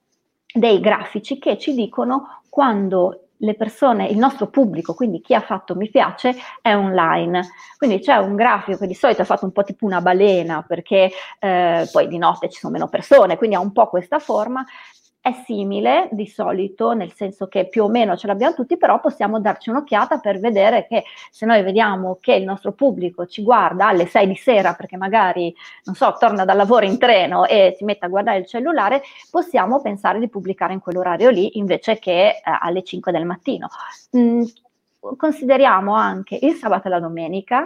dei 0.54 0.80
grafici 0.80 1.40
che 1.40 1.58
ci 1.58 1.74
dicono 1.74 2.42
quando 2.50 3.30
le 3.44 3.56
persone, 3.56 4.08
il 4.08 4.18
nostro 4.18 4.48
pubblico, 4.48 4.94
quindi 4.94 5.22
chi 5.22 5.34
ha 5.36 5.42
fatto 5.42 5.76
mi 5.76 5.90
piace, 5.90 6.36
è 6.62 6.74
online. 6.74 7.50
Quindi 7.78 8.00
c'è 8.00 8.16
un 8.16 8.36
grafico 8.36 8.78
che 8.78 8.88
di 8.88 8.94
solito 8.94 9.22
è 9.22 9.26
fatto 9.26 9.46
un 9.46 9.52
po' 9.52 9.64
tipo 9.64 9.86
una 9.86 10.02
balena, 10.02 10.64
perché 10.66 11.12
eh, 11.40 11.88
poi 11.92 12.08
di 12.08 12.18
notte 12.18 12.50
ci 12.50 12.60
sono 12.60 12.74
meno 12.74 12.88
persone, 12.88 13.38
quindi 13.38 13.56
ha 13.56 13.60
un 13.60 13.74
po' 13.74 13.88
questa 13.90 14.20
forma, 14.20 14.66
è 15.24 15.32
simile 15.46 16.10
di 16.12 16.28
solito, 16.28 16.92
nel 16.92 17.14
senso 17.14 17.48
che 17.48 17.70
più 17.70 17.86
o 17.86 17.88
meno 17.88 18.18
ce 18.18 18.28
l'abbiamo 18.28 18.56
tutti, 18.56 18.76
però 18.76 19.00
possiamo 19.00 19.40
darci 19.40 19.70
un'occhiata 19.70 20.18
per 20.18 20.38
vedere 20.38 20.86
che 20.86 21.06
se 21.32 21.46
noi 21.46 21.64
vediamo 21.64 22.18
che 22.20 22.34
il 22.34 22.44
nostro 22.44 22.74
pubblico 22.74 23.26
ci 23.26 23.42
guarda 23.42 23.88
alle 23.88 24.06
6 24.06 24.28
di 24.28 24.36
sera 24.36 24.74
perché 24.74 24.98
magari, 24.98 25.56
non 25.86 25.96
so, 25.96 26.14
torna 26.20 26.44
dal 26.44 26.58
lavoro 26.58 26.84
in 26.84 26.98
treno 26.98 27.46
e 27.46 27.74
si 27.78 27.86
mette 27.86 28.06
a 28.06 28.10
guardare 28.10 28.40
il 28.40 28.48
cellulare, 28.48 29.02
possiamo 29.32 29.80
pensare 29.80 30.20
di 30.20 30.28
pubblicare 30.28 30.74
in 30.74 30.82
quell'orario 30.82 31.30
lì 31.30 31.58
invece 31.58 32.00
che 32.00 32.28
eh, 32.28 32.42
alle 32.44 32.84
5 32.84 33.10
del 33.14 33.26
mattino. 33.26 33.70
Mm, 34.18 34.44
consideriamo 35.16 35.94
anche 35.94 36.38
il 36.42 36.56
sabato 36.56 36.88
e 36.88 36.90
la 36.90 37.00
domenica 37.00 37.66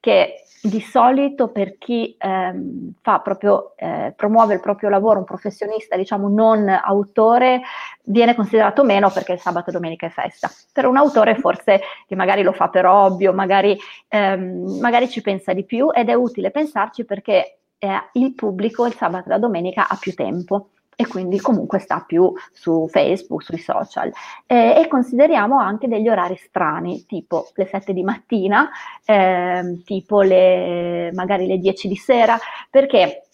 che 0.00 0.42
di 0.66 0.80
solito 0.80 1.48
per 1.48 1.78
chi 1.78 2.16
ehm, 2.18 2.94
fa 3.00 3.20
proprio, 3.20 3.74
eh, 3.76 4.12
promuove 4.16 4.54
il 4.54 4.60
proprio 4.60 4.88
lavoro, 4.88 5.18
un 5.18 5.24
professionista, 5.24 5.96
diciamo 5.96 6.28
non 6.28 6.68
autore, 6.68 7.62
viene 8.04 8.34
considerato 8.34 8.84
meno 8.84 9.10
perché 9.10 9.32
il 9.32 9.40
sabato 9.40 9.70
domenica 9.70 10.06
è 10.06 10.10
festa. 10.10 10.50
Per 10.72 10.86
un 10.86 10.96
autore 10.96 11.36
forse 11.36 11.80
che 12.06 12.16
magari 12.16 12.42
lo 12.42 12.52
fa 12.52 12.68
per 12.68 12.86
ovvio, 12.86 13.32
magari, 13.32 13.78
ehm, 14.08 14.78
magari 14.80 15.08
ci 15.08 15.20
pensa 15.20 15.52
di 15.52 15.64
più 15.64 15.90
ed 15.92 16.08
è 16.08 16.14
utile 16.14 16.50
pensarci 16.50 17.04
perché 17.04 17.58
eh, 17.78 18.08
il 18.12 18.34
pubblico 18.34 18.86
il 18.86 18.94
sabato 18.94 19.28
e 19.28 19.32
la 19.32 19.38
domenica 19.38 19.88
ha 19.88 19.96
più 20.00 20.14
tempo 20.14 20.70
e 20.96 21.06
quindi 21.06 21.38
comunque 21.38 21.78
sta 21.78 22.02
più 22.06 22.32
su 22.52 22.88
Facebook, 22.88 23.42
sui 23.42 23.58
social. 23.58 24.10
Eh, 24.46 24.80
e 24.80 24.88
consideriamo 24.88 25.58
anche 25.58 25.88
degli 25.88 26.08
orari 26.08 26.36
strani, 26.36 27.04
tipo 27.04 27.50
le 27.54 27.66
7 27.66 27.92
di 27.92 28.02
mattina, 28.02 28.70
eh, 29.04 29.82
tipo 29.84 30.22
le, 30.22 31.12
magari 31.12 31.46
le 31.46 31.58
10 31.58 31.86
di 31.86 31.96
sera, 31.96 32.38
perché 32.70 33.26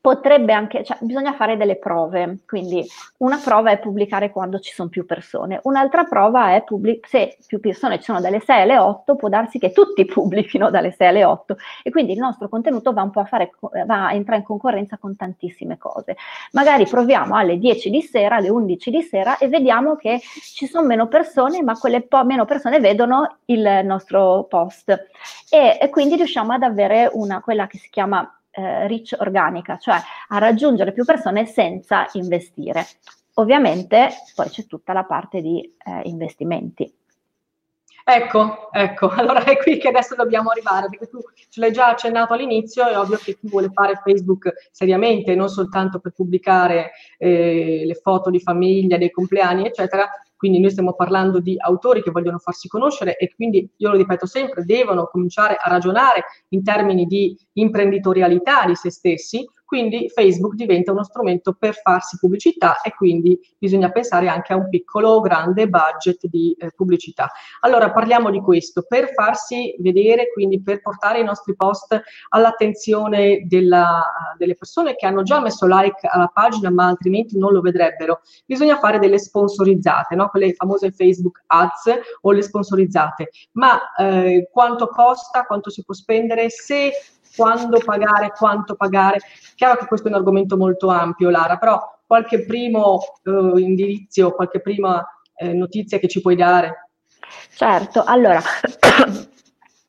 potrebbe 0.00 0.52
anche, 0.52 0.84
cioè, 0.84 0.96
bisogna 1.00 1.32
fare 1.32 1.56
delle 1.56 1.76
prove, 1.76 2.38
quindi 2.46 2.86
una 3.18 3.38
prova 3.42 3.72
è 3.72 3.78
pubblicare 3.78 4.30
quando 4.30 4.60
ci 4.60 4.72
sono 4.72 4.88
più 4.88 5.04
persone, 5.04 5.60
un'altra 5.64 6.04
prova 6.04 6.54
è 6.54 6.62
pubblic- 6.62 7.06
se 7.06 7.36
più 7.46 7.58
persone 7.60 7.98
ci 7.98 8.04
sono 8.04 8.20
dalle 8.20 8.40
6 8.40 8.62
alle 8.62 8.78
8, 8.78 9.16
può 9.16 9.28
darsi 9.28 9.58
che 9.58 9.72
tutti 9.72 10.04
pubblichino 10.06 10.70
dalle 10.70 10.92
6 10.92 11.06
alle 11.08 11.24
8 11.24 11.56
e 11.82 11.90
quindi 11.90 12.12
il 12.12 12.18
nostro 12.18 12.48
contenuto 12.48 12.92
va 12.92 13.02
un 13.02 13.10
po' 13.10 13.20
a 13.20 13.24
fare, 13.24 13.50
va 13.60 14.06
a 14.06 14.12
entrare 14.12 14.40
in 14.40 14.46
concorrenza 14.46 14.98
con 14.98 15.16
tantissime 15.16 15.78
cose. 15.78 16.16
Magari 16.52 16.86
proviamo 16.86 17.34
alle 17.34 17.58
10 17.58 17.90
di 17.90 18.02
sera, 18.02 18.36
alle 18.36 18.50
11 18.50 18.90
di 18.90 19.02
sera 19.02 19.36
e 19.38 19.48
vediamo 19.48 19.96
che 19.96 20.20
ci 20.20 20.66
sono 20.66 20.86
meno 20.86 21.08
persone, 21.08 21.62
ma 21.62 21.76
quelle 21.76 22.02
po- 22.02 22.24
meno 22.24 22.44
persone 22.44 22.78
vedono 22.78 23.38
il 23.46 23.80
nostro 23.84 24.44
post 24.48 24.90
e, 25.50 25.78
e 25.80 25.88
quindi 25.90 26.16
riusciamo 26.16 26.52
ad 26.52 26.62
avere 26.62 27.10
una, 27.12 27.40
quella 27.40 27.66
che 27.66 27.78
si 27.78 27.90
chiama 27.90 28.32
eh, 28.50 28.86
reach 28.86 29.14
organica, 29.18 29.76
cioè 29.78 29.96
a 30.28 30.38
raggiungere 30.38 30.92
più 30.92 31.04
persone 31.04 31.46
senza 31.46 32.06
investire. 32.12 32.86
Ovviamente 33.34 34.08
poi 34.34 34.48
c'è 34.48 34.66
tutta 34.66 34.92
la 34.92 35.04
parte 35.04 35.40
di 35.40 35.60
eh, 35.60 36.00
investimenti. 36.04 36.92
Ecco, 38.10 38.72
ecco, 38.72 39.10
allora 39.14 39.44
è 39.44 39.58
qui 39.58 39.76
che 39.76 39.88
adesso 39.88 40.14
dobbiamo 40.14 40.48
arrivare, 40.48 40.88
perché 40.88 41.08
tu 41.08 41.18
ce 41.50 41.60
l'hai 41.60 41.72
già 41.72 41.88
accennato 41.88 42.32
all'inizio, 42.32 42.86
è 42.86 42.98
ovvio 42.98 43.18
che 43.18 43.36
chi 43.36 43.48
vuole 43.48 43.68
fare 43.68 44.00
Facebook 44.02 44.68
seriamente, 44.70 45.34
non 45.34 45.50
soltanto 45.50 45.98
per 45.98 46.12
pubblicare 46.12 46.92
eh, 47.18 47.82
le 47.84 47.94
foto 47.94 48.30
di 48.30 48.40
famiglia, 48.40 48.96
dei 48.96 49.10
compleanni, 49.10 49.66
eccetera, 49.66 50.08
quindi 50.38 50.60
noi 50.60 50.70
stiamo 50.70 50.94
parlando 50.94 51.40
di 51.40 51.56
autori 51.58 52.00
che 52.00 52.12
vogliono 52.12 52.38
farsi 52.38 52.68
conoscere 52.68 53.16
e 53.16 53.34
quindi, 53.34 53.68
io 53.76 53.90
lo 53.90 53.96
ripeto 53.96 54.24
sempre, 54.24 54.64
devono 54.64 55.08
cominciare 55.10 55.56
a 55.56 55.68
ragionare 55.68 56.24
in 56.50 56.62
termini 56.62 57.06
di 57.06 57.36
imprenditorialità 57.54 58.64
di 58.64 58.76
se 58.76 58.90
stessi, 58.90 59.44
quindi 59.68 60.08
Facebook 60.08 60.54
diventa 60.54 60.92
uno 60.92 61.04
strumento 61.04 61.52
per 61.52 61.74
farsi 61.74 62.16
pubblicità 62.18 62.80
e 62.80 62.94
quindi 62.94 63.38
bisogna 63.58 63.90
pensare 63.90 64.26
anche 64.26 64.54
a 64.54 64.56
un 64.56 64.70
piccolo 64.70 65.10
o 65.10 65.20
grande 65.20 65.68
budget 65.68 66.26
di 66.26 66.56
eh, 66.58 66.70
pubblicità. 66.74 67.30
Allora 67.60 67.92
parliamo 67.92 68.30
di 68.30 68.40
questo, 68.40 68.86
per 68.88 69.12
farsi 69.12 69.76
vedere, 69.80 70.32
quindi 70.32 70.62
per 70.62 70.80
portare 70.80 71.20
i 71.20 71.24
nostri 71.24 71.54
post 71.54 72.00
all'attenzione 72.30 73.44
della, 73.46 74.34
delle 74.38 74.54
persone 74.54 74.96
che 74.96 75.04
hanno 75.04 75.22
già 75.22 75.38
messo 75.38 75.66
like 75.66 76.08
alla 76.10 76.30
pagina 76.32 76.70
ma 76.70 76.86
altrimenti 76.86 77.36
non 77.36 77.52
lo 77.52 77.60
vedrebbero, 77.60 78.20
bisogna 78.46 78.78
fare 78.78 78.98
delle 78.98 79.18
sponsorizzate, 79.18 80.14
no? 80.14 80.30
quelle 80.30 80.54
famose 80.54 80.92
Facebook 80.92 81.42
Ads 81.44 81.98
o 82.22 82.32
le 82.32 82.40
sponsorizzate. 82.40 83.28
Ma 83.52 83.78
eh, 83.98 84.48
quanto 84.50 84.86
costa, 84.88 85.44
quanto 85.44 85.68
si 85.68 85.84
può 85.84 85.92
spendere, 85.92 86.48
se 86.48 86.90
quando 87.38 87.80
pagare, 87.84 88.32
quanto 88.36 88.74
pagare. 88.74 89.20
Chiaro 89.54 89.78
che 89.78 89.86
questo 89.86 90.08
è 90.08 90.10
un 90.10 90.16
argomento 90.16 90.56
molto 90.56 90.88
ampio, 90.88 91.30
Lara, 91.30 91.56
però 91.56 91.80
qualche 92.04 92.44
primo 92.44 93.00
eh, 93.22 93.60
indizio, 93.60 94.32
qualche 94.32 94.60
prima 94.60 95.06
eh, 95.36 95.52
notizia 95.52 95.98
che 95.98 96.08
ci 96.08 96.20
puoi 96.20 96.34
dare? 96.34 96.88
Certo, 97.54 98.02
allora 98.04 98.40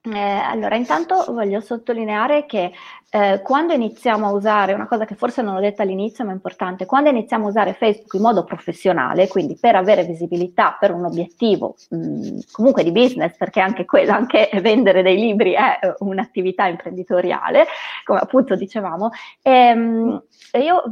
Eh, 0.01 0.17
allora, 0.17 0.77
intanto 0.77 1.25
voglio 1.27 1.59
sottolineare 1.59 2.45
che 2.45 2.71
eh, 3.11 3.41
quando 3.41 3.73
iniziamo 3.73 4.27
a 4.27 4.31
usare, 4.31 4.73
una 4.73 4.87
cosa 4.87 5.05
che 5.05 5.15
forse 5.15 5.41
non 5.41 5.55
ho 5.55 5.59
detto 5.59 5.81
all'inizio 5.81 6.23
ma 6.23 6.29
è 6.29 6.33
importante, 6.33 6.85
quando 6.85 7.09
iniziamo 7.09 7.45
a 7.45 7.49
usare 7.49 7.73
Facebook 7.73 8.13
in 8.13 8.21
modo 8.21 8.43
professionale, 8.43 9.27
quindi 9.27 9.57
per 9.59 9.75
avere 9.75 10.03
visibilità, 10.03 10.77
per 10.79 10.91
un 10.91 11.05
obiettivo 11.05 11.75
mh, 11.89 12.37
comunque 12.51 12.83
di 12.83 12.91
business, 12.91 13.35
perché 13.35 13.61
anche 13.61 13.85
quello, 13.85 14.11
anche 14.11 14.51
vendere 14.61 15.01
dei 15.01 15.15
libri 15.15 15.53
è 15.53 15.79
un'attività 15.99 16.67
imprenditoriale, 16.67 17.65
come 18.03 18.19
appunto 18.19 18.55
dicevamo, 18.55 19.09
ehm, 19.41 20.23
io 20.61 20.83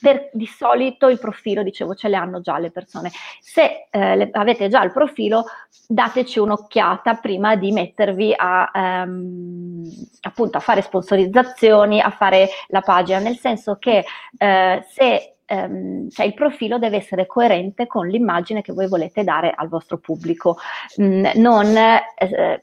per, 0.00 0.30
di 0.32 0.46
solito 0.46 1.08
il 1.08 1.18
profilo, 1.18 1.62
dicevo, 1.62 1.94
ce 1.94 2.08
le 2.08 2.16
hanno 2.16 2.40
già 2.40 2.58
le 2.58 2.70
persone. 2.70 3.10
Se 3.40 3.88
eh, 3.90 4.16
le, 4.16 4.28
avete 4.32 4.68
già 4.68 4.82
il 4.82 4.92
profilo, 4.92 5.44
dateci 5.86 6.38
un'occhiata 6.38 7.14
prima 7.16 7.56
di 7.56 7.72
mettervi 7.72 8.32
a, 8.34 8.70
ehm, 8.72 9.82
appunto, 10.22 10.56
a 10.56 10.60
fare 10.60 10.80
sponsorizzazione 10.80 11.56
illustrazioni, 11.58 12.00
a 12.00 12.10
fare 12.10 12.48
la 12.68 12.80
pagina, 12.80 13.18
nel 13.18 13.38
senso 13.38 13.76
che 13.76 14.04
eh, 14.36 14.84
se 14.88 15.34
ehm, 15.44 16.08
cioè 16.10 16.26
il 16.26 16.34
profilo 16.34 16.78
deve 16.78 16.98
essere 16.98 17.26
coerente 17.26 17.86
con 17.86 18.06
l'immagine 18.06 18.62
che 18.62 18.72
voi 18.72 18.86
volete 18.88 19.24
dare 19.24 19.52
al 19.54 19.68
vostro 19.68 19.98
pubblico. 19.98 20.58
Mm, 21.00 21.26
non 21.34 21.76
eh, 21.76 22.62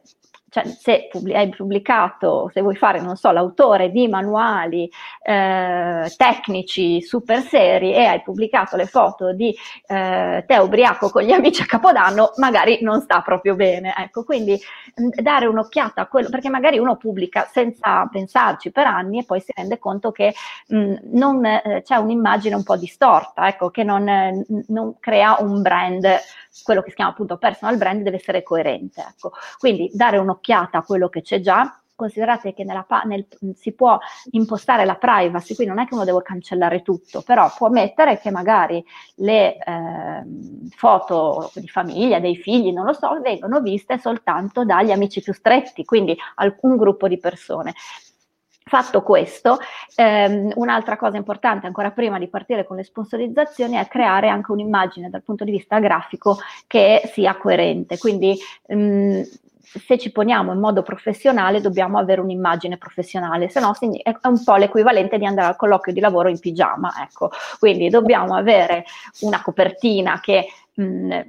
cioè 0.56 0.66
se 0.68 1.10
hai 1.34 1.50
pubblicato, 1.50 2.50
se 2.54 2.62
vuoi 2.62 2.78
fare, 2.78 3.02
non 3.02 3.18
so, 3.18 3.30
l'autore 3.32 3.92
di 3.92 4.08
manuali 4.08 4.90
eh, 5.22 6.10
tecnici 6.16 7.02
super 7.02 7.42
seri 7.42 7.94
e 7.94 8.06
hai 8.06 8.22
pubblicato 8.22 8.78
le 8.78 8.86
foto 8.86 9.34
di 9.34 9.54
eh, 9.86 10.46
te 10.48 10.58
ubriaco 10.58 11.10
con 11.10 11.24
gli 11.24 11.34
amici 11.34 11.62
a 11.62 11.66
Capodanno, 11.66 12.32
magari 12.38 12.78
non 12.84 13.02
sta 13.02 13.20
proprio 13.20 13.56
bene. 13.56 13.94
Ecco, 13.98 14.24
quindi 14.24 14.58
mh, 14.96 15.22
dare 15.22 15.48
un'occhiata 15.48 16.04
a 16.04 16.08
quello, 16.08 16.30
perché 16.30 16.48
magari 16.48 16.80
uno 16.80 16.96
pubblica 16.96 17.50
senza 17.52 18.08
pensarci 18.10 18.72
per 18.72 18.88
anni 18.88 19.20
e 19.20 19.26
poi 19.26 19.42
si 19.42 19.52
rende 19.54 19.78
conto 19.78 20.14
che 20.14 20.34
mh, 20.68 20.94
non, 21.12 21.46
eh, 21.46 21.82
c'è 21.84 21.98
un'immagine 21.98 22.56
un 22.56 22.64
po' 22.64 22.78
distorta, 22.78 23.50
ecco, 23.50 23.70
che 23.72 23.84
non, 23.84 24.42
non 24.68 24.96
crea 25.02 25.36
un 25.42 25.62
brand 25.62 26.08
quello 26.64 26.82
che 26.82 26.90
si 26.90 26.96
chiama 26.96 27.12
appunto 27.12 27.38
personal 27.38 27.78
brand 27.78 28.02
deve 28.02 28.18
essere 28.18 28.44
coerente. 28.44 29.02
Ecco. 29.02 29.32
Quindi 29.58 29.90
dare 29.94 30.18
un'occhiata 30.18 30.45
a 30.54 30.84
quello 30.84 31.10
che 31.10 31.22
c'è 31.22 31.40
già, 31.40 31.80
considerate 31.96 32.54
che 32.54 32.64
nella, 32.64 32.86
nel, 33.06 33.26
si 33.56 33.72
può 33.74 33.98
impostare 34.32 34.86
la 34.86 34.96
privacy, 34.96 35.56
quindi 35.56 35.74
non 35.74 35.84
è 35.84 35.88
che 35.88 35.94
uno 35.96 36.04
deve 36.04 36.22
cancellare 36.22 36.82
tutto, 36.82 37.22
però 37.22 37.52
può 37.56 37.70
mettere 37.70 38.20
che 38.20 38.30
magari 38.32 38.84
le 39.16 39.58
eh, 39.58 40.24
foto 40.76 41.52
di 41.56 41.68
famiglia, 41.68 42.20
dei 42.20 42.36
figli, 42.36 42.72
non 42.72 42.86
lo 42.86 42.94
so, 42.94 43.20
vengono 43.22 43.62
viste 43.62 43.98
soltanto 43.98 44.66
dagli 44.66 44.92
amici 44.92 45.22
più 45.22 45.34
stretti, 45.34 45.86
quindi 45.86 46.16
alcun 46.36 46.76
gruppo 46.76 47.08
di 47.08 47.18
persone. 47.18 47.74
Fatto 48.68 49.04
questo, 49.04 49.60
ehm, 49.96 50.54
un'altra 50.56 50.98
cosa 50.98 51.18
importante 51.18 51.68
ancora 51.68 51.92
prima 51.92 52.18
di 52.18 52.28
partire 52.28 52.66
con 52.66 52.76
le 52.76 52.84
sponsorizzazioni 52.84 53.76
è 53.76 53.88
creare 53.88 54.28
anche 54.28 54.52
un'immagine 54.52 55.12
dal 55.12 55.22
punto 55.22 55.44
di 55.44 55.52
vista 55.52 55.78
grafico 55.78 56.40
che 56.66 57.04
sia 57.14 57.38
coerente. 57.38 58.00
Quindi 58.00 58.36
ehm, 58.66 59.24
se 59.66 59.98
ci 59.98 60.12
poniamo 60.12 60.54
in 60.54 60.60
modo 60.60 60.82
professionale 60.82 61.62
dobbiamo 61.62 61.98
avere 61.98 62.22
un'immagine 62.22 62.78
professionale, 62.78 63.50
se 63.50 63.60
no 63.60 63.74
è 64.04 64.16
un 64.28 64.44
po' 64.44 64.56
l'equivalente 64.56 65.18
di 65.18 65.26
andare 65.26 65.48
al 65.48 65.56
colloquio 65.56 65.94
di 65.94 66.00
lavoro 66.00 66.30
in 66.30 66.40
pigiama, 66.40 66.94
ecco. 67.02 67.32
Quindi 67.60 67.90
dobbiamo 67.90 68.36
avere 68.36 68.86
una 69.22 69.42
copertina 69.42 70.20
che 70.20 70.48
mh, 70.74 71.20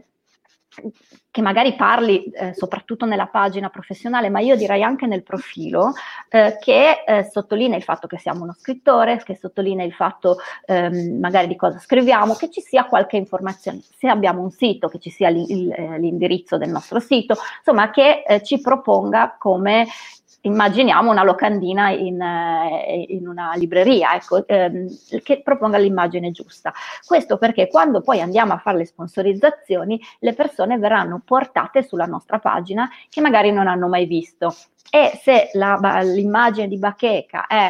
che 1.31 1.43
magari 1.43 1.75
parli 1.75 2.25
eh, 2.25 2.55
soprattutto 2.55 3.05
nella 3.05 3.27
pagina 3.27 3.69
professionale, 3.69 4.31
ma 4.31 4.41
io 4.41 4.57
direi 4.57 4.83
anche 4.83 5.07
nel 5.07 5.23
profilo, 5.23 5.93
eh, 6.29 6.57
che 6.61 7.03
eh, 7.07 7.29
sottolinea 7.31 7.77
il 7.77 7.83
fatto 7.83 8.07
che 8.07 8.19
siamo 8.19 8.43
uno 8.43 8.55
scrittore, 8.59 9.23
che 9.25 9.37
sottolinea 9.37 9.85
il 9.85 9.93
fatto 9.93 10.39
ehm, 10.65 11.19
magari 11.19 11.47
di 11.47 11.57
cosa 11.57 11.79
scriviamo, 11.79 12.35
che 12.35 12.51
ci 12.51 12.61
sia 12.61 12.87
qualche 12.87 13.17
informazione, 13.17 13.81
se 13.97 14.09
abbiamo 14.09 14.43
un 14.43 14.51
sito, 14.51 14.89
che 14.89 14.99
ci 14.99 15.11
sia 15.11 15.29
eh, 15.29 15.99
l'indirizzo 15.99 16.57
del 16.57 16.71
nostro 16.71 17.01
sito, 17.01 17.37
insomma 17.59 17.91
che 17.91 18.23
eh, 18.27 18.43
ci 18.43 18.61
proponga 18.61 19.37
come 19.39 19.87
immaginiamo 20.47 21.11
una 21.11 21.25
locandina 21.25 21.91
in, 21.91 22.21
eh, 22.21 23.05
in 23.09 23.29
una 23.29 23.53
libreria, 23.55 24.15
ecco, 24.15 24.47
ehm, 24.47 24.89
che 25.23 25.43
proponga 25.43 25.79
l'immagine 25.79 26.31
giusta. 26.31 26.73
Questo 27.05 27.37
perché 27.37 27.69
quando 27.69 28.01
poi 28.01 28.21
andiamo 28.21 28.53
a 28.53 28.59
fare 28.59 28.79
le 28.79 28.87
sponsorizzazioni, 28.87 30.01
le 30.21 30.35
persone 30.35 30.79
verranno 30.79 31.21
portate 31.25 31.83
sulla 31.83 32.07
nostra 32.07 32.39
pagina 32.39 32.89
che 33.09 33.21
magari 33.21 33.53
non 33.53 33.67
hanno 33.67 33.89
mai 33.89 34.07
visto. 34.07 34.55
E 34.89 35.19
se 35.21 35.51
la, 35.55 36.01
l'immagine 36.03 36.69
di 36.69 36.79
bacheca 36.79 37.47
è 37.49 37.69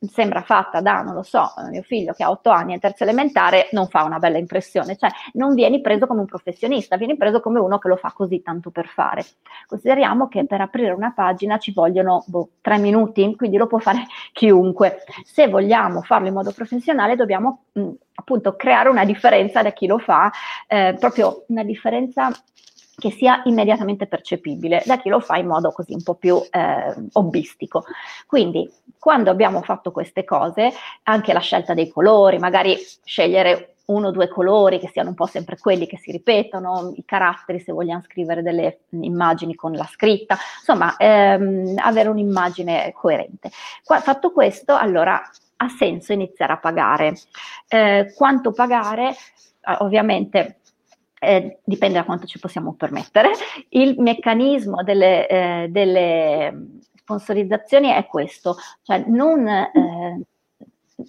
sembra 0.00 0.42
fatta 0.42 0.80
da, 0.80 1.02
non 1.02 1.14
lo 1.14 1.22
so, 1.22 1.52
mio 1.70 1.82
figlio 1.82 2.12
che 2.12 2.22
ha 2.22 2.30
otto 2.30 2.50
anni 2.50 2.74
è 2.74 2.78
terza 2.78 3.04
elementare, 3.04 3.68
non 3.72 3.88
fa 3.88 4.04
una 4.04 4.18
bella 4.18 4.38
impressione, 4.38 4.96
cioè 4.96 5.10
non 5.32 5.54
vieni 5.54 5.80
preso 5.80 6.06
come 6.06 6.20
un 6.20 6.26
professionista, 6.26 6.96
vieni 6.96 7.16
preso 7.16 7.40
come 7.40 7.58
uno 7.58 7.78
che 7.78 7.88
lo 7.88 7.96
fa 7.96 8.12
così 8.12 8.42
tanto 8.42 8.70
per 8.70 8.86
fare. 8.86 9.24
Consideriamo 9.66 10.28
che 10.28 10.44
per 10.46 10.60
aprire 10.60 10.92
una 10.92 11.12
pagina 11.14 11.58
ci 11.58 11.72
vogliono 11.72 12.24
boh, 12.26 12.50
tre 12.60 12.78
minuti, 12.78 13.34
quindi 13.36 13.56
lo 13.56 13.66
può 13.66 13.78
fare 13.78 14.04
chiunque. 14.32 15.02
Se 15.24 15.48
vogliamo 15.48 16.02
farlo 16.02 16.28
in 16.28 16.34
modo 16.34 16.52
professionale 16.52 17.16
dobbiamo 17.16 17.64
mh, 17.72 17.90
appunto 18.14 18.56
creare 18.56 18.88
una 18.88 19.04
differenza 19.04 19.62
da 19.62 19.72
chi 19.72 19.86
lo 19.86 19.98
fa, 19.98 20.30
eh, 20.66 20.96
proprio 20.98 21.44
una 21.48 21.64
differenza 21.64 22.30
che 22.96 23.10
sia 23.10 23.42
immediatamente 23.44 24.06
percepibile 24.06 24.82
da 24.86 24.98
chi 24.98 25.10
lo 25.10 25.20
fa 25.20 25.36
in 25.36 25.46
modo 25.46 25.70
così 25.70 25.92
un 25.92 26.02
po' 26.02 26.14
più 26.14 26.40
eh, 26.50 26.94
hobbistico. 27.12 27.84
Quindi 28.26 28.70
quando 28.98 29.30
abbiamo 29.30 29.60
fatto 29.60 29.92
queste 29.92 30.24
cose, 30.24 30.72
anche 31.04 31.32
la 31.32 31.40
scelta 31.40 31.74
dei 31.74 31.88
colori, 31.88 32.38
magari 32.38 32.76
scegliere 33.04 33.76
uno 33.86 34.08
o 34.08 34.10
due 34.10 34.28
colori 34.28 34.80
che 34.80 34.88
siano 34.88 35.10
un 35.10 35.14
po' 35.14 35.26
sempre 35.26 35.58
quelli 35.58 35.86
che 35.86 35.98
si 35.98 36.10
ripetono, 36.10 36.92
i 36.96 37.04
caratteri 37.04 37.60
se 37.60 37.72
vogliamo 37.72 38.02
scrivere 38.02 38.42
delle 38.42 38.80
immagini 38.90 39.54
con 39.54 39.72
la 39.72 39.84
scritta, 39.84 40.36
insomma 40.58 40.96
ehm, 40.96 41.74
avere 41.76 42.08
un'immagine 42.08 42.92
coerente. 42.92 43.50
Qua, 43.84 44.00
fatto 44.00 44.32
questo, 44.32 44.74
allora 44.74 45.22
ha 45.58 45.68
senso 45.68 46.12
iniziare 46.12 46.54
a 46.54 46.58
pagare. 46.58 47.16
Eh, 47.68 48.12
quanto 48.16 48.52
pagare? 48.52 49.10
Eh, 49.10 49.76
ovviamente 49.80 50.60
eh, 51.18 51.58
dipende 51.64 51.98
da 51.98 52.04
quanto 52.04 52.26
ci 52.26 52.38
possiamo 52.38 52.74
permettere. 52.74 53.32
Il 53.70 54.00
meccanismo 54.00 54.82
delle, 54.82 55.26
eh, 55.26 55.66
delle 55.70 56.80
sponsorizzazioni 56.94 57.88
è 57.88 58.06
questo, 58.06 58.56
cioè 58.82 59.04
non, 59.06 59.46
eh, 59.46 60.20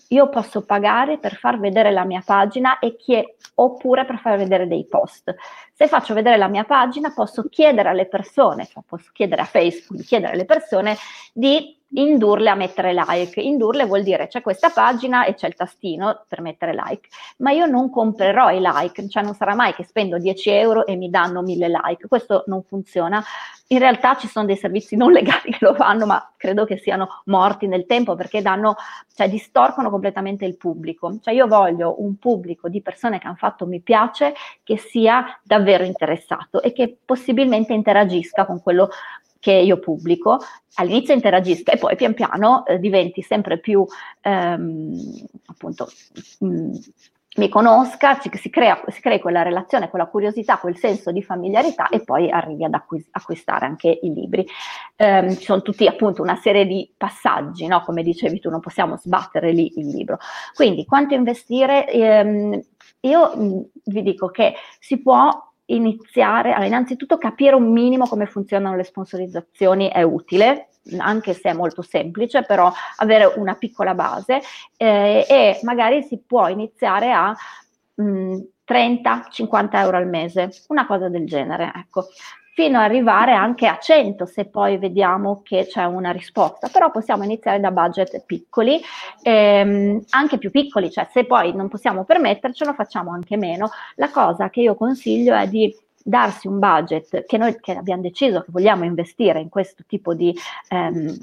io 0.09 0.29
posso 0.29 0.65
pagare 0.65 1.17
per 1.17 1.35
far 1.35 1.59
vedere 1.59 1.91
la 1.91 2.03
mia 2.03 2.21
pagina 2.23 2.79
e 2.79 2.95
chi 2.95 3.23
oppure 3.55 4.05
per 4.05 4.19
far 4.19 4.37
vedere 4.37 4.67
dei 4.67 4.85
post. 4.85 5.33
Se 5.73 5.87
faccio 5.87 6.13
vedere 6.13 6.37
la 6.37 6.47
mia 6.47 6.65
pagina 6.65 7.11
posso 7.13 7.43
chiedere 7.49 7.89
alle 7.89 8.07
persone, 8.07 8.65
cioè 8.65 8.83
posso 8.85 9.09
chiedere 9.13 9.41
a 9.41 9.45
Facebook, 9.45 10.03
chiedere 10.03 10.33
alle 10.33 10.45
persone 10.45 10.95
di 11.33 11.76
indurle 11.89 12.49
a 12.49 12.55
mettere 12.55 12.93
like. 12.93 13.39
Indurle 13.39 13.85
vuol 13.85 14.03
dire 14.03 14.27
c'è 14.27 14.41
questa 14.41 14.69
pagina 14.69 15.25
e 15.25 15.35
c'è 15.35 15.47
il 15.47 15.55
tastino 15.55 16.25
per 16.27 16.41
mettere 16.41 16.73
like, 16.73 17.07
ma 17.37 17.51
io 17.51 17.65
non 17.65 17.89
comprerò 17.89 18.49
i 18.51 18.59
like, 18.61 19.07
cioè 19.07 19.23
non 19.23 19.33
sarà 19.33 19.55
mai 19.55 19.73
che 19.73 19.83
spendo 19.83 20.17
10 20.17 20.49
euro 20.49 20.85
e 20.85 20.95
mi 20.95 21.09
danno 21.09 21.41
1000 21.41 21.67
like, 21.67 22.07
questo 22.07 22.43
non 22.47 22.63
funziona. 22.63 23.23
In 23.69 23.79
realtà 23.79 24.15
ci 24.15 24.27
sono 24.27 24.45
dei 24.45 24.55
servizi 24.55 24.95
non 24.95 25.11
legali 25.11 25.51
che 25.51 25.57
lo 25.59 25.73
fanno, 25.73 26.05
ma 26.05 26.33
credo 26.37 26.65
che 26.65 26.77
siano 26.77 27.21
morti 27.25 27.67
nel 27.67 27.85
tempo 27.85 28.15
perché 28.15 28.41
danno, 28.41 28.75
cioè 29.13 29.29
distorcono 29.29 29.89
completamente 29.89 30.45
il 30.45 30.57
pubblico. 30.57 31.17
Cioè 31.21 31.33
io 31.33 31.47
voglio 31.47 32.01
un 32.01 32.17
pubblico 32.17 32.69
di 32.69 32.81
persone 32.81 33.19
che 33.19 33.27
hanno 33.27 33.35
fatto 33.35 33.65
mi 33.65 33.81
piace 33.81 34.33
che 34.63 34.77
sia 34.77 35.39
davvero 35.43 35.83
interessato 35.83 36.61
e 36.61 36.71
che 36.71 36.97
possibilmente 37.03 37.73
interagisca 37.73 38.45
con 38.45 38.61
quello 38.61 38.89
che 39.47 39.53
io 39.53 39.79
pubblico, 39.79 40.39
all'inizio 40.75 41.13
interagisca 41.13 41.71
e 41.71 41.77
poi 41.77 41.95
pian 41.95 42.13
piano 42.13 42.65
eh, 42.65 42.79
diventi 42.79 43.21
sempre 43.21 43.59
più, 43.59 43.85
ehm, 44.19 44.93
appunto, 45.45 45.87
mh, 46.39 46.47
mm, 46.47 46.71
mi 47.37 47.47
conosca, 47.47 48.19
si, 48.19 48.49
crea, 48.49 48.83
si 48.87 48.99
crea 48.99 49.19
quella 49.19 49.43
relazione, 49.43 49.87
quella 49.87 50.07
curiosità, 50.07 50.57
quel 50.57 50.75
senso 50.75 51.13
di 51.13 51.23
familiarità 51.23 51.87
e 51.87 52.03
poi 52.03 52.29
arrivi 52.29 52.65
ad 52.65 52.73
acquis- 52.73 53.07
acquistare 53.11 53.65
anche 53.65 53.99
i 54.01 54.13
libri. 54.13 54.45
Eh, 54.97 55.33
ci 55.37 55.45
sono 55.45 55.61
tutti 55.61 55.87
appunto 55.87 56.21
una 56.21 56.35
serie 56.35 56.65
di 56.65 56.91
passaggi, 56.97 57.67
no? 57.67 57.83
come 57.83 58.03
dicevi 58.03 58.41
tu, 58.41 58.49
non 58.49 58.59
possiamo 58.59 58.97
sbattere 58.97 59.53
lì 59.53 59.79
il 59.79 59.87
libro. 59.87 60.17
Quindi 60.55 60.83
quanto 60.83 61.13
investire? 61.13 61.87
Ehm, 61.89 62.59
io 63.01 63.33
mh, 63.33 63.43
mm, 63.43 63.61
vi 63.85 64.01
dico 64.01 64.27
che 64.27 64.55
si 64.79 64.99
può 65.01 65.29
iniziare, 65.67 66.51
allora, 66.51 66.65
innanzitutto 66.65 67.17
capire 67.17 67.55
un 67.55 67.71
minimo 67.71 68.07
come 68.07 68.25
funzionano 68.25 68.75
le 68.75 68.83
sponsorizzazioni 68.83 69.89
è 69.89 70.01
utile, 70.01 70.69
anche 70.97 71.33
se 71.33 71.49
è 71.49 71.53
molto 71.53 71.81
semplice, 71.81 72.43
però 72.43 72.71
avere 72.97 73.25
una 73.35 73.55
piccola 73.55 73.93
base 73.93 74.41
eh, 74.77 75.25
e 75.27 75.59
magari 75.63 76.03
si 76.03 76.21
può 76.25 76.47
iniziare 76.47 77.11
a 77.11 77.35
mh, 77.95 78.37
30-50 78.67 79.69
euro 79.73 79.97
al 79.97 80.07
mese, 80.07 80.49
una 80.67 80.85
cosa 80.85 81.09
del 81.09 81.25
genere, 81.25 81.71
ecco. 81.75 82.07
Fino 82.57 82.79
ad 82.79 82.85
arrivare 82.85 83.33
anche 83.33 83.67
a 83.67 83.77
100 83.77 84.25
se 84.25 84.45
poi 84.45 84.79
vediamo 84.79 85.41
che 85.43 85.67
c'è 85.69 85.83
una 85.83 86.09
risposta, 86.09 86.69
però 86.69 86.89
possiamo 86.89 87.23
iniziare 87.23 87.59
da 87.59 87.69
budget 87.69 88.23
piccoli, 88.25 88.81
ehm, 89.21 90.03
anche 90.09 90.39
più 90.39 90.49
piccoli, 90.49 90.89
cioè 90.89 91.07
se 91.11 91.25
poi 91.25 91.53
non 91.53 91.67
possiamo 91.67 92.03
permettercelo 92.03 92.73
facciamo 92.73 93.11
anche 93.11 93.37
meno. 93.37 93.69
La 93.97 94.09
cosa 94.09 94.49
che 94.49 94.61
io 94.61 94.73
consiglio 94.73 95.35
è 95.35 95.47
di 95.47 95.71
darsi 96.03 96.47
un 96.47 96.57
budget 96.57 97.25
che 97.25 97.37
noi 97.37 97.59
che 97.59 97.73
abbiamo 97.73 98.01
deciso 98.01 98.41
che 98.41 98.49
vogliamo 98.49 98.85
investire 98.85 99.39
in 99.39 99.49
questo 99.49 99.83
tipo 99.85 100.15
di 100.15 100.35
ehm, 100.69 101.15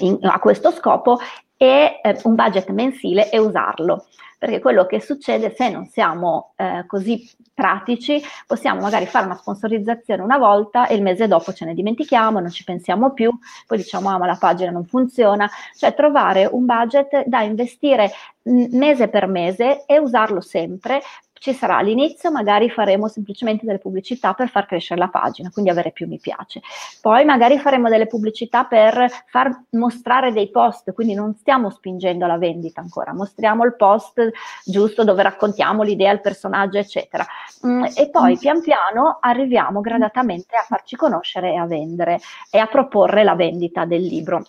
in, 0.00 0.18
a 0.20 0.38
questo 0.38 0.70
scopo 0.70 1.18
e 1.62 2.00
eh, 2.02 2.18
un 2.24 2.34
budget 2.34 2.70
mensile 2.70 3.30
e 3.30 3.38
usarlo. 3.38 4.06
Perché 4.36 4.58
quello 4.58 4.84
che 4.86 5.00
succede 5.00 5.54
se 5.54 5.68
non 5.68 5.86
siamo 5.86 6.54
eh, 6.56 6.84
così 6.88 7.30
pratici, 7.54 8.20
possiamo 8.44 8.80
magari 8.80 9.06
fare 9.06 9.26
una 9.26 9.36
sponsorizzazione 9.36 10.22
una 10.22 10.38
volta 10.38 10.88
e 10.88 10.96
il 10.96 11.02
mese 11.02 11.28
dopo 11.28 11.52
ce 11.52 11.64
ne 11.64 11.74
dimentichiamo, 11.74 12.40
non 12.40 12.50
ci 12.50 12.64
pensiamo 12.64 13.12
più, 13.12 13.30
poi 13.68 13.78
diciamo 13.78 14.08
ah 14.08 14.18
ma 14.18 14.26
la 14.26 14.36
pagina 14.36 14.72
non 14.72 14.84
funziona, 14.84 15.48
cioè 15.76 15.94
trovare 15.94 16.48
un 16.50 16.66
budget 16.66 17.26
da 17.26 17.42
investire 17.42 18.10
mese 18.42 19.06
per 19.06 19.28
mese 19.28 19.84
e 19.86 20.00
usarlo 20.00 20.40
sempre 20.40 21.00
ci 21.42 21.52
sarà 21.54 21.78
all'inizio, 21.78 22.30
magari 22.30 22.70
faremo 22.70 23.08
semplicemente 23.08 23.66
delle 23.66 23.80
pubblicità 23.80 24.32
per 24.32 24.48
far 24.48 24.64
crescere 24.64 25.00
la 25.00 25.08
pagina, 25.08 25.50
quindi 25.50 25.72
avere 25.72 25.90
più 25.90 26.06
mi 26.06 26.20
piace. 26.20 26.60
Poi 27.00 27.24
magari 27.24 27.58
faremo 27.58 27.88
delle 27.88 28.06
pubblicità 28.06 28.64
per 28.64 29.08
far 29.26 29.64
mostrare 29.70 30.32
dei 30.32 30.50
post, 30.52 30.92
quindi 30.92 31.14
non 31.14 31.34
stiamo 31.34 31.68
spingendo 31.70 32.26
alla 32.26 32.38
vendita 32.38 32.80
ancora, 32.80 33.12
mostriamo 33.12 33.64
il 33.64 33.74
post 33.74 34.30
giusto 34.64 35.02
dove 35.02 35.24
raccontiamo 35.24 35.82
l'idea, 35.82 36.12
il 36.12 36.20
personaggio, 36.20 36.78
eccetera. 36.78 37.26
Mm, 37.66 37.86
e 37.96 38.08
poi 38.08 38.38
pian 38.38 38.60
piano 38.60 39.18
arriviamo 39.20 39.80
gradatamente 39.80 40.54
a 40.54 40.62
farci 40.62 40.94
conoscere 40.94 41.54
e 41.54 41.56
a 41.56 41.66
vendere 41.66 42.20
e 42.52 42.58
a 42.58 42.66
proporre 42.66 43.24
la 43.24 43.34
vendita 43.34 43.84
del 43.84 44.02
libro. 44.02 44.44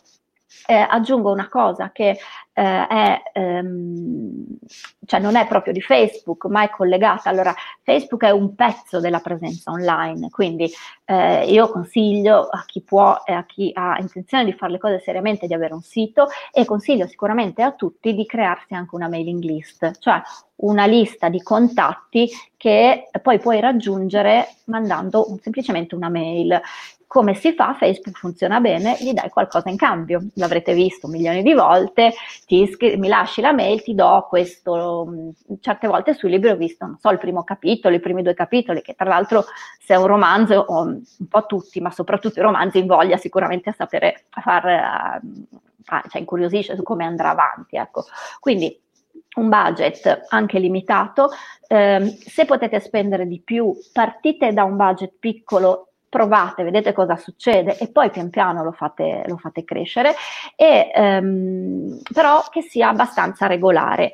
Eh, 0.66 0.76
aggiungo 0.76 1.32
una 1.32 1.50
cosa 1.50 1.92
che 1.92 2.18
eh, 2.54 2.88
è, 2.88 3.22
ehm, 3.34 4.46
cioè 5.06 5.20
non 5.20 5.36
è 5.36 5.48
proprio 5.48 5.74
di 5.74 5.82
Facebook, 5.82 6.46
ma 6.46 6.64
è 6.64 6.70
collegata. 6.70 7.30
Allora, 7.30 7.54
Facebook 7.82 8.24
è 8.24 8.30
un 8.30 8.56
pezzo 8.56 9.00
della 9.00 9.20
presenza 9.20 9.72
online, 9.72 10.30
quindi 10.30 10.72
eh, 11.06 11.52
io 11.52 11.70
consiglio 11.70 12.48
a 12.48 12.64
chi 12.66 12.82
può 12.82 13.22
e 13.26 13.34
a 13.34 13.46
chi 13.46 13.72
ha 13.74 13.98
intenzione 14.00 14.46
di 14.46 14.54
fare 14.54 14.74
le 14.74 14.78
cose 14.78 15.00
seriamente 15.00 15.48
di 15.48 15.54
avere 15.54 15.74
un 15.74 15.82
sito 15.82 16.28
e 16.52 16.64
consiglio 16.66 17.08
sicuramente 17.08 17.62
a 17.62 17.74
tutti 17.74 18.14
di 18.14 18.26
crearsi 18.26 18.74
anche 18.74 18.96
una 18.96 19.10
mailing 19.10 19.44
list, 19.44 19.98
cioè 20.00 20.22
una 20.58 20.86
lista 20.86 21.30
di 21.30 21.42
contatti 21.42 22.30
che 22.56 23.10
poi 23.22 23.40
puoi 23.40 23.60
raggiungere 23.60 24.48
mandando 24.66 25.38
semplicemente 25.42 25.96
una 25.96 26.10
mail 26.10 26.62
come 27.14 27.36
si 27.36 27.54
fa? 27.54 27.76
Facebook 27.76 28.18
funziona 28.18 28.60
bene, 28.60 28.98
gli 29.00 29.14
dai 29.14 29.30
qualcosa 29.30 29.70
in 29.70 29.78
cambio. 29.78 30.30
L'avrete 30.34 30.74
visto 30.74 31.08
milioni 31.08 31.44
di 31.44 31.54
volte, 31.54 32.12
iscri- 32.48 32.98
mi 32.98 33.08
lasci 33.08 33.40
la 33.40 33.54
mail, 33.54 33.84
ti 33.84 33.94
do 33.94 34.26
questo. 34.28 35.06
Mm, 35.08 35.30
certe 35.62 35.86
volte 35.86 36.16
sui 36.16 36.32
libri 36.32 36.50
ho 36.50 36.56
visto, 36.56 36.88
non 36.88 36.98
so, 36.98 37.12
il 37.12 37.20
primo 37.20 37.44
capitolo, 37.44 37.94
i 37.94 38.00
primi 38.00 38.24
due 38.24 38.34
capitoli, 38.34 38.82
che 38.82 38.96
tra 38.96 39.08
l'altro 39.08 39.46
se 39.80 39.94
è 39.94 39.98
un 39.98 40.08
romanzo, 40.08 40.56
o 40.56 40.82
un 40.82 41.04
po' 41.30 41.46
tutti, 41.46 41.80
ma 41.80 41.92
soprattutto 41.92 42.40
i 42.40 42.42
romanzi, 42.42 42.80
invoglia 42.80 43.18
sicuramente 43.18 43.70
a 43.70 43.74
sapere 43.74 44.24
far, 44.30 45.22
uh, 45.22 46.10
cioè 46.10 46.20
incuriosisce 46.20 46.76
su 46.76 46.82
come 46.82 47.06
andrà 47.06 47.30
avanti. 47.30 47.76
Ecco. 47.76 48.06
Quindi 48.40 48.76
un 49.36 49.50
budget 49.50 50.26
anche 50.30 50.58
limitato, 50.58 51.30
eh, 51.68 52.18
se 52.26 52.46
potete 52.46 52.80
spendere 52.80 53.28
di 53.28 53.40
più, 53.40 53.72
partite 53.92 54.52
da 54.52 54.64
un 54.64 54.76
budget 54.76 55.14
piccolo 55.20 55.90
provate, 56.14 56.62
vedete 56.62 56.94
cosa 56.94 57.18
succede 57.18 57.76
e 57.80 57.92
poi 57.92 58.12
pian 58.12 58.30
piano 58.30 58.64
lo 58.64 58.72
fate, 58.72 59.24
lo 59.26 59.38
fate 59.38 59.64
crescere, 59.64 60.14
e, 60.56 60.92
ehm, 60.94 62.02
però 62.14 62.44
che 62.52 62.62
sia 62.62 62.90
abbastanza 62.90 63.48
regolare. 63.48 64.14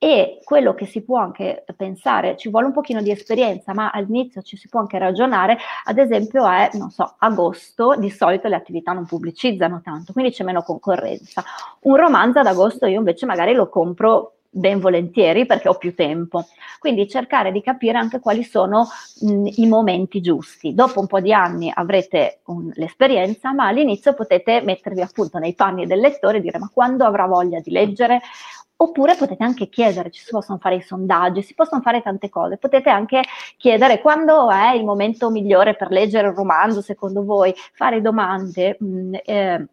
E 0.00 0.40
quello 0.44 0.74
che 0.74 0.86
si 0.86 1.02
può 1.02 1.18
anche 1.18 1.64
pensare, 1.74 2.36
ci 2.36 2.50
vuole 2.50 2.66
un 2.66 2.72
pochino 2.72 3.00
di 3.02 3.10
esperienza, 3.10 3.72
ma 3.74 3.90
all'inizio 3.90 4.42
ci 4.42 4.56
si 4.56 4.68
può 4.68 4.78
anche 4.78 4.98
ragionare, 4.98 5.56
ad 5.84 5.98
esempio 5.98 6.46
è, 6.46 6.70
non 6.74 6.90
so, 6.90 7.16
agosto, 7.18 7.96
di 7.96 8.10
solito 8.10 8.46
le 8.46 8.54
attività 8.54 8.92
non 8.92 9.06
pubblicizzano 9.06 9.80
tanto, 9.82 10.12
quindi 10.12 10.30
c'è 10.30 10.44
meno 10.44 10.62
concorrenza. 10.62 11.42
Un 11.80 11.96
romanzo 11.96 12.38
ad 12.38 12.46
agosto 12.46 12.86
io 12.86 12.98
invece 12.98 13.26
magari 13.26 13.54
lo 13.54 13.68
compro 13.68 14.37
ben 14.50 14.80
volentieri 14.80 15.46
perché 15.46 15.68
ho 15.68 15.76
più 15.76 15.94
tempo. 15.94 16.46
Quindi 16.78 17.08
cercare 17.08 17.52
di 17.52 17.60
capire 17.60 17.98
anche 17.98 18.20
quali 18.20 18.42
sono 18.44 18.88
mh, 19.20 19.48
i 19.56 19.66
momenti 19.66 20.20
giusti. 20.20 20.74
Dopo 20.74 21.00
un 21.00 21.06
po' 21.06 21.20
di 21.20 21.32
anni 21.32 21.70
avrete 21.72 22.40
un, 22.46 22.70
l'esperienza, 22.74 23.52
ma 23.52 23.66
all'inizio 23.66 24.14
potete 24.14 24.62
mettervi 24.62 25.00
appunto 25.00 25.38
nei 25.38 25.54
panni 25.54 25.86
del 25.86 26.00
lettore 26.00 26.38
e 26.38 26.40
dire 26.40 26.58
ma 26.58 26.70
quando 26.72 27.04
avrà 27.04 27.26
voglia 27.26 27.60
di 27.60 27.70
leggere? 27.70 28.20
Oppure 28.80 29.16
potete 29.16 29.42
anche 29.42 29.68
chiedere, 29.68 30.08
ci 30.12 30.22
si 30.22 30.30
possono 30.30 30.58
fare 30.58 30.76
i 30.76 30.82
sondaggi, 30.82 31.42
si 31.42 31.54
possono 31.54 31.80
fare 31.80 32.00
tante 32.00 32.28
cose. 32.28 32.58
Potete 32.58 32.90
anche 32.90 33.22
chiedere 33.56 34.00
quando 34.00 34.48
è 34.52 34.72
il 34.72 34.84
momento 34.84 35.30
migliore 35.30 35.74
per 35.74 35.90
leggere 35.90 36.28
un 36.28 36.34
romanzo, 36.34 36.80
secondo 36.80 37.24
voi, 37.24 37.52
fare 37.72 38.00
domande. 38.00 38.76
Mh, 38.78 39.16
eh, 39.24 39.66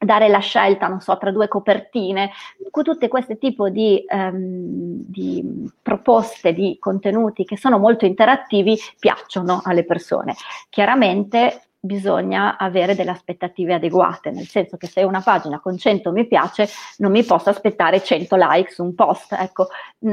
dare 0.00 0.28
la 0.28 0.38
scelta, 0.38 0.88
non 0.88 1.00
so, 1.00 1.16
tra 1.18 1.30
due 1.30 1.46
copertine, 1.46 2.30
tutte 2.70 3.08
queste 3.08 3.36
tipi 3.36 3.70
di, 3.70 4.04
um, 4.08 5.02
di, 5.06 5.70
proposte, 5.82 6.54
di 6.54 6.78
contenuti 6.80 7.44
che 7.44 7.58
sono 7.58 7.78
molto 7.78 8.06
interattivi 8.06 8.78
piacciono 8.98 9.60
alle 9.62 9.84
persone. 9.84 10.34
Chiaramente 10.70 11.69
bisogna 11.80 12.58
avere 12.58 12.94
delle 12.94 13.10
aspettative 13.10 13.74
adeguate, 13.74 14.30
nel 14.30 14.46
senso 14.46 14.76
che 14.76 14.86
se 14.86 15.02
una 15.02 15.22
pagina 15.22 15.60
con 15.60 15.78
100 15.78 16.12
mi 16.12 16.26
piace 16.26 16.68
non 16.98 17.10
mi 17.10 17.24
posso 17.24 17.48
aspettare 17.48 18.02
100 18.02 18.36
like 18.36 18.70
su 18.70 18.84
un 18.84 18.94
post, 18.94 19.32
ecco, 19.32 19.68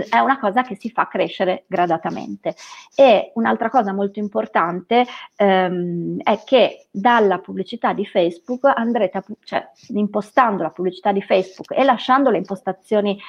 è 0.10 0.20
una 0.20 0.40
cosa 0.40 0.64
che 0.64 0.78
si 0.78 0.90
fa 0.90 1.08
crescere 1.08 1.66
gradatamente. 1.68 2.56
E 2.96 3.32
un'altra 3.36 3.70
cosa 3.70 3.94
molto 3.94 4.20
importante 4.20 5.06
ehm, 5.36 6.22
è 6.24 6.42
che 6.46 6.88
dalla 6.90 7.40
pubblicità 7.40 7.92
di 7.92 8.06
Facebook 8.06 8.64
andrete, 8.64 9.18
a, 9.18 9.24
cioè 9.44 9.70
impostando 9.90 10.64
la 10.64 10.72
pubblicità 10.72 11.12
di 11.12 11.22
Facebook 11.22 11.78
e 11.78 11.84
lasciando 11.84 12.30
le 12.30 12.38
impostazioni 12.38 13.20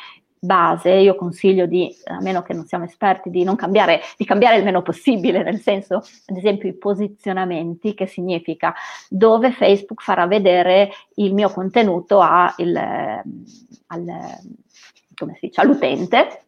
base, 0.41 0.91
io 0.91 1.15
consiglio 1.15 1.67
di, 1.67 1.95
a 2.05 2.21
meno 2.21 2.43
che 2.43 2.53
non 2.53 2.67
siamo 2.67 2.85
esperti, 2.85 3.31
di 3.31 3.45
non 3.45 3.57
cambiare, 3.57 4.01
di 4.17 4.25
cambiare 4.25 4.57
il 4.57 4.65
meno 4.65 4.83
possibile, 4.83 5.43
nel 5.43 5.61
senso, 5.61 6.03
ad 6.27 6.37
esempio, 6.37 6.69
i 6.69 6.75
posizionamenti, 6.75 7.95
che 7.95 8.07
significa 8.07 8.75
dove 9.09 9.53
Facebook 9.53 10.03
farà 10.03 10.27
vedere 10.27 10.91
il 11.17 11.35
mio 11.35 11.51
contenuto 11.51 12.21
a 12.21 12.55
il, 12.59 12.77
al, 12.77 14.05
come 15.15 15.35
si 15.35 15.47
dice, 15.47 15.61
all'utente 15.61 16.43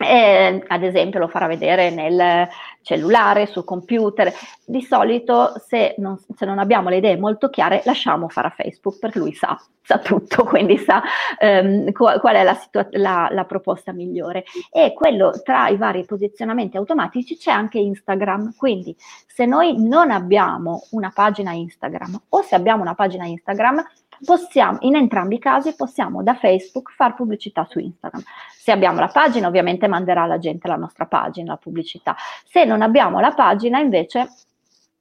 e, 0.00 0.62
ad 0.64 0.82
esempio 0.84 1.18
lo 1.18 1.26
farà 1.26 1.48
vedere 1.48 1.90
nel 1.90 2.48
cellulare, 2.82 3.46
sul 3.46 3.64
computer. 3.64 4.32
Di 4.64 4.80
solito 4.82 5.54
se 5.66 5.96
non, 5.98 6.16
se 6.36 6.46
non, 6.46 6.58
abbiamo 6.58 6.88
le 6.88 6.98
idee 6.98 7.16
molto 7.16 7.50
chiare 7.50 7.82
lasciamo 7.84 8.28
fare 8.28 8.46
a 8.46 8.54
Facebook 8.56 8.98
perché 8.98 9.18
lui 9.18 9.34
sa, 9.34 9.60
sa 9.82 9.98
tutto, 9.98 10.44
quindi 10.46 10.78
sa 10.78 11.02
um, 11.40 11.90
qual, 11.92 12.20
qual, 12.20 12.36
è 12.36 12.44
la, 12.44 12.54
situa- 12.54 12.88
la, 12.92 13.28
la, 13.32 13.44
proposta 13.44 13.92
migliore. 13.92 14.44
E 14.70 14.92
quello 14.94 15.32
tra 15.42 15.68
i 15.68 15.76
vari 15.76 16.04
posizionamenti 16.04 16.76
automatici 16.76 17.36
c'è 17.36 17.50
anche 17.50 17.78
Instagram, 17.78 18.54
quindi 18.56 18.96
se 19.26 19.46
noi 19.46 19.84
non 19.84 20.10
abbiamo 20.10 20.84
una 20.90 21.10
pagina 21.12 21.52
Instagram 21.52 22.22
o 22.28 22.42
se 22.42 22.54
abbiamo 22.54 22.82
una 22.82 22.94
pagina 22.94 23.26
Instagram 23.26 23.84
possiamo, 24.24 24.78
in 24.82 24.96
entrambi 24.96 25.36
i 25.36 25.38
casi 25.38 25.74
possiamo 25.74 26.22
da 26.22 26.34
Facebook 26.34 26.92
fare 26.92 27.14
pubblicità 27.14 27.66
su 27.68 27.78
Instagram. 27.78 28.22
Se 28.50 28.70
abbiamo 28.72 29.00
la 29.00 29.08
pagina, 29.08 29.48
ovviamente 29.48 29.88
manderà 29.88 30.26
la 30.26 30.38
gente 30.38 30.68
la 30.68 30.76
nostra 30.76 31.06
pagina, 31.06 31.52
la 31.52 31.56
pubblicità. 31.56 32.16
Se 32.44 32.64
non 32.64 32.82
abbiamo 32.82 33.20
la 33.20 33.32
pagina, 33.32 33.78
invece 33.78 34.28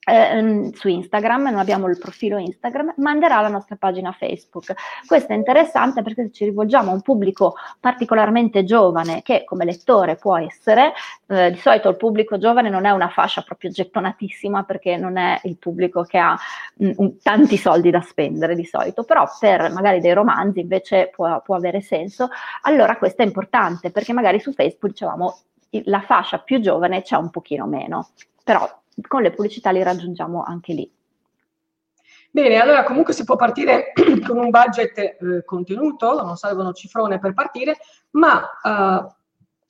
eh, 0.07 0.71
su 0.73 0.87
Instagram, 0.87 1.49
non 1.49 1.57
abbiamo 1.57 1.89
il 1.89 1.97
profilo 1.97 2.37
Instagram, 2.37 2.93
manderà 2.97 3.41
la 3.41 3.49
nostra 3.49 3.75
pagina 3.75 4.13
Facebook. 4.13 4.73
Questo 5.05 5.33
è 5.33 5.35
interessante 5.35 6.01
perché 6.01 6.31
ci 6.31 6.45
rivolgiamo 6.45 6.91
a 6.91 6.93
un 6.93 7.01
pubblico 7.01 7.55
particolarmente 7.81 8.63
giovane 8.63 9.21
che 9.21 9.43
come 9.43 9.65
lettore 9.65 10.15
può 10.15 10.37
essere, 10.37 10.93
eh, 11.27 11.51
di 11.51 11.57
solito 11.57 11.89
il 11.89 11.97
pubblico 11.97 12.37
giovane 12.37 12.69
non 12.69 12.85
è 12.85 12.91
una 12.91 13.09
fascia 13.09 13.41
proprio 13.41 13.69
gettonatissima 13.69 14.63
perché 14.63 14.95
non 14.95 15.17
è 15.17 15.41
il 15.43 15.57
pubblico 15.57 16.03
che 16.03 16.17
ha 16.17 16.37
mh, 16.75 16.91
un, 16.95 17.17
tanti 17.21 17.57
soldi 17.57 17.89
da 17.89 18.01
spendere 18.01 18.55
di 18.55 18.65
solito, 18.65 19.03
però 19.03 19.25
per 19.37 19.71
magari 19.73 19.99
dei 19.99 20.13
romanzi 20.13 20.61
invece 20.61 21.11
può, 21.13 21.41
può 21.41 21.55
avere 21.55 21.81
senso. 21.81 22.29
Allora 22.61 22.95
questo 22.95 23.23
è 23.23 23.25
importante 23.25 23.91
perché 23.91 24.13
magari 24.13 24.39
su 24.39 24.53
Facebook 24.53 24.93
dicevamo 24.93 25.37
la 25.83 25.99
fascia 25.99 26.39
più 26.39 26.61
giovane 26.61 27.01
c'è 27.01 27.17
un 27.17 27.29
pochino 27.29 27.65
meno, 27.65 28.11
però 28.41 28.65
con 29.07 29.21
le 29.21 29.31
pubblicità 29.31 29.71
li 29.71 29.83
raggiungiamo 29.83 30.43
anche 30.43 30.73
lì. 30.73 30.91
Bene, 32.29 32.59
allora 32.59 32.83
comunque 32.83 33.13
si 33.13 33.23
può 33.23 33.35
partire 33.35 33.93
con 34.25 34.37
un 34.37 34.49
budget 34.49 34.97
eh, 34.97 35.43
contenuto, 35.45 36.21
non 36.23 36.35
servono 36.35 36.73
cifrone 36.73 37.19
per 37.19 37.33
partire, 37.33 37.77
ma 38.11 38.47
eh, 38.63 39.15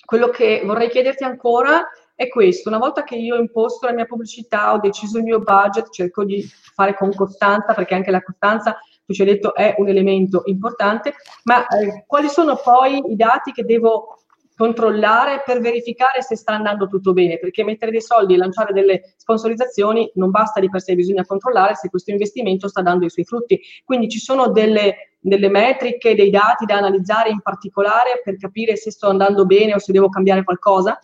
quello 0.03 0.29
che 0.29 0.63
vorrei 0.65 0.89
chiederti 0.89 1.23
ancora 1.23 1.87
è 2.15 2.27
questo, 2.29 2.69
una 2.69 2.79
volta 2.79 3.03
che 3.03 3.15
io 3.15 3.35
imposto 3.35 3.85
la 3.85 3.93
mia 3.93 4.05
pubblicità, 4.05 4.73
ho 4.73 4.79
deciso 4.79 5.19
il 5.19 5.23
mio 5.23 5.39
budget, 5.39 5.91
cerco 5.91 6.25
di 6.25 6.41
fare 6.41 6.95
con 6.95 7.13
costanza, 7.13 7.73
perché 7.73 7.93
anche 7.93 8.09
la 8.09 8.23
costanza, 8.23 8.75
tu 9.05 9.13
ci 9.13 9.21
hai 9.21 9.27
detto, 9.27 9.53
è 9.53 9.75
un 9.77 9.87
elemento 9.87 10.41
importante, 10.45 11.13
ma 11.43 11.67
eh, 11.67 12.05
quali 12.07 12.27
sono 12.27 12.55
poi 12.55 13.11
i 13.11 13.15
dati 13.15 13.51
che 13.51 13.63
devo 13.63 14.23
controllare 14.57 15.43
per 15.45 15.61
verificare 15.61 16.23
se 16.23 16.35
sta 16.35 16.53
andando 16.53 16.87
tutto 16.87 17.13
bene, 17.13 17.37
perché 17.37 17.63
mettere 17.63 17.91
dei 17.91 18.01
soldi 18.01 18.33
e 18.33 18.37
lanciare 18.37 18.73
delle 18.73 19.13
sponsorizzazioni 19.15 20.09
non 20.15 20.31
basta 20.31 20.59
di 20.59 20.67
per 20.67 20.81
sé, 20.81 20.95
bisogna 20.95 21.25
controllare 21.25 21.75
se 21.75 21.89
questo 21.89 22.09
investimento 22.09 22.67
sta 22.67 22.81
dando 22.81 23.05
i 23.05 23.09
suoi 23.09 23.23
frutti. 23.23 23.61
Quindi 23.85 24.09
ci 24.09 24.19
sono 24.19 24.49
delle, 24.49 25.11
delle 25.19 25.49
metriche, 25.49 26.15
dei 26.15 26.31
dati 26.31 26.65
da 26.65 26.77
analizzare 26.77 27.29
in 27.29 27.41
particolare 27.41 28.21
per 28.23 28.37
capire 28.37 28.75
se 28.75 28.89
sto 28.89 29.09
andando 29.09 29.45
bene 29.45 29.75
o 29.75 29.79
se 29.79 29.91
devo 29.91 30.09
cambiare 30.09 30.43
qualcosa? 30.43 30.99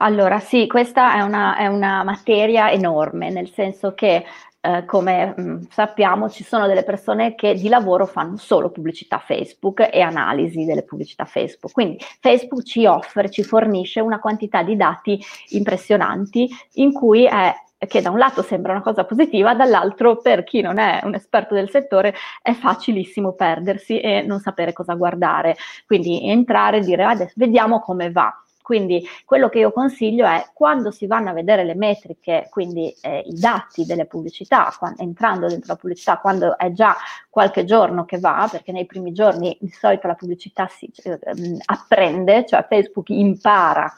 Allora 0.00 0.38
sì, 0.38 0.68
questa 0.68 1.14
è 1.16 1.22
una, 1.22 1.56
è 1.56 1.66
una 1.66 2.04
materia 2.04 2.70
enorme, 2.70 3.30
nel 3.30 3.50
senso 3.50 3.94
che 3.94 4.24
eh, 4.60 4.84
come 4.84 5.34
mh, 5.36 5.42
mm, 5.42 5.60
sappiamo 5.70 6.28
ci 6.28 6.42
sono 6.44 6.66
delle 6.66 6.82
persone 6.82 7.34
che 7.34 7.54
di 7.54 7.68
lavoro 7.68 8.06
fanno 8.06 8.36
solo 8.36 8.70
pubblicità 8.70 9.18
Facebook 9.18 9.88
e 9.92 10.00
analisi 10.00 10.64
delle 10.64 10.82
pubblicità 10.82 11.24
Facebook. 11.24 11.72
Quindi 11.72 11.98
Facebook 12.20 12.64
ci 12.64 12.84
offre, 12.86 13.30
ci 13.30 13.44
fornisce 13.44 14.00
una 14.00 14.18
quantità 14.18 14.62
di 14.62 14.76
dati 14.76 15.20
impressionanti 15.50 16.48
in 16.74 16.92
cui 16.92 17.24
è 17.26 17.54
che 17.86 18.02
da 18.02 18.10
un 18.10 18.18
lato 18.18 18.42
sembra 18.42 18.72
una 18.72 18.82
cosa 18.82 19.04
positiva, 19.04 19.54
dall'altro 19.54 20.16
per 20.16 20.42
chi 20.42 20.60
non 20.60 20.78
è 20.78 21.00
un 21.04 21.14
esperto 21.14 21.54
del 21.54 21.70
settore 21.70 22.12
è 22.42 22.52
facilissimo 22.52 23.34
perdersi 23.34 24.00
e 24.00 24.22
non 24.22 24.40
sapere 24.40 24.72
cosa 24.72 24.94
guardare. 24.94 25.56
Quindi 25.86 26.28
entrare 26.28 26.78
e 26.78 26.80
dire 26.80 27.04
adesso 27.04 27.34
vediamo 27.36 27.80
come 27.80 28.10
va. 28.10 28.34
Quindi 28.68 29.02
quello 29.24 29.48
che 29.48 29.60
io 29.60 29.72
consiglio 29.72 30.26
è 30.26 30.50
quando 30.52 30.90
si 30.90 31.06
vanno 31.06 31.30
a 31.30 31.32
vedere 31.32 31.64
le 31.64 31.74
metriche, 31.74 32.48
quindi 32.50 32.94
eh, 33.00 33.20
i 33.24 33.32
dati 33.32 33.86
delle 33.86 34.04
pubblicità, 34.04 34.70
quando, 34.78 35.00
entrando 35.00 35.46
dentro 35.46 35.72
la 35.72 35.76
pubblicità, 35.76 36.18
quando 36.18 36.58
è 36.58 36.70
già 36.72 36.94
qualche 37.30 37.64
giorno 37.64 38.04
che 38.04 38.18
va, 38.18 38.46
perché 38.50 38.70
nei 38.70 38.84
primi 38.84 39.12
giorni 39.12 39.56
di 39.58 39.70
solito 39.70 40.06
la 40.06 40.16
pubblicità 40.16 40.66
si 40.66 40.92
eh, 41.02 41.18
apprende, 41.64 42.44
cioè 42.44 42.66
Facebook 42.68 43.08
impara 43.08 43.90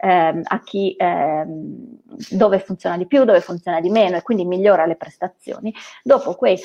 ehm, 0.00 0.42
a 0.44 0.62
chi 0.62 0.94
ehm, 0.96 1.98
dove 2.30 2.60
funziona 2.60 2.96
di 2.96 3.08
più, 3.08 3.24
dove 3.24 3.40
funziona 3.40 3.80
di 3.80 3.90
meno 3.90 4.16
e 4.16 4.22
quindi 4.22 4.44
migliora 4.44 4.86
le 4.86 4.94
prestazioni. 4.94 5.74
Dopo 6.04 6.36
quei 6.36 6.56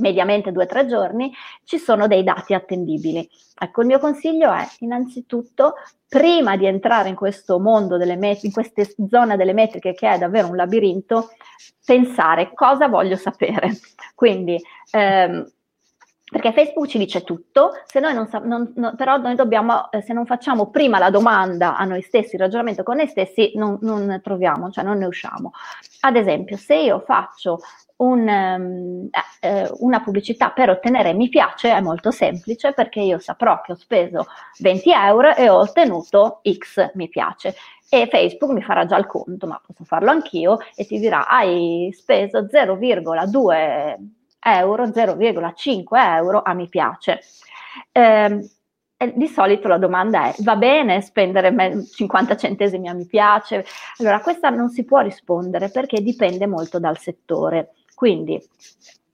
mediamente 0.00 0.52
due 0.52 0.64
o 0.64 0.66
tre 0.66 0.86
giorni, 0.86 1.32
ci 1.64 1.78
sono 1.78 2.06
dei 2.06 2.24
dati 2.24 2.54
attendibili. 2.54 3.28
Ecco, 3.58 3.82
il 3.82 3.86
mio 3.86 3.98
consiglio 3.98 4.52
è 4.52 4.66
innanzitutto, 4.80 5.74
prima 6.08 6.56
di 6.56 6.66
entrare 6.66 7.08
in 7.08 7.14
questo 7.14 7.60
mondo 7.60 7.96
delle 7.96 8.16
metriche, 8.16 8.46
in 8.46 8.52
questa 8.52 8.82
zona 9.08 9.36
delle 9.36 9.52
metriche 9.52 9.92
che 9.92 10.10
è 10.10 10.18
davvero 10.18 10.48
un 10.48 10.56
labirinto, 10.56 11.28
pensare 11.84 12.52
cosa 12.54 12.88
voglio 12.88 13.16
sapere. 13.16 13.78
Quindi, 14.14 14.60
ehm, 14.92 15.46
perché 16.30 16.52
Facebook 16.52 16.86
ci 16.86 16.98
dice 16.98 17.22
tutto, 17.24 17.72
noi 18.00 18.14
non, 18.14 18.28
non, 18.44 18.72
non 18.76 18.94
però 18.96 19.16
noi 19.16 19.34
dobbiamo, 19.34 19.90
eh, 19.90 20.00
se 20.00 20.12
non 20.12 20.26
facciamo 20.26 20.70
prima 20.70 20.98
la 20.98 21.10
domanda 21.10 21.76
a 21.76 21.84
noi 21.84 22.02
stessi, 22.02 22.36
il 22.36 22.42
ragionamento 22.42 22.84
con 22.84 22.96
noi 22.96 23.08
stessi, 23.08 23.52
non, 23.56 23.78
non 23.82 24.20
troviamo, 24.22 24.70
cioè 24.70 24.84
non 24.84 24.98
ne 24.98 25.06
usciamo. 25.06 25.50
Ad 26.00 26.16
esempio, 26.16 26.56
se 26.56 26.76
io 26.76 27.00
faccio 27.00 27.58
un, 27.96 28.26
um, 28.28 29.08
eh, 29.40 29.70
una 29.80 30.00
pubblicità 30.00 30.50
per 30.50 30.70
ottenere 30.70 31.12
mi 31.12 31.28
piace 31.28 31.70
è 31.70 31.80
molto 31.80 32.10
semplice 32.10 32.72
perché 32.72 33.00
io 33.00 33.18
saprò 33.18 33.60
che 33.60 33.72
ho 33.72 33.76
speso 33.76 34.26
20 34.60 34.90
euro 34.90 35.34
e 35.34 35.48
ho 35.50 35.58
ottenuto 35.58 36.40
X 36.48 36.92
mi 36.94 37.08
piace 37.08 37.54
e 37.90 38.06
Facebook 38.10 38.52
mi 38.52 38.62
farà 38.62 38.86
già 38.86 38.96
il 38.96 39.06
conto, 39.06 39.46
ma 39.46 39.60
posso 39.66 39.84
farlo 39.84 40.10
anch'io 40.10 40.58
e 40.76 40.86
ti 40.86 40.98
dirà 40.98 41.26
hai 41.26 41.90
speso 41.92 42.42
0,2 42.42 44.19
euro, 44.40 44.86
0,5 44.86 46.14
euro 46.16 46.42
a 46.42 46.54
mi 46.54 46.68
piace. 46.68 47.20
Eh, 47.92 48.50
di 49.14 49.28
solito 49.28 49.66
la 49.66 49.78
domanda 49.78 50.26
è, 50.26 50.34
va 50.40 50.56
bene 50.56 51.00
spendere 51.00 51.54
50 51.86 52.36
centesimi 52.36 52.88
a 52.88 52.92
mi 52.92 53.06
piace? 53.06 53.64
Allora, 53.98 54.20
questa 54.20 54.50
non 54.50 54.68
si 54.68 54.84
può 54.84 55.00
rispondere 55.00 55.70
perché 55.70 56.02
dipende 56.02 56.46
molto 56.46 56.78
dal 56.78 56.98
settore. 56.98 57.72
Quindi 57.94 58.42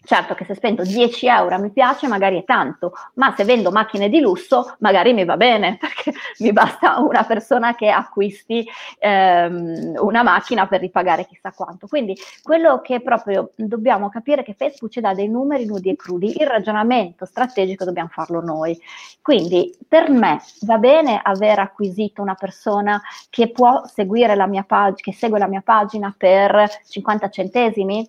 Certo 0.06 0.34
che 0.34 0.44
se 0.44 0.54
spendo 0.54 0.84
10 0.84 1.26
euro 1.26 1.58
mi 1.58 1.70
piace, 1.70 2.06
magari 2.06 2.38
è 2.38 2.44
tanto, 2.44 2.92
ma 3.14 3.34
se 3.36 3.42
vendo 3.42 3.72
macchine 3.72 4.08
di 4.08 4.20
lusso, 4.20 4.76
magari 4.78 5.12
mi 5.12 5.24
va 5.24 5.36
bene, 5.36 5.78
perché 5.82 6.12
mi 6.38 6.52
basta 6.52 7.00
una 7.00 7.24
persona 7.24 7.74
che 7.74 7.90
acquisti 7.90 8.64
ehm, 9.00 9.94
una 9.98 10.22
macchina 10.22 10.68
per 10.68 10.78
ripagare 10.78 11.26
chissà 11.26 11.50
quanto. 11.50 11.88
Quindi 11.88 12.16
quello 12.40 12.80
che 12.82 13.00
proprio 13.00 13.50
dobbiamo 13.56 14.08
capire 14.08 14.42
è 14.42 14.44
che 14.44 14.54
Facebook 14.54 14.92
ci 14.92 15.00
dà 15.00 15.12
dei 15.12 15.26
numeri 15.26 15.66
nudi 15.66 15.90
e 15.90 15.96
crudi, 15.96 16.40
il 16.40 16.46
ragionamento 16.46 17.24
strategico 17.24 17.84
dobbiamo 17.84 18.10
farlo 18.12 18.40
noi. 18.40 18.80
Quindi 19.20 19.76
per 19.88 20.08
me 20.08 20.40
va 20.60 20.78
bene 20.78 21.18
aver 21.20 21.58
acquisito 21.58 22.22
una 22.22 22.34
persona 22.34 23.02
che 23.28 23.50
può 23.50 23.82
seguire 23.86 24.36
la 24.36 24.46
mia 24.46 24.62
pagina, 24.62 25.00
che 25.00 25.12
segue 25.12 25.40
la 25.40 25.48
mia 25.48 25.62
pagina 25.64 26.14
per 26.16 26.70
50 26.86 27.28
centesimi? 27.28 28.08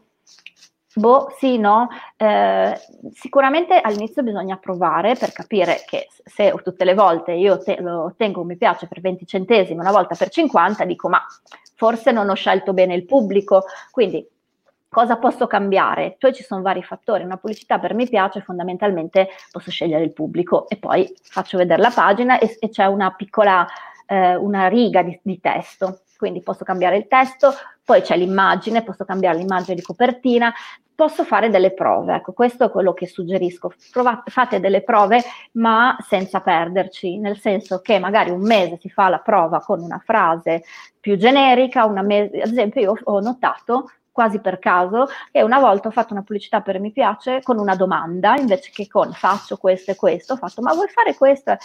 Boh, 0.98 1.32
sì, 1.38 1.60
no. 1.60 1.90
Eh, 2.16 2.76
sicuramente 3.14 3.80
all'inizio 3.80 4.24
bisogna 4.24 4.58
provare 4.58 5.14
per 5.14 5.32
capire 5.32 5.84
che 5.86 6.08
se 6.10 6.52
tutte 6.64 6.86
le 6.86 6.96
volte 6.96 7.34
io 7.34 7.60
te, 7.62 7.80
lo 7.80 8.06
ottengo 8.06 8.44
mi 8.44 8.58
piace 8.58 8.88
per 8.88 9.00
20 9.02 9.28
centesimi, 9.28 9.80
una 9.80 9.92
volta 9.92 10.16
per 10.16 10.30
50, 10.30 10.86
dico 10.86 11.08
ma 11.08 11.24
forse 11.76 12.12
non 12.12 12.30
ho 12.30 12.34
scelto 12.34 12.74
bene 12.74 12.96
il 12.96 13.06
pubblico, 13.06 13.66
quindi 13.92 14.28
cosa 14.90 15.18
posso 15.18 15.46
cambiare? 15.46 16.16
Poi 16.18 16.34
ci 16.34 16.42
sono 16.42 16.64
vari 16.64 16.82
fattori, 16.82 17.24
una 17.24 17.38
pubblicità 17.38 17.78
per 17.78 17.94
mi 17.94 18.10
piace 18.10 18.42
fondamentalmente 18.42 19.28
posso 19.52 19.70
scegliere 19.70 20.04
il 20.04 20.14
pubblico 20.14 20.68
e 20.68 20.78
poi 20.78 21.14
faccio 21.22 21.60
vedere 21.60 21.80
la 21.80 21.92
pagina 21.94 22.40
e, 22.40 22.58
e 22.60 22.70
c'è 22.70 22.86
una 22.86 23.14
piccola, 23.14 23.68
eh, 24.08 24.36
una 24.36 24.68
riga 24.68 25.04
di, 25.04 25.20
di 25.22 25.40
testo 25.40 26.00
quindi 26.18 26.42
posso 26.42 26.64
cambiare 26.64 26.98
il 26.98 27.08
testo, 27.08 27.54
poi 27.84 28.02
c'è 28.02 28.18
l'immagine, 28.18 28.84
posso 28.84 29.06
cambiare 29.06 29.38
l'immagine 29.38 29.76
di 29.76 29.82
copertina, 29.82 30.54
posso 30.94 31.24
fare 31.24 31.50
delle 31.50 31.74
prove, 31.74 32.16
ecco 32.16 32.34
questo 32.34 32.66
è 32.66 32.70
quello 32.72 32.94
che 32.94 33.06
suggerisco, 33.06 33.72
Provate, 33.92 34.32
fate 34.32 34.60
delle 34.60 34.82
prove 34.82 35.22
ma 35.54 35.96
senza 36.00 36.42
perderci, 36.42 37.20
nel 37.20 37.38
senso 37.38 37.82
che 37.82 38.00
magari 38.00 38.32
un 38.32 38.42
mese 38.42 38.80
si 38.82 38.90
fa 38.90 39.08
la 39.08 39.20
prova 39.20 39.60
con 39.60 39.80
una 39.80 40.02
frase 40.04 40.64
più 41.00 41.16
generica, 41.16 41.88
mese, 42.02 42.42
ad 42.42 42.50
esempio 42.50 42.82
io 42.82 42.94
ho 43.04 43.20
notato 43.20 43.92
quasi 44.18 44.40
per 44.40 44.58
caso 44.58 45.08
che 45.32 45.44
una 45.44 45.60
volta 45.60 45.90
ho 45.90 45.92
fatto 45.92 46.14
una 46.14 46.24
pubblicità 46.24 46.62
per 46.62 46.80
mi 46.80 46.92
piace 46.92 47.44
con 47.44 47.60
una 47.60 47.76
domanda 47.76 48.36
invece 48.36 48.72
che 48.74 48.88
con 48.88 49.14
faccio 49.14 49.58
questo 49.58 49.92
e 49.92 49.96
questo, 49.96 50.34
ho 50.34 50.38
fatto 50.38 50.64
ma 50.64 50.74
vuoi 50.74 50.88
fare 50.88 51.14
questo? 51.14 51.56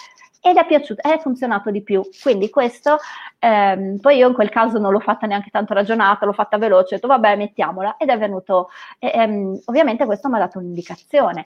ed 0.44 0.56
è 0.56 0.66
piaciuto, 0.66 1.00
è 1.02 1.20
funzionato 1.20 1.70
di 1.70 1.82
più. 1.82 2.02
Quindi 2.20 2.50
questo, 2.50 2.98
ehm, 3.38 4.00
poi 4.00 4.16
io 4.16 4.26
in 4.26 4.34
quel 4.34 4.50
caso 4.50 4.78
non 4.78 4.90
l'ho 4.90 4.98
fatta 4.98 5.24
neanche 5.28 5.50
tanto 5.50 5.72
ragionata, 5.72 6.26
l'ho 6.26 6.32
fatta 6.32 6.58
veloce, 6.58 6.94
ho 6.94 6.96
detto 6.96 7.06
vabbè 7.06 7.36
mettiamola 7.36 7.96
ed 7.96 8.08
è 8.08 8.18
venuto, 8.18 8.68
ehm, 8.98 9.60
ovviamente 9.66 10.04
questo 10.04 10.28
mi 10.28 10.34
ha 10.36 10.40
dato 10.40 10.58
un'indicazione. 10.58 11.44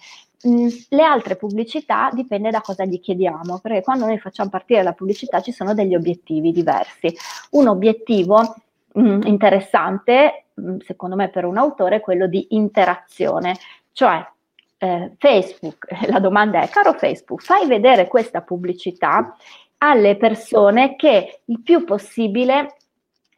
Mm, 0.49 0.69
le 0.89 1.03
altre 1.03 1.37
pubblicità 1.37 2.09
dipende 2.11 2.51
da 2.51 2.63
cosa 2.63 2.87
gli 2.87 2.99
chiediamo, 2.99 3.59
perché 3.59 3.83
quando 3.83 4.07
noi 4.07 4.19
facciamo 4.19 4.49
partire 4.49 4.83
la 4.83 4.93
pubblicità 4.95 5.43
ci 5.43 5.53
sono 5.53 5.75
degli 5.75 5.95
obiettivi 5.95 6.51
diversi. 6.51 7.15
Un 7.51 7.69
obiettivo 7.69 8.55
mm, 8.99 9.23
interessante, 9.25 10.46
secondo 10.85 11.17
me 11.17 11.29
per 11.29 11.45
un 11.45 11.57
autore, 11.57 12.01
quello 12.01 12.27
di 12.27 12.49
interazione, 12.51 13.57
cioè 13.93 14.25
eh, 14.79 15.13
Facebook, 15.19 15.87
la 16.09 16.21
domanda 16.21 16.61
è, 16.61 16.69
caro 16.69 16.93
Facebook, 16.95 17.43
fai 17.43 17.67
vedere 17.67 18.07
questa 18.07 18.43
pubblicità 18.43 19.37
alle 19.79 20.17
persone 20.17 20.97
che 20.97 21.41
il 21.45 21.61
più 21.61 21.85
possibile 21.85 22.77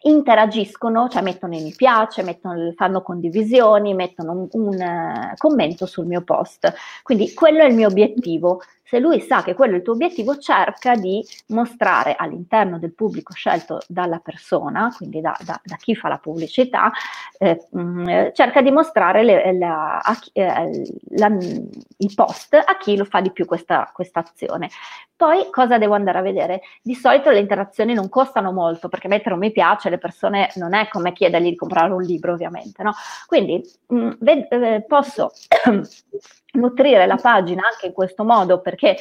interagiscono, 0.03 1.09
cioè 1.09 1.23
mettono 1.23 1.57
i 1.57 1.63
mi 1.63 1.75
piace, 1.75 2.23
mettono, 2.23 2.73
fanno 2.77 3.03
condivisioni, 3.03 3.95
mettono 3.95 4.33
un, 4.33 4.49
un 4.53 4.75
uh, 4.75 5.35
commento 5.37 5.87
sul 5.87 6.07
mio 6.07 6.23
post. 6.23 6.73
Quindi 7.03 7.35
quello 7.35 7.63
è 7.63 7.67
il 7.67 7.75
mio 7.75 7.89
obiettivo, 7.89 8.63
se 8.89 9.01
lui 9.01 9.21
sa 9.21 9.43
che 9.43 9.53
quello 9.53 9.75
è 9.75 9.77
il 9.77 9.83
tuo 9.83 9.93
obiettivo, 9.93 10.39
cerca 10.39 10.95
di 10.95 11.23
mostrare 11.49 12.15
all'interno 12.17 12.79
del 12.79 12.95
pubblico 12.95 13.35
scelto 13.35 13.83
dalla 13.87 14.19
persona, 14.19 14.91
quindi 14.97 15.21
da, 15.21 15.37
da, 15.45 15.61
da 15.63 15.77
chi 15.77 15.95
fa 15.95 16.09
la 16.09 16.17
pubblicità, 16.17 16.91
eh, 17.37 17.67
mh, 17.71 17.81
mm, 17.81 18.29
cerca 18.33 18.63
di 18.63 18.71
mostrare 18.71 19.25
le, 19.25 19.59
la, 19.59 19.99
a, 19.99 20.19
eh, 20.33 20.91
la, 21.17 21.27
il 21.29 22.15
post 22.15 22.55
a 22.55 22.79
chi 22.79 22.97
lo 22.97 23.05
fa 23.05 23.21
di 23.21 23.31
più 23.31 23.45
questa, 23.45 23.93
azione. 24.13 24.71
Poi 25.15 25.51
cosa 25.51 25.77
devo 25.77 25.93
andare 25.95 26.19
a 26.19 26.23
vedere? 26.23 26.63
Di 26.81 26.95
solito 26.95 27.29
le 27.31 27.41
interazioni 27.41 27.93
non 27.93 28.09
costano 28.09 28.53
molto 28.53 28.89
perché 28.89 29.09
mettere 29.09 29.35
un 29.35 29.41
mi 29.41 29.53
piace 29.53 29.89
alle 29.89 29.99
persone 29.99 30.51
non 30.55 30.73
è 30.73 30.89
come 30.89 31.13
chiedergli 31.13 31.51
di 31.51 31.57
comprare 31.57 31.93
un 31.93 32.03
libro 32.03 32.33
ovviamente, 32.33 32.83
no? 32.83 32.93
Quindi 33.27 33.63
mh, 33.89 33.97
mm, 33.97 34.11
ved- 34.21 34.53
eh, 34.53 34.85
posso 34.87 35.33
nutrire 36.53 37.07
la 37.07 37.17
pagina 37.17 37.63
anche 37.71 37.87
in 37.87 37.93
questo 37.93 38.25
modo 38.25 38.61
perché 38.79 38.97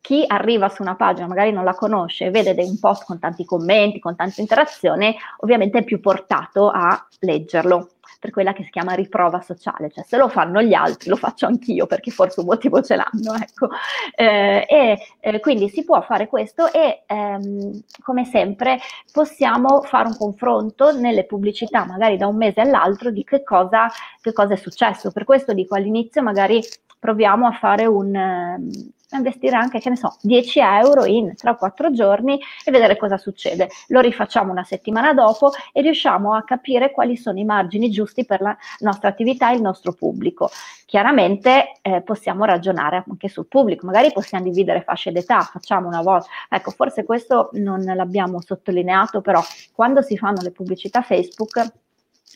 chi 0.00 0.24
arriva 0.26 0.70
su 0.70 0.80
una 0.80 0.96
pagina, 0.96 1.26
magari 1.26 1.52
non 1.52 1.64
la 1.64 1.74
conosce 1.74 2.30
vede 2.30 2.54
un 2.62 2.78
post 2.78 3.04
con 3.04 3.18
tanti 3.18 3.44
commenti, 3.44 3.98
con 3.98 4.16
tante 4.16 4.40
interazioni, 4.40 5.14
ovviamente 5.38 5.78
è 5.78 5.84
più 5.84 6.00
portato 6.00 6.70
a 6.70 7.06
leggerlo 7.20 7.90
per 8.18 8.30
quella 8.30 8.52
che 8.52 8.64
si 8.64 8.70
chiama 8.70 8.94
riprova 8.94 9.40
sociale, 9.42 9.90
cioè 9.90 10.02
se 10.04 10.16
lo 10.16 10.28
fanno 10.28 10.62
gli 10.62 10.72
altri 10.72 11.10
lo 11.10 11.16
faccio 11.16 11.46
anch'io 11.46 11.86
perché 11.86 12.10
forse 12.10 12.40
un 12.40 12.46
motivo 12.46 12.82
ce 12.82 12.96
l'hanno, 12.96 13.34
ecco. 13.38 13.68
Eh, 14.14 14.66
e 14.68 14.98
eh, 15.20 15.40
quindi 15.40 15.68
si 15.68 15.84
può 15.84 16.00
fare 16.00 16.26
questo 16.26 16.72
e 16.72 17.02
ehm, 17.06 17.82
come 18.02 18.24
sempre 18.24 18.80
possiamo 19.12 19.82
fare 19.82 20.08
un 20.08 20.16
confronto 20.16 20.98
nelle 20.98 21.26
pubblicità, 21.26 21.84
magari 21.84 22.16
da 22.16 22.26
un 22.26 22.36
mese 22.36 22.62
all'altro, 22.62 23.10
di 23.10 23.22
che 23.24 23.44
cosa, 23.44 23.88
che 24.20 24.32
cosa 24.32 24.54
è 24.54 24.56
successo. 24.56 25.12
Per 25.12 25.24
questo 25.24 25.52
dico 25.52 25.74
all'inizio 25.74 26.22
magari 26.22 26.60
proviamo 26.98 27.46
a 27.46 27.52
fare 27.52 27.86
un, 27.86 28.14
ehm, 28.14 28.92
investire 29.16 29.56
anche, 29.56 29.78
che 29.78 29.88
ne 29.88 29.96
so, 29.96 30.16
10 30.22 30.58
euro 30.60 31.04
in 31.04 31.34
3 31.34 31.50
o 31.50 31.56
4 31.56 31.92
giorni 31.92 32.38
e 32.64 32.70
vedere 32.70 32.96
cosa 32.96 33.16
succede. 33.16 33.68
Lo 33.88 34.00
rifacciamo 34.00 34.50
una 34.50 34.64
settimana 34.64 35.14
dopo 35.14 35.50
e 35.72 35.80
riusciamo 35.80 36.34
a 36.34 36.42
capire 36.42 36.90
quali 36.90 37.16
sono 37.16 37.38
i 37.38 37.44
margini 37.44 37.90
giusti 37.90 38.24
per 38.24 38.40
la 38.40 38.56
nostra 38.80 39.08
attività 39.08 39.50
e 39.50 39.54
il 39.54 39.62
nostro 39.62 39.92
pubblico. 39.92 40.50
Chiaramente 40.84 41.78
eh, 41.82 42.02
possiamo 42.02 42.44
ragionare 42.44 43.04
anche 43.08 43.28
sul 43.28 43.46
pubblico, 43.46 43.86
magari 43.86 44.12
possiamo 44.12 44.44
dividere 44.44 44.82
fasce 44.82 45.12
d'età, 45.12 45.40
facciamo 45.40 45.86
una 45.86 46.02
volta. 46.02 46.28
Ecco, 46.48 46.70
forse 46.70 47.04
questo 47.04 47.50
non 47.52 47.82
l'abbiamo 47.82 48.40
sottolineato, 48.40 49.20
però 49.20 49.42
quando 49.72 50.02
si 50.02 50.16
fanno 50.16 50.40
le 50.42 50.50
pubblicità 50.50 51.02
Facebook 51.02 51.72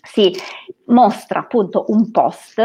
si 0.05 0.35
mostra 0.87 1.41
appunto 1.41 1.85
un 1.89 2.11
post 2.11 2.61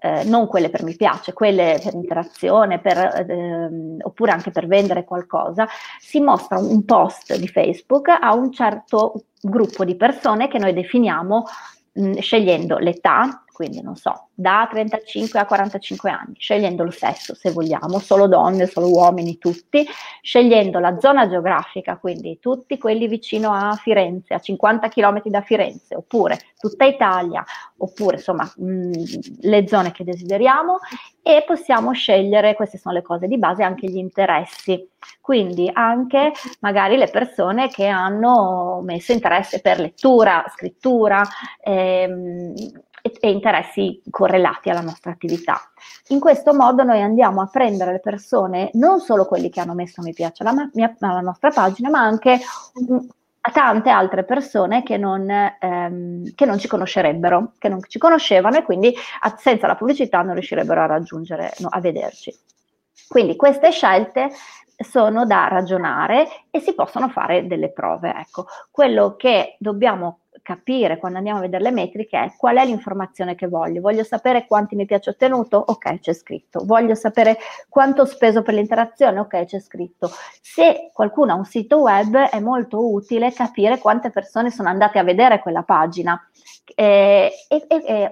eh, 0.00 0.24
non 0.24 0.46
quelle 0.46 0.70
per 0.70 0.82
mi 0.82 0.94
piace, 0.94 1.32
quelle 1.32 1.80
per 1.82 1.94
interazione, 1.94 2.80
per, 2.80 3.24
ehm, 3.28 3.98
oppure 4.02 4.32
anche 4.32 4.50
per 4.50 4.66
vendere 4.66 5.04
qualcosa, 5.04 5.66
si 5.98 6.20
mostra 6.20 6.58
un 6.58 6.84
post 6.84 7.36
di 7.36 7.48
Facebook 7.48 8.08
a 8.08 8.34
un 8.34 8.52
certo 8.52 9.24
gruppo 9.40 9.84
di 9.84 9.96
persone 9.96 10.48
che 10.48 10.58
noi 10.58 10.72
definiamo 10.72 11.44
mh, 11.92 12.18
scegliendo 12.18 12.78
l'età, 12.78 13.44
quindi 13.56 13.80
non 13.80 13.96
so, 13.96 14.28
da 14.34 14.68
35 14.70 15.38
a 15.38 15.46
45 15.46 16.10
anni, 16.10 16.34
scegliendo 16.36 16.84
lo 16.84 16.90
sesso 16.90 17.34
se 17.34 17.50
vogliamo, 17.50 17.98
solo 18.00 18.26
donne, 18.28 18.66
solo 18.66 18.90
uomini, 18.90 19.38
tutti, 19.38 19.82
scegliendo 20.20 20.78
la 20.78 20.98
zona 21.00 21.26
geografica, 21.26 21.96
quindi 21.96 22.38
tutti 22.38 22.76
quelli 22.76 23.08
vicino 23.08 23.54
a 23.54 23.72
Firenze, 23.72 24.34
a 24.34 24.40
50 24.40 24.88
km 24.90 25.22
da 25.24 25.40
Firenze, 25.40 25.94
oppure 25.94 26.38
tutta 26.58 26.84
Italia, 26.84 27.42
oppure 27.78 28.16
insomma 28.16 28.44
mh, 28.44 28.90
le 29.40 29.66
zone 29.66 29.90
che 29.90 30.04
desideriamo 30.04 30.76
e 31.22 31.42
possiamo 31.46 31.92
scegliere, 31.92 32.54
queste 32.54 32.76
sono 32.76 32.94
le 32.94 33.02
cose 33.02 33.26
di 33.26 33.38
base, 33.38 33.62
anche 33.62 33.88
gli 33.88 33.96
interessi. 33.96 34.88
Quindi 35.20 35.68
anche 35.72 36.32
magari 36.60 36.96
le 36.96 37.08
persone 37.08 37.68
che 37.68 37.86
hanno 37.86 38.80
messo 38.84 39.12
interesse 39.12 39.60
per 39.60 39.80
lettura, 39.80 40.44
scrittura, 40.54 41.22
ehm, 41.60 42.54
e, 43.20 43.30
interessi 43.30 44.02
correlati 44.10 44.70
alla 44.70 44.80
nostra 44.80 45.10
attività. 45.10 45.60
In 46.08 46.20
questo 46.20 46.54
modo 46.54 46.82
noi 46.82 47.02
andiamo 47.02 47.40
a 47.40 47.48
prendere 47.48 47.92
le 47.92 48.00
persone, 48.00 48.70
non 48.74 49.00
solo 49.00 49.26
quelli 49.26 49.50
che 49.50 49.60
hanno 49.60 49.74
messo 49.74 50.02
mi 50.02 50.12
piace 50.12 50.42
alla, 50.42 50.68
mia, 50.72 50.94
alla 51.00 51.20
nostra 51.20 51.50
pagina, 51.50 51.90
ma 51.90 52.00
anche 52.00 52.38
a 53.46 53.50
tante 53.52 53.90
altre 53.90 54.24
persone 54.24 54.82
che 54.82 54.96
non, 54.96 55.30
ehm, 55.30 56.34
che 56.34 56.44
non, 56.44 56.58
ci 56.58 56.66
conoscerebbero, 56.66 57.52
che 57.58 57.68
non 57.68 57.80
ci 57.86 57.98
conoscevano 57.98 58.56
e 58.56 58.64
quindi 58.64 58.92
senza 59.36 59.68
la 59.68 59.76
pubblicità 59.76 60.20
non 60.22 60.34
riuscirebbero 60.34 60.80
a 60.80 60.86
raggiungere, 60.86 61.52
no, 61.58 61.68
a 61.70 61.80
vederci. 61.80 62.34
Quindi 63.06 63.36
queste 63.36 63.70
scelte 63.70 64.30
sono 64.76 65.24
da 65.24 65.48
ragionare 65.48 66.26
e 66.50 66.60
si 66.60 66.74
possono 66.74 67.08
fare 67.08 67.46
delle 67.46 67.70
prove. 67.70 68.12
Ecco, 68.16 68.46
quello 68.70 69.14
che 69.16 69.56
dobbiamo 69.58 70.20
capire 70.46 70.96
quando 70.98 71.18
andiamo 71.18 71.40
a 71.40 71.42
vedere 71.42 71.64
le 71.64 71.72
metriche 71.72 72.22
è 72.22 72.34
qual 72.36 72.56
è 72.58 72.64
l'informazione 72.64 73.34
che 73.34 73.48
voglio. 73.48 73.80
Voglio 73.80 74.04
sapere 74.04 74.46
quanti 74.46 74.76
mi 74.76 74.86
piace 74.86 75.10
ottenuto? 75.10 75.56
Ok, 75.56 75.98
c'è 75.98 76.12
scritto. 76.12 76.64
Voglio 76.64 76.94
sapere 76.94 77.36
quanto 77.68 78.02
ho 78.02 78.04
speso 78.04 78.42
per 78.42 78.54
l'interazione? 78.54 79.18
Ok, 79.18 79.44
c'è 79.44 79.58
scritto. 79.58 80.08
Se 80.40 80.90
qualcuno 80.92 81.32
ha 81.32 81.34
un 81.34 81.44
sito 81.44 81.78
web 81.78 82.16
è 82.16 82.38
molto 82.38 82.92
utile 82.92 83.32
capire 83.32 83.78
quante 83.78 84.10
persone 84.10 84.52
sono 84.52 84.68
andate 84.68 85.00
a 85.00 85.02
vedere 85.02 85.40
quella 85.40 85.64
pagina. 85.64 86.16
Eh, 86.76 87.32
e, 87.48 87.66
e, 87.68 88.10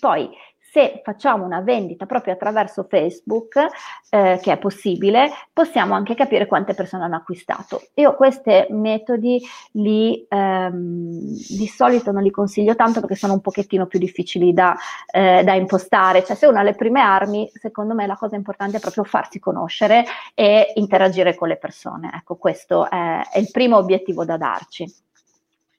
poi 0.00 0.28
se 0.74 1.02
facciamo 1.04 1.44
una 1.44 1.60
vendita 1.60 2.04
proprio 2.04 2.32
attraverso 2.32 2.84
Facebook, 2.90 3.64
eh, 4.10 4.40
che 4.42 4.50
è 4.50 4.58
possibile, 4.58 5.30
possiamo 5.52 5.94
anche 5.94 6.16
capire 6.16 6.46
quante 6.46 6.74
persone 6.74 7.04
hanno 7.04 7.14
acquistato. 7.14 7.80
Io 7.94 8.16
questi 8.16 8.66
metodi 8.70 9.40
li, 9.74 10.26
ehm, 10.28 11.20
di 11.30 11.66
solito 11.68 12.10
non 12.10 12.24
li 12.24 12.32
consiglio 12.32 12.74
tanto 12.74 12.98
perché 12.98 13.14
sono 13.14 13.34
un 13.34 13.40
pochettino 13.40 13.86
più 13.86 14.00
difficili 14.00 14.52
da, 14.52 14.76
eh, 15.12 15.44
da 15.44 15.54
impostare. 15.54 16.24
Cioè 16.24 16.34
se 16.34 16.46
uno 16.46 16.58
ha 16.58 16.64
le 16.64 16.74
prime 16.74 17.00
armi, 17.00 17.48
secondo 17.54 17.94
me 17.94 18.08
la 18.08 18.16
cosa 18.16 18.34
importante 18.34 18.78
è 18.78 18.80
proprio 18.80 19.04
farsi 19.04 19.38
conoscere 19.38 20.04
e 20.34 20.72
interagire 20.74 21.36
con 21.36 21.46
le 21.46 21.56
persone. 21.56 22.10
Ecco, 22.12 22.34
questo 22.34 22.90
è, 22.90 23.20
è 23.30 23.38
il 23.38 23.48
primo 23.52 23.76
obiettivo 23.76 24.24
da 24.24 24.36
darci. 24.36 24.92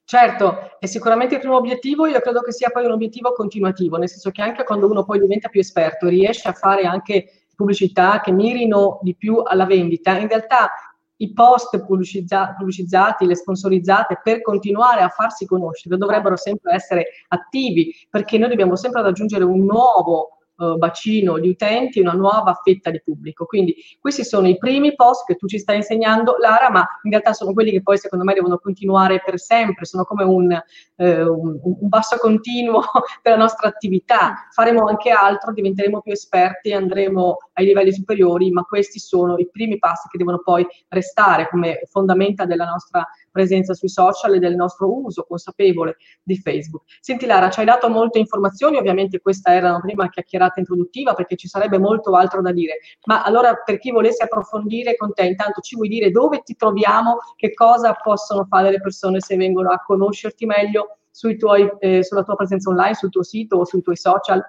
Certo, 0.07 0.77
è 0.77 0.85
sicuramente 0.85 1.33
il 1.33 1.39
primo 1.41 1.55
obiettivo, 1.57 2.05
io 2.05 2.19
credo 2.19 2.41
che 2.41 2.51
sia 2.51 2.69
poi 2.69 2.85
un 2.85 2.91
obiettivo 2.91 3.33
continuativo, 3.33 3.97
nel 3.97 4.07
senso 4.07 4.29
che 4.29 4.43
anche 4.43 4.63
quando 4.63 4.87
uno 4.87 5.03
poi 5.03 5.19
diventa 5.19 5.49
più 5.49 5.59
esperto, 5.59 6.07
riesce 6.07 6.47
a 6.47 6.53
fare 6.53 6.83
anche 6.83 7.45
pubblicità 7.55 8.21
che 8.21 8.31
mirino 8.31 8.99
di 9.01 9.15
più 9.15 9.41
alla 9.43 9.65
vendita, 9.65 10.15
in 10.15 10.27
realtà 10.27 10.69
i 11.17 11.33
post 11.33 11.83
pubblicizza- 11.85 12.53
pubblicizzati, 12.55 13.25
le 13.25 13.35
sponsorizzate 13.35 14.19
per 14.21 14.41
continuare 14.41 15.01
a 15.01 15.09
farsi 15.09 15.47
conoscere 15.47 15.97
dovrebbero 15.97 16.35
sempre 16.35 16.73
essere 16.73 17.05
attivi 17.29 17.91
perché 18.07 18.37
noi 18.37 18.49
dobbiamo 18.49 18.75
sempre 18.75 19.01
raggiungere 19.01 19.43
un 19.43 19.65
nuovo 19.65 20.37
uh, 20.57 20.77
bacino 20.77 21.39
di 21.39 21.49
utenti, 21.49 21.99
una 21.99 22.13
nuova 22.13 22.59
fetta 22.63 22.89
di 22.89 23.01
pubblico. 23.03 23.45
Quindi 23.45 23.75
questi 23.99 24.23
sono 24.23 24.47
i 24.47 24.57
primi 24.57 24.95
post 24.95 25.25
che 25.25 25.35
tu 25.35 25.47
ci 25.47 25.59
stai 25.59 25.77
insegnando, 25.77 26.35
Lara, 26.39 26.69
ma 26.69 26.85
in 27.03 27.11
realtà 27.11 27.33
sono 27.33 27.53
quelli 27.53 27.71
che 27.71 27.81
poi 27.81 27.97
secondo 27.97 28.23
me 28.23 28.33
devono 28.33 28.57
continuare 28.57 29.21
per 29.23 29.39
sempre, 29.39 29.85
sono 29.85 30.03
come 30.03 30.23
un, 30.23 30.51
eh, 30.95 31.23
un, 31.23 31.59
un 31.61 31.89
passo 31.89 32.17
continuo 32.17 32.81
della 33.21 33.37
nostra 33.37 33.67
attività. 33.67 34.47
Faremo 34.51 34.85
anche 34.87 35.09
altro, 35.09 35.53
diventeremo 35.53 36.01
più 36.01 36.11
esperti, 36.11 36.73
andremo 36.73 37.37
ai 37.53 37.65
livelli 37.65 37.93
superiori, 37.93 38.51
ma 38.51 38.63
questi 38.63 38.99
sono 38.99 39.37
i 39.37 39.49
primi 39.49 39.77
passi 39.77 40.07
che 40.09 40.17
devono 40.17 40.41
poi 40.43 40.65
restare 40.89 41.49
come 41.49 41.81
fondamenta 41.89 42.45
della 42.45 42.65
nostra 42.65 43.05
presenza 43.36 43.73
sui 43.73 43.89
social 43.89 44.33
e 44.36 44.39
del 44.39 44.55
nostro 44.55 44.89
uso 44.89 45.25
consapevole 45.27 45.97
di 46.23 46.38
Facebook. 46.38 46.83
Senti 47.01 47.25
Lara, 47.25 47.49
ci 47.49 47.59
hai 47.59 47.65
dato 47.65 47.89
molte 47.89 48.17
informazioni, 48.17 48.77
ovviamente 48.77 49.19
questa 49.19 49.53
era 49.53 49.71
una 49.71 49.81
prima 49.81 50.07
chiacchierata 50.07 50.61
introduttiva 50.61 51.13
perché 51.13 51.36
ci 51.36 51.49
sarebbe 51.49 51.77
molto 51.77 52.15
altro 52.15 52.41
da 52.41 52.53
dire, 52.53 52.77
ma 53.07 53.23
allora 53.23 53.53
per 53.55 53.77
chi 53.77 53.91
volesse 53.91 54.23
approfondire 54.23 54.95
con 54.95 55.11
te, 55.13 55.25
intanto 55.25 55.59
ci 55.59 55.75
vuoi 55.75 55.89
dire 55.89 56.11
dove 56.11 56.43
ti 56.43 56.55
troviamo, 56.55 57.17
che 57.36 57.53
cosa 57.53 57.93
possono 58.01 58.45
fare 58.45 58.71
le 58.71 58.79
persone 58.79 59.19
se 59.19 59.36
vengono 59.36 59.69
a 59.69 59.83
conoscerti 59.86 60.45
meglio 60.45 60.97
tuoi, 61.38 61.69
eh, 61.79 62.03
sulla 62.03 62.23
tua 62.23 62.36
presenza 62.36 62.69
online, 62.69 62.93
sul 62.93 63.09
tuo 63.09 63.23
sito 63.23 63.57
o 63.57 63.65
sui 63.65 63.81
tuoi 63.81 63.97
social? 63.97 64.41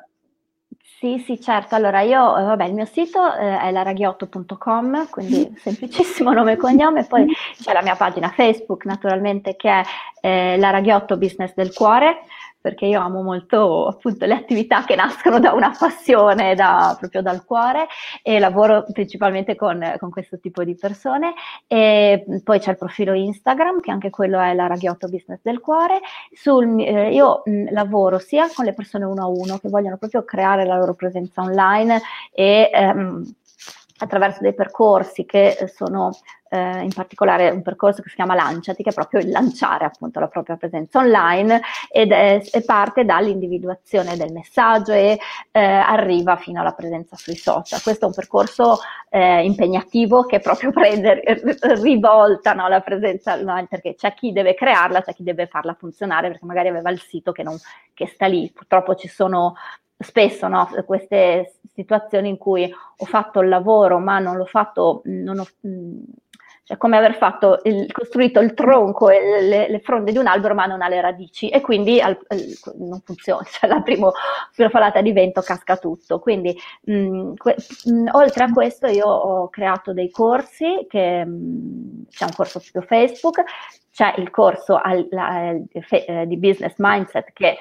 Sì, 0.99 1.19
sì, 1.19 1.39
certo. 1.39 1.75
Allora 1.75 2.01
io, 2.01 2.39
eh, 2.39 2.43
vabbè, 2.43 2.65
il 2.65 2.73
mio 2.73 2.87
sito 2.87 3.35
eh, 3.35 3.59
è 3.61 3.71
laraghiotto.com, 3.71 5.11
quindi 5.11 5.55
semplicissimo 5.61 6.33
nome 6.33 6.53
e 6.53 6.57
cognome, 6.57 7.05
poi 7.05 7.27
c'è 7.61 7.75
la 7.75 7.83
mia 7.83 7.97
pagina 7.97 8.31
Facebook 8.31 8.87
naturalmente 8.87 9.57
che 9.57 9.69
è 9.69 9.83
eh, 10.23 10.57
Laraghiotto 10.57 11.19
Business 11.19 11.53
del 11.55 11.75
Cuore, 11.75 12.21
perché 12.67 12.87
io 12.87 13.01
amo 13.01 13.23
molto 13.23 13.87
appunto 13.87 14.27
le 14.27 14.35
attività 14.35 14.83
che 14.85 14.97
nascono 14.97 15.39
da 15.39 15.53
una 15.53 15.73
passione, 15.79 16.57
da, 16.57 16.97
proprio 16.99 17.23
dal 17.23 17.45
cuore 17.45 17.87
e 18.25 18.41
lavoro 18.41 18.85
principalmente 18.91 19.55
con, 19.55 19.95
con, 20.01 20.11
questo 20.11 20.41
tipo 20.41 20.65
di 20.65 20.75
persone 20.75 21.35
e 21.69 22.25
poi 22.43 22.59
c'è 22.59 22.73
il 22.73 22.77
profilo 22.77 23.13
Instagram 23.13 23.79
che 23.79 23.93
anche 23.93 24.11
quello 24.11 24.41
è 24.41 24.53
la 24.53 24.67
Raghiotto 24.67 25.07
Business 25.07 25.39
del 25.43 25.61
Cuore. 25.61 26.01
Sul, 26.33 26.81
eh, 26.81 27.13
io 27.13 27.43
mh, 27.45 27.73
lavoro 27.73 28.19
sia 28.19 28.49
con 28.53 28.65
le 28.65 28.75
persone 28.75 29.05
uno 29.05 29.23
a 29.23 29.29
uno 29.29 29.59
che 29.59 29.69
vogliono 29.69 29.97
proprio 29.97 30.25
creare 30.25 30.67
la 30.67 30.77
loro 30.77 30.95
presenza 30.95 31.43
online 31.43 32.01
e 32.33 32.69
ehm, 32.75 33.25
attraverso 33.99 34.41
dei 34.43 34.55
percorsi 34.55 35.25
che 35.25 35.71
sono 35.75 36.11
eh, 36.49 36.83
in 36.83 36.93
particolare 36.95 37.51
un 37.51 37.63
percorso 37.63 38.03
che 38.03 38.09
si 38.09 38.15
chiama 38.15 38.35
Lanciati, 38.35 38.83
che 38.83 38.91
è 38.91 38.95
proprio 38.95 39.21
il 39.21 39.31
lanciare 39.31 39.85
appunto 39.85 40.21
la 40.21 40.29
propria 40.29 40.57
presenza 40.57 40.99
online 40.99 41.61
ed 41.91 42.13
è, 42.13 42.41
è 42.51 42.63
parte 42.63 43.05
dall'individuazione 43.05 44.17
del 44.17 44.33
messaggio 44.33 44.93
e 44.93 45.19
eh, 45.51 45.61
arriva 45.61 46.37
fino 46.37 46.61
alla 46.61 46.73
presenza 46.73 47.17
sui 47.17 47.37
social. 47.37 47.83
Questo 47.83 48.05
è 48.05 48.09
un 48.09 48.15
percorso 48.15 48.79
eh, 49.09 49.45
impegnativo 49.45 50.25
che 50.25 50.41
proprio 50.41 50.71
prende, 50.71 51.23
rivolta 51.83 52.53
no, 52.53 52.69
la 52.69 52.81
presenza 52.81 53.35
online 53.35 53.67
perché 53.69 53.95
c'è 53.95 54.15
chi 54.15 54.33
deve 54.33 54.55
crearla, 54.55 55.03
c'è 55.03 55.15
chi 55.15 55.23
deve 55.23 55.47
farla 55.47 55.75
funzionare 55.75 56.29
perché 56.29 56.45
magari 56.45 56.69
aveva 56.69 56.91
il 56.91 57.01
sito 57.01 57.33
che, 57.33 57.43
non, 57.43 57.57
che 57.93 58.07
sta 58.07 58.27
lì. 58.27 58.51
Purtroppo 58.55 58.95
ci 58.95 59.09
sono 59.09 59.55
spesso 59.99 60.47
no, 60.49 60.69
queste 60.85 61.56
situazioni 61.77 62.29
in 62.29 62.39
cui 62.39 62.69
ho 62.97 63.05
fatto 63.05 63.41
il 63.41 63.49
lavoro 63.49 63.99
ma 63.99 64.19
non 64.19 64.37
l'ho 64.37 64.47
fatto, 64.47 65.03
non 65.05 65.39
ho, 65.39 65.47
cioè 66.67 66.79
come 66.79 66.97
aver 66.97 67.15
fatto 67.15 67.61
il, 67.63 67.93
costruito 67.93 68.41
il 68.41 68.53
tronco 68.53 69.09
e 69.09 69.41
le, 69.41 69.69
le, 69.69 69.79
fronde 69.79 70.11
di 70.11 70.19
un 70.19 70.27
albero 70.27 70.53
ma 70.53 70.67
non 70.67 70.83
ha 70.83 70.89
le 70.89 71.01
radici 71.01 71.49
e 71.49 71.61
quindi 71.61 72.01
al, 72.01 72.19
al, 72.27 72.41
non 72.79 73.01
funziona, 73.05 73.45
cioè 73.49 73.71
la 73.71 73.83
prima, 73.83 74.11
falata 74.51 75.01
di 75.01 75.13
vento 75.13 75.43
casca 75.43 75.77
tutto. 75.77 76.19
Quindi 76.19 76.59
mh, 76.87 77.35
que, 77.35 77.55
mh, 77.85 78.09
oltre 78.11 78.43
a 78.43 78.51
questo 78.51 78.89
io 78.89 79.07
ho 79.07 79.49
creato 79.49 79.93
dei 79.93 80.11
corsi, 80.11 80.87
che, 80.89 81.25
mh, 81.25 82.07
c'è 82.11 82.25
un 82.25 82.35
corso 82.35 82.59
su 82.59 82.81
Facebook, 82.81 83.45
c'è 83.93 84.15
il 84.17 84.31
corso 84.31 84.75
al, 84.75 85.07
la, 85.11 85.53
eh, 85.53 86.27
di 86.27 86.37
business 86.37 86.75
mindset 86.79 87.33
che 87.33 87.59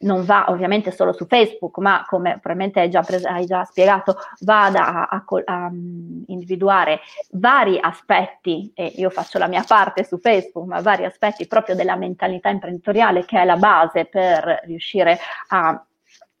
non 0.00 0.24
va 0.24 0.46
ovviamente 0.48 0.90
solo 0.90 1.12
su 1.12 1.26
Facebook, 1.26 1.78
ma 1.78 2.04
come 2.06 2.38
probabilmente 2.40 2.80
hai 2.80 2.90
già, 2.90 3.02
pres- 3.02 3.24
hai 3.24 3.46
già 3.46 3.64
spiegato, 3.64 4.16
vada 4.40 5.08
a, 5.08 5.08
a, 5.08 5.24
a, 5.44 5.70
mm, 5.70 6.22
individuare 6.26 7.00
vari 7.32 7.78
aspetti, 7.80 8.70
e 8.74 8.92
io 8.96 9.10
faccio 9.10 9.38
la 9.38 9.48
mia 9.48 9.64
parte 9.66 10.04
su 10.04 10.18
Facebook, 10.18 10.66
ma 10.66 10.80
vari 10.80 11.04
aspetti 11.04 11.46
proprio 11.46 11.74
della 11.74 11.96
mentalità 11.96 12.48
imprenditoriale 12.48 13.24
che 13.24 13.40
è 13.40 13.44
la 13.44 13.56
base 13.56 14.06
per 14.06 14.62
riuscire 14.64 15.18
a 15.48 15.84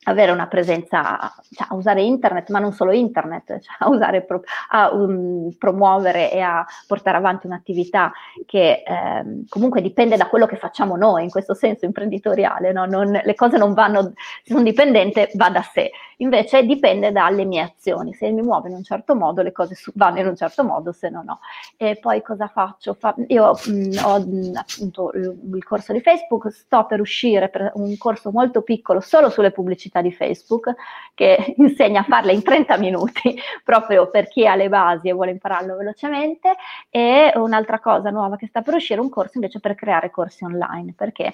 avere 0.04 0.32
una 0.32 0.46
presenza, 0.46 1.32
cioè, 1.50 1.66
a 1.68 1.74
usare 1.74 2.02
internet, 2.02 2.48
ma 2.50 2.58
non 2.58 2.72
solo 2.72 2.92
internet, 2.92 3.60
cioè, 3.60 3.76
a, 3.78 3.88
usare, 3.88 4.26
a 4.70 4.90
um, 4.92 5.50
promuovere 5.58 6.32
e 6.32 6.40
a 6.40 6.64
portare 6.86 7.18
avanti 7.18 7.46
un'attività 7.46 8.10
che 8.46 8.82
eh, 8.86 9.44
comunque 9.48 9.82
dipende 9.82 10.16
da 10.16 10.28
quello 10.28 10.46
che 10.46 10.56
facciamo 10.56 10.96
noi, 10.96 11.24
in 11.24 11.30
questo 11.30 11.54
senso 11.54 11.84
imprenditoriale, 11.84 12.72
no? 12.72 12.86
non, 12.86 13.20
le 13.22 13.34
cose 13.34 13.58
non 13.58 13.74
vanno, 13.74 14.12
se 14.42 14.52
sono 14.52 14.62
dipendente 14.62 15.30
va 15.34 15.50
da 15.50 15.62
sé, 15.62 15.90
invece 16.18 16.64
dipende 16.64 17.12
dalle 17.12 17.44
mie 17.44 17.62
azioni, 17.62 18.14
se 18.14 18.30
mi 18.30 18.42
muovo 18.42 18.68
in 18.68 18.74
un 18.74 18.82
certo 18.82 19.14
modo 19.14 19.42
le 19.42 19.52
cose 19.52 19.74
vanno 19.94 20.20
in 20.20 20.26
un 20.26 20.36
certo 20.36 20.64
modo, 20.64 20.92
se 20.92 21.10
no 21.10 21.22
no. 21.22 21.40
E 21.76 21.98
poi 22.00 22.22
cosa 22.22 22.46
faccio? 22.46 22.94
Fa, 22.94 23.14
io 23.28 23.52
mh, 23.52 23.70
mm, 23.70 23.92
ho 24.04 24.18
mh, 24.18 24.48
mm, 24.48 24.54
appunto 24.54 25.12
il, 25.14 25.38
il 25.54 25.64
corso 25.64 25.92
di 25.92 26.00
Facebook, 26.00 26.50
sto 26.50 26.86
per 26.86 27.00
uscire 27.00 27.48
per 27.48 27.72
un 27.74 27.96
corso 27.98 28.30
molto 28.30 28.62
piccolo 28.62 29.00
solo 29.00 29.28
sulle 29.30 29.50
pubblicità 29.50 29.89
pubblicità 29.90 30.00
di 30.00 30.12
Facebook 30.12 30.74
che 31.14 31.54
insegna 31.58 32.00
a 32.00 32.04
farle 32.04 32.32
in 32.32 32.42
30 32.42 32.78
minuti 32.78 33.36
proprio 33.64 34.08
per 34.08 34.28
chi 34.28 34.46
ha 34.46 34.54
le 34.54 34.68
basi 34.68 35.08
e 35.08 35.12
vuole 35.12 35.32
impararlo 35.32 35.76
velocemente. 35.76 36.54
E 36.88 37.32
un'altra 37.34 37.80
cosa 37.80 38.10
nuova 38.10 38.36
che 38.36 38.46
sta 38.46 38.62
per 38.62 38.74
uscire, 38.74 39.00
un 39.00 39.10
corso 39.10 39.32
invece 39.34 39.60
per 39.60 39.74
creare 39.74 40.10
corsi 40.10 40.44
online 40.44 40.94
perché 40.96 41.32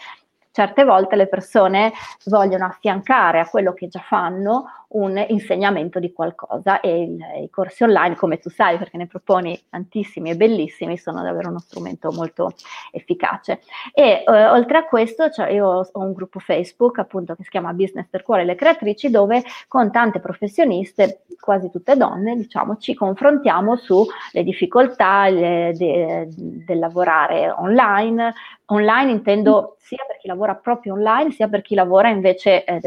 certe 0.57 0.85
volte 0.85 1.17
le 1.17 1.27
persone 1.27 1.93
vogliono 2.25 2.65
affiancare 2.65 3.41
a 3.41 3.47
quello 3.47 3.75
che 3.75 3.89
già 3.89 4.01
fanno 4.01 4.65
un 4.89 5.23
insegnamento 5.29 5.99
di 5.99 6.13
qualcosa 6.13 6.81
e 6.81 7.03
il, 7.03 7.19
i 7.43 7.51
corsi 7.51 7.83
online, 7.83 8.15
come 8.15 8.39
tu 8.39 8.49
sai, 8.49 8.79
perché 8.79 8.97
ne 8.97 9.07
proponi 9.07 9.61
tantissimi 9.69 10.31
e 10.31 10.37
bellissimi, 10.37 10.97
sono 10.97 11.23
davvero 11.23 11.51
uno 11.51 11.59
strumento 11.59 12.11
molto 12.13 12.53
efficace. 12.91 13.61
E 13.93 14.25
eh, 14.27 14.47
oltre 14.47 14.79
a 14.79 14.85
questo, 14.85 15.29
cioè 15.29 15.51
io 15.51 15.67
ho 15.67 15.89
un 15.93 16.13
gruppo 16.15 16.39
Facebook 16.39 16.99
appunto 17.01 17.35
che 17.35 17.43
si 17.43 17.51
chiama 17.51 17.75
Business 17.75 18.07
per 18.09 18.23
Cuore 18.23 18.45
le 18.45 18.55
creatrici, 18.55 19.11
dove 19.11 19.43
con 19.69 19.91
tante 19.91 20.21
professioniste, 20.21 21.25
quasi 21.39 21.71
tutte 21.71 21.97
donne, 21.97 22.35
diciamo, 22.37 22.79
ci 22.79 22.95
confrontiamo 22.95 23.77
sulle 23.77 24.43
difficoltà 24.43 25.29
le, 25.29 25.73
de, 25.75 26.29
del 26.31 26.79
lavorare 26.79 27.51
online. 27.51 28.33
Online 28.69 29.13
intendo 29.13 29.77
sia 29.79 30.05
per 30.07 30.19
chi 30.19 30.27
lavora 30.27 30.46
proprio 30.55 30.95
online, 30.95 31.31
sia 31.33 31.49
per 31.49 31.63
chi 31.63 31.75
lavora 31.75 32.09
invece 32.09 32.65
eh, 32.65 32.81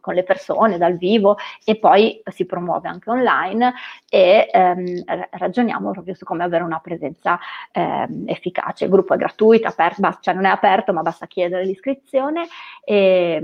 con 0.00 0.14
le 0.14 0.22
persone 0.22 0.78
dal 0.78 0.96
vivo 0.96 1.36
e 1.64 1.76
poi 1.76 2.22
si 2.26 2.46
promuove 2.46 2.88
anche 2.88 3.10
online 3.10 3.74
e 4.08 4.48
ehm, 4.50 5.02
ragioniamo 5.30 5.90
proprio 5.90 6.14
su 6.14 6.24
come 6.24 6.44
avere 6.44 6.64
una 6.64 6.80
presenza 6.80 7.38
ehm, 7.70 8.24
efficace. 8.26 8.84
Il 8.84 8.90
gruppo 8.90 9.14
è 9.14 9.16
gratuito, 9.16 9.68
aperto, 9.68 10.18
cioè 10.20 10.34
non 10.34 10.44
è 10.44 10.50
aperto 10.50 10.92
ma 10.92 11.02
basta 11.02 11.26
chiedere 11.26 11.64
l'iscrizione 11.64 12.46
e, 12.84 13.40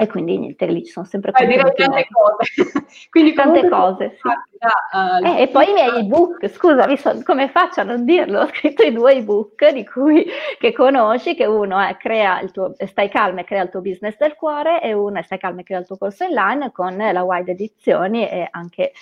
e 0.00 0.06
quindi 0.06 0.38
niente, 0.38 0.64
lì 0.64 0.82
ci 0.82 0.92
sono 0.92 1.04
sempre 1.04 1.30
eh, 1.34 1.46
direi 1.46 1.74
tante 1.74 2.06
cose. 2.10 2.86
quindi 3.10 3.34
tante 3.34 3.68
cose. 3.68 4.16
Sì. 4.16 4.28
Da, 4.58 5.20
uh, 5.20 5.26
eh, 5.26 5.42
e 5.42 5.48
poi 5.48 5.68
i 5.68 5.72
miei 5.74 5.98
ebook, 5.98 6.48
scusa, 6.48 6.96
so, 6.96 7.22
come 7.22 7.50
faccio 7.50 7.82
a 7.82 7.84
non 7.84 8.06
dirlo? 8.06 8.40
Ho 8.40 8.46
scritto 8.46 8.82
i 8.82 8.94
due 8.94 9.16
ebook 9.16 9.70
di 9.72 9.84
cui 9.84 10.26
che 10.58 10.72
conosci, 10.72 11.34
che 11.34 11.44
uno 11.44 11.78
è 11.78 11.98
crea 11.98 12.40
il 12.40 12.50
tuo, 12.50 12.72
Stai 12.86 13.10
calma 13.10 13.40
e 13.40 13.44
crea 13.44 13.64
il 13.64 13.68
tuo 13.68 13.82
business 13.82 14.16
del 14.16 14.36
cuore 14.36 14.80
e 14.80 14.94
uno 14.94 15.18
è 15.18 15.22
Stai 15.22 15.38
calma 15.38 15.60
e 15.60 15.64
crea 15.64 15.80
il 15.80 15.86
tuo 15.86 15.98
corso 15.98 16.24
online 16.24 16.72
con 16.72 16.96
la 16.96 17.22
wide 17.22 17.50
edizioni 17.50 18.26
e 18.26 18.48
anche 18.50 18.92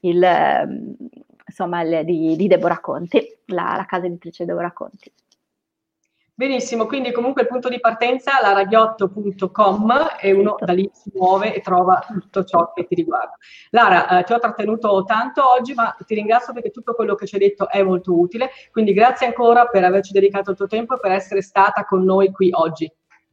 il, 0.00 0.20
ehm, 0.20 0.96
insomma, 1.46 1.82
il, 1.82 2.04
di, 2.04 2.34
di 2.34 2.48
Deborah 2.48 2.80
Conti, 2.80 3.24
la, 3.44 3.74
la 3.76 3.86
casa 3.86 4.06
editrice 4.06 4.44
Deborah 4.44 4.72
Conti. 4.72 5.12
Benissimo, 6.38 6.86
quindi 6.86 7.10
comunque 7.10 7.42
il 7.42 7.48
punto 7.48 7.68
di 7.68 7.80
partenza 7.80 8.38
è 8.38 8.40
la 8.40 8.52
radiotto.com 8.52 9.92
e 10.20 10.30
uno 10.30 10.54
da 10.60 10.72
lì 10.72 10.88
si 10.92 11.10
muove 11.12 11.52
e 11.52 11.60
trova 11.60 12.00
tutto 12.06 12.44
ciò 12.44 12.72
che 12.72 12.86
ti 12.86 12.94
riguarda. 12.94 13.36
Lara, 13.70 14.20
eh, 14.20 14.22
ti 14.22 14.34
ho 14.34 14.38
trattenuto 14.38 15.02
tanto 15.02 15.42
oggi, 15.50 15.74
ma 15.74 15.96
ti 16.06 16.14
ringrazio 16.14 16.52
perché 16.52 16.70
tutto 16.70 16.94
quello 16.94 17.16
che 17.16 17.26
ci 17.26 17.34
hai 17.34 17.40
detto 17.40 17.68
è 17.68 17.82
molto 17.82 18.16
utile, 18.16 18.50
quindi 18.70 18.92
grazie 18.92 19.26
ancora 19.26 19.66
per 19.66 19.82
averci 19.82 20.12
dedicato 20.12 20.52
il 20.52 20.56
tuo 20.56 20.68
tempo 20.68 20.94
e 20.94 21.00
per 21.00 21.10
essere 21.10 21.42
stata 21.42 21.84
con 21.84 22.04
noi 22.04 22.30
qui 22.30 22.50
oggi. 22.52 22.88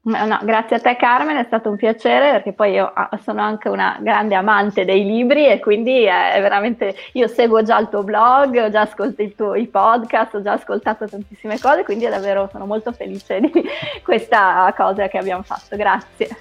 No, 0.06 0.40
grazie 0.44 0.76
a 0.76 0.80
te 0.80 0.96
Carmen, 0.98 1.36
è 1.38 1.46
stato 1.46 1.72
un 1.72 1.78
piacere 1.78 2.30
perché 2.30 2.54
poi 2.54 2.74
io 2.74 2.92
ah, 2.94 3.10
sono 3.24 3.42
anche 3.42 3.70
una 3.70 3.98
grande 4.00 4.36
amante 4.36 4.86
dei 4.86 5.04
libri 5.04 5.48
e 5.48 5.60
quindi 5.60 6.04
è 6.04 6.38
veramente, 6.42 6.96
io 7.14 7.28
seguo 7.28 7.64
già 7.64 7.80
il 7.80 7.90
tuo 7.90 8.04
blog, 8.04 8.56
ho 8.56 8.70
già 8.70 8.82
ascoltato 8.82 9.24
i 9.24 9.34
tuoi 9.34 9.66
podcast, 9.66 10.36
ho 10.36 10.44
già 10.44 10.52
ascoltato 10.52 11.08
tantissime 11.08 11.60
cose, 11.60 11.84
quindi 11.84 12.08
davvero 12.08 12.48
sono 12.52 12.68
molto 12.68 12.92
felice 12.92 13.40
di 13.40 13.52
questa 14.06 14.72
cosa 14.78 15.08
che 15.08 15.18
abbiamo 15.18 15.42
fatto. 15.42 15.76
Grazie. 15.76 16.38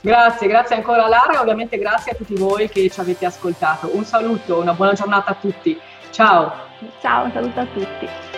Grazie, 0.00 0.48
grazie 0.48 0.74
ancora 0.74 1.06
Lara 1.06 1.34
e 1.34 1.38
ovviamente 1.38 1.78
grazie 1.78 2.12
a 2.12 2.14
tutti 2.16 2.34
voi 2.34 2.68
che 2.68 2.90
ci 2.90 2.98
avete 2.98 3.24
ascoltato. 3.24 3.88
Un 3.94 4.04
saluto, 4.04 4.58
una 4.58 4.72
buona 4.72 4.94
giornata 4.94 5.30
a 5.30 5.36
tutti. 5.40 5.78
Ciao. 6.10 6.52
Ciao, 7.00 7.24
un 7.24 7.30
saluto 7.30 7.60
a 7.60 7.66
tutti. 7.66 8.35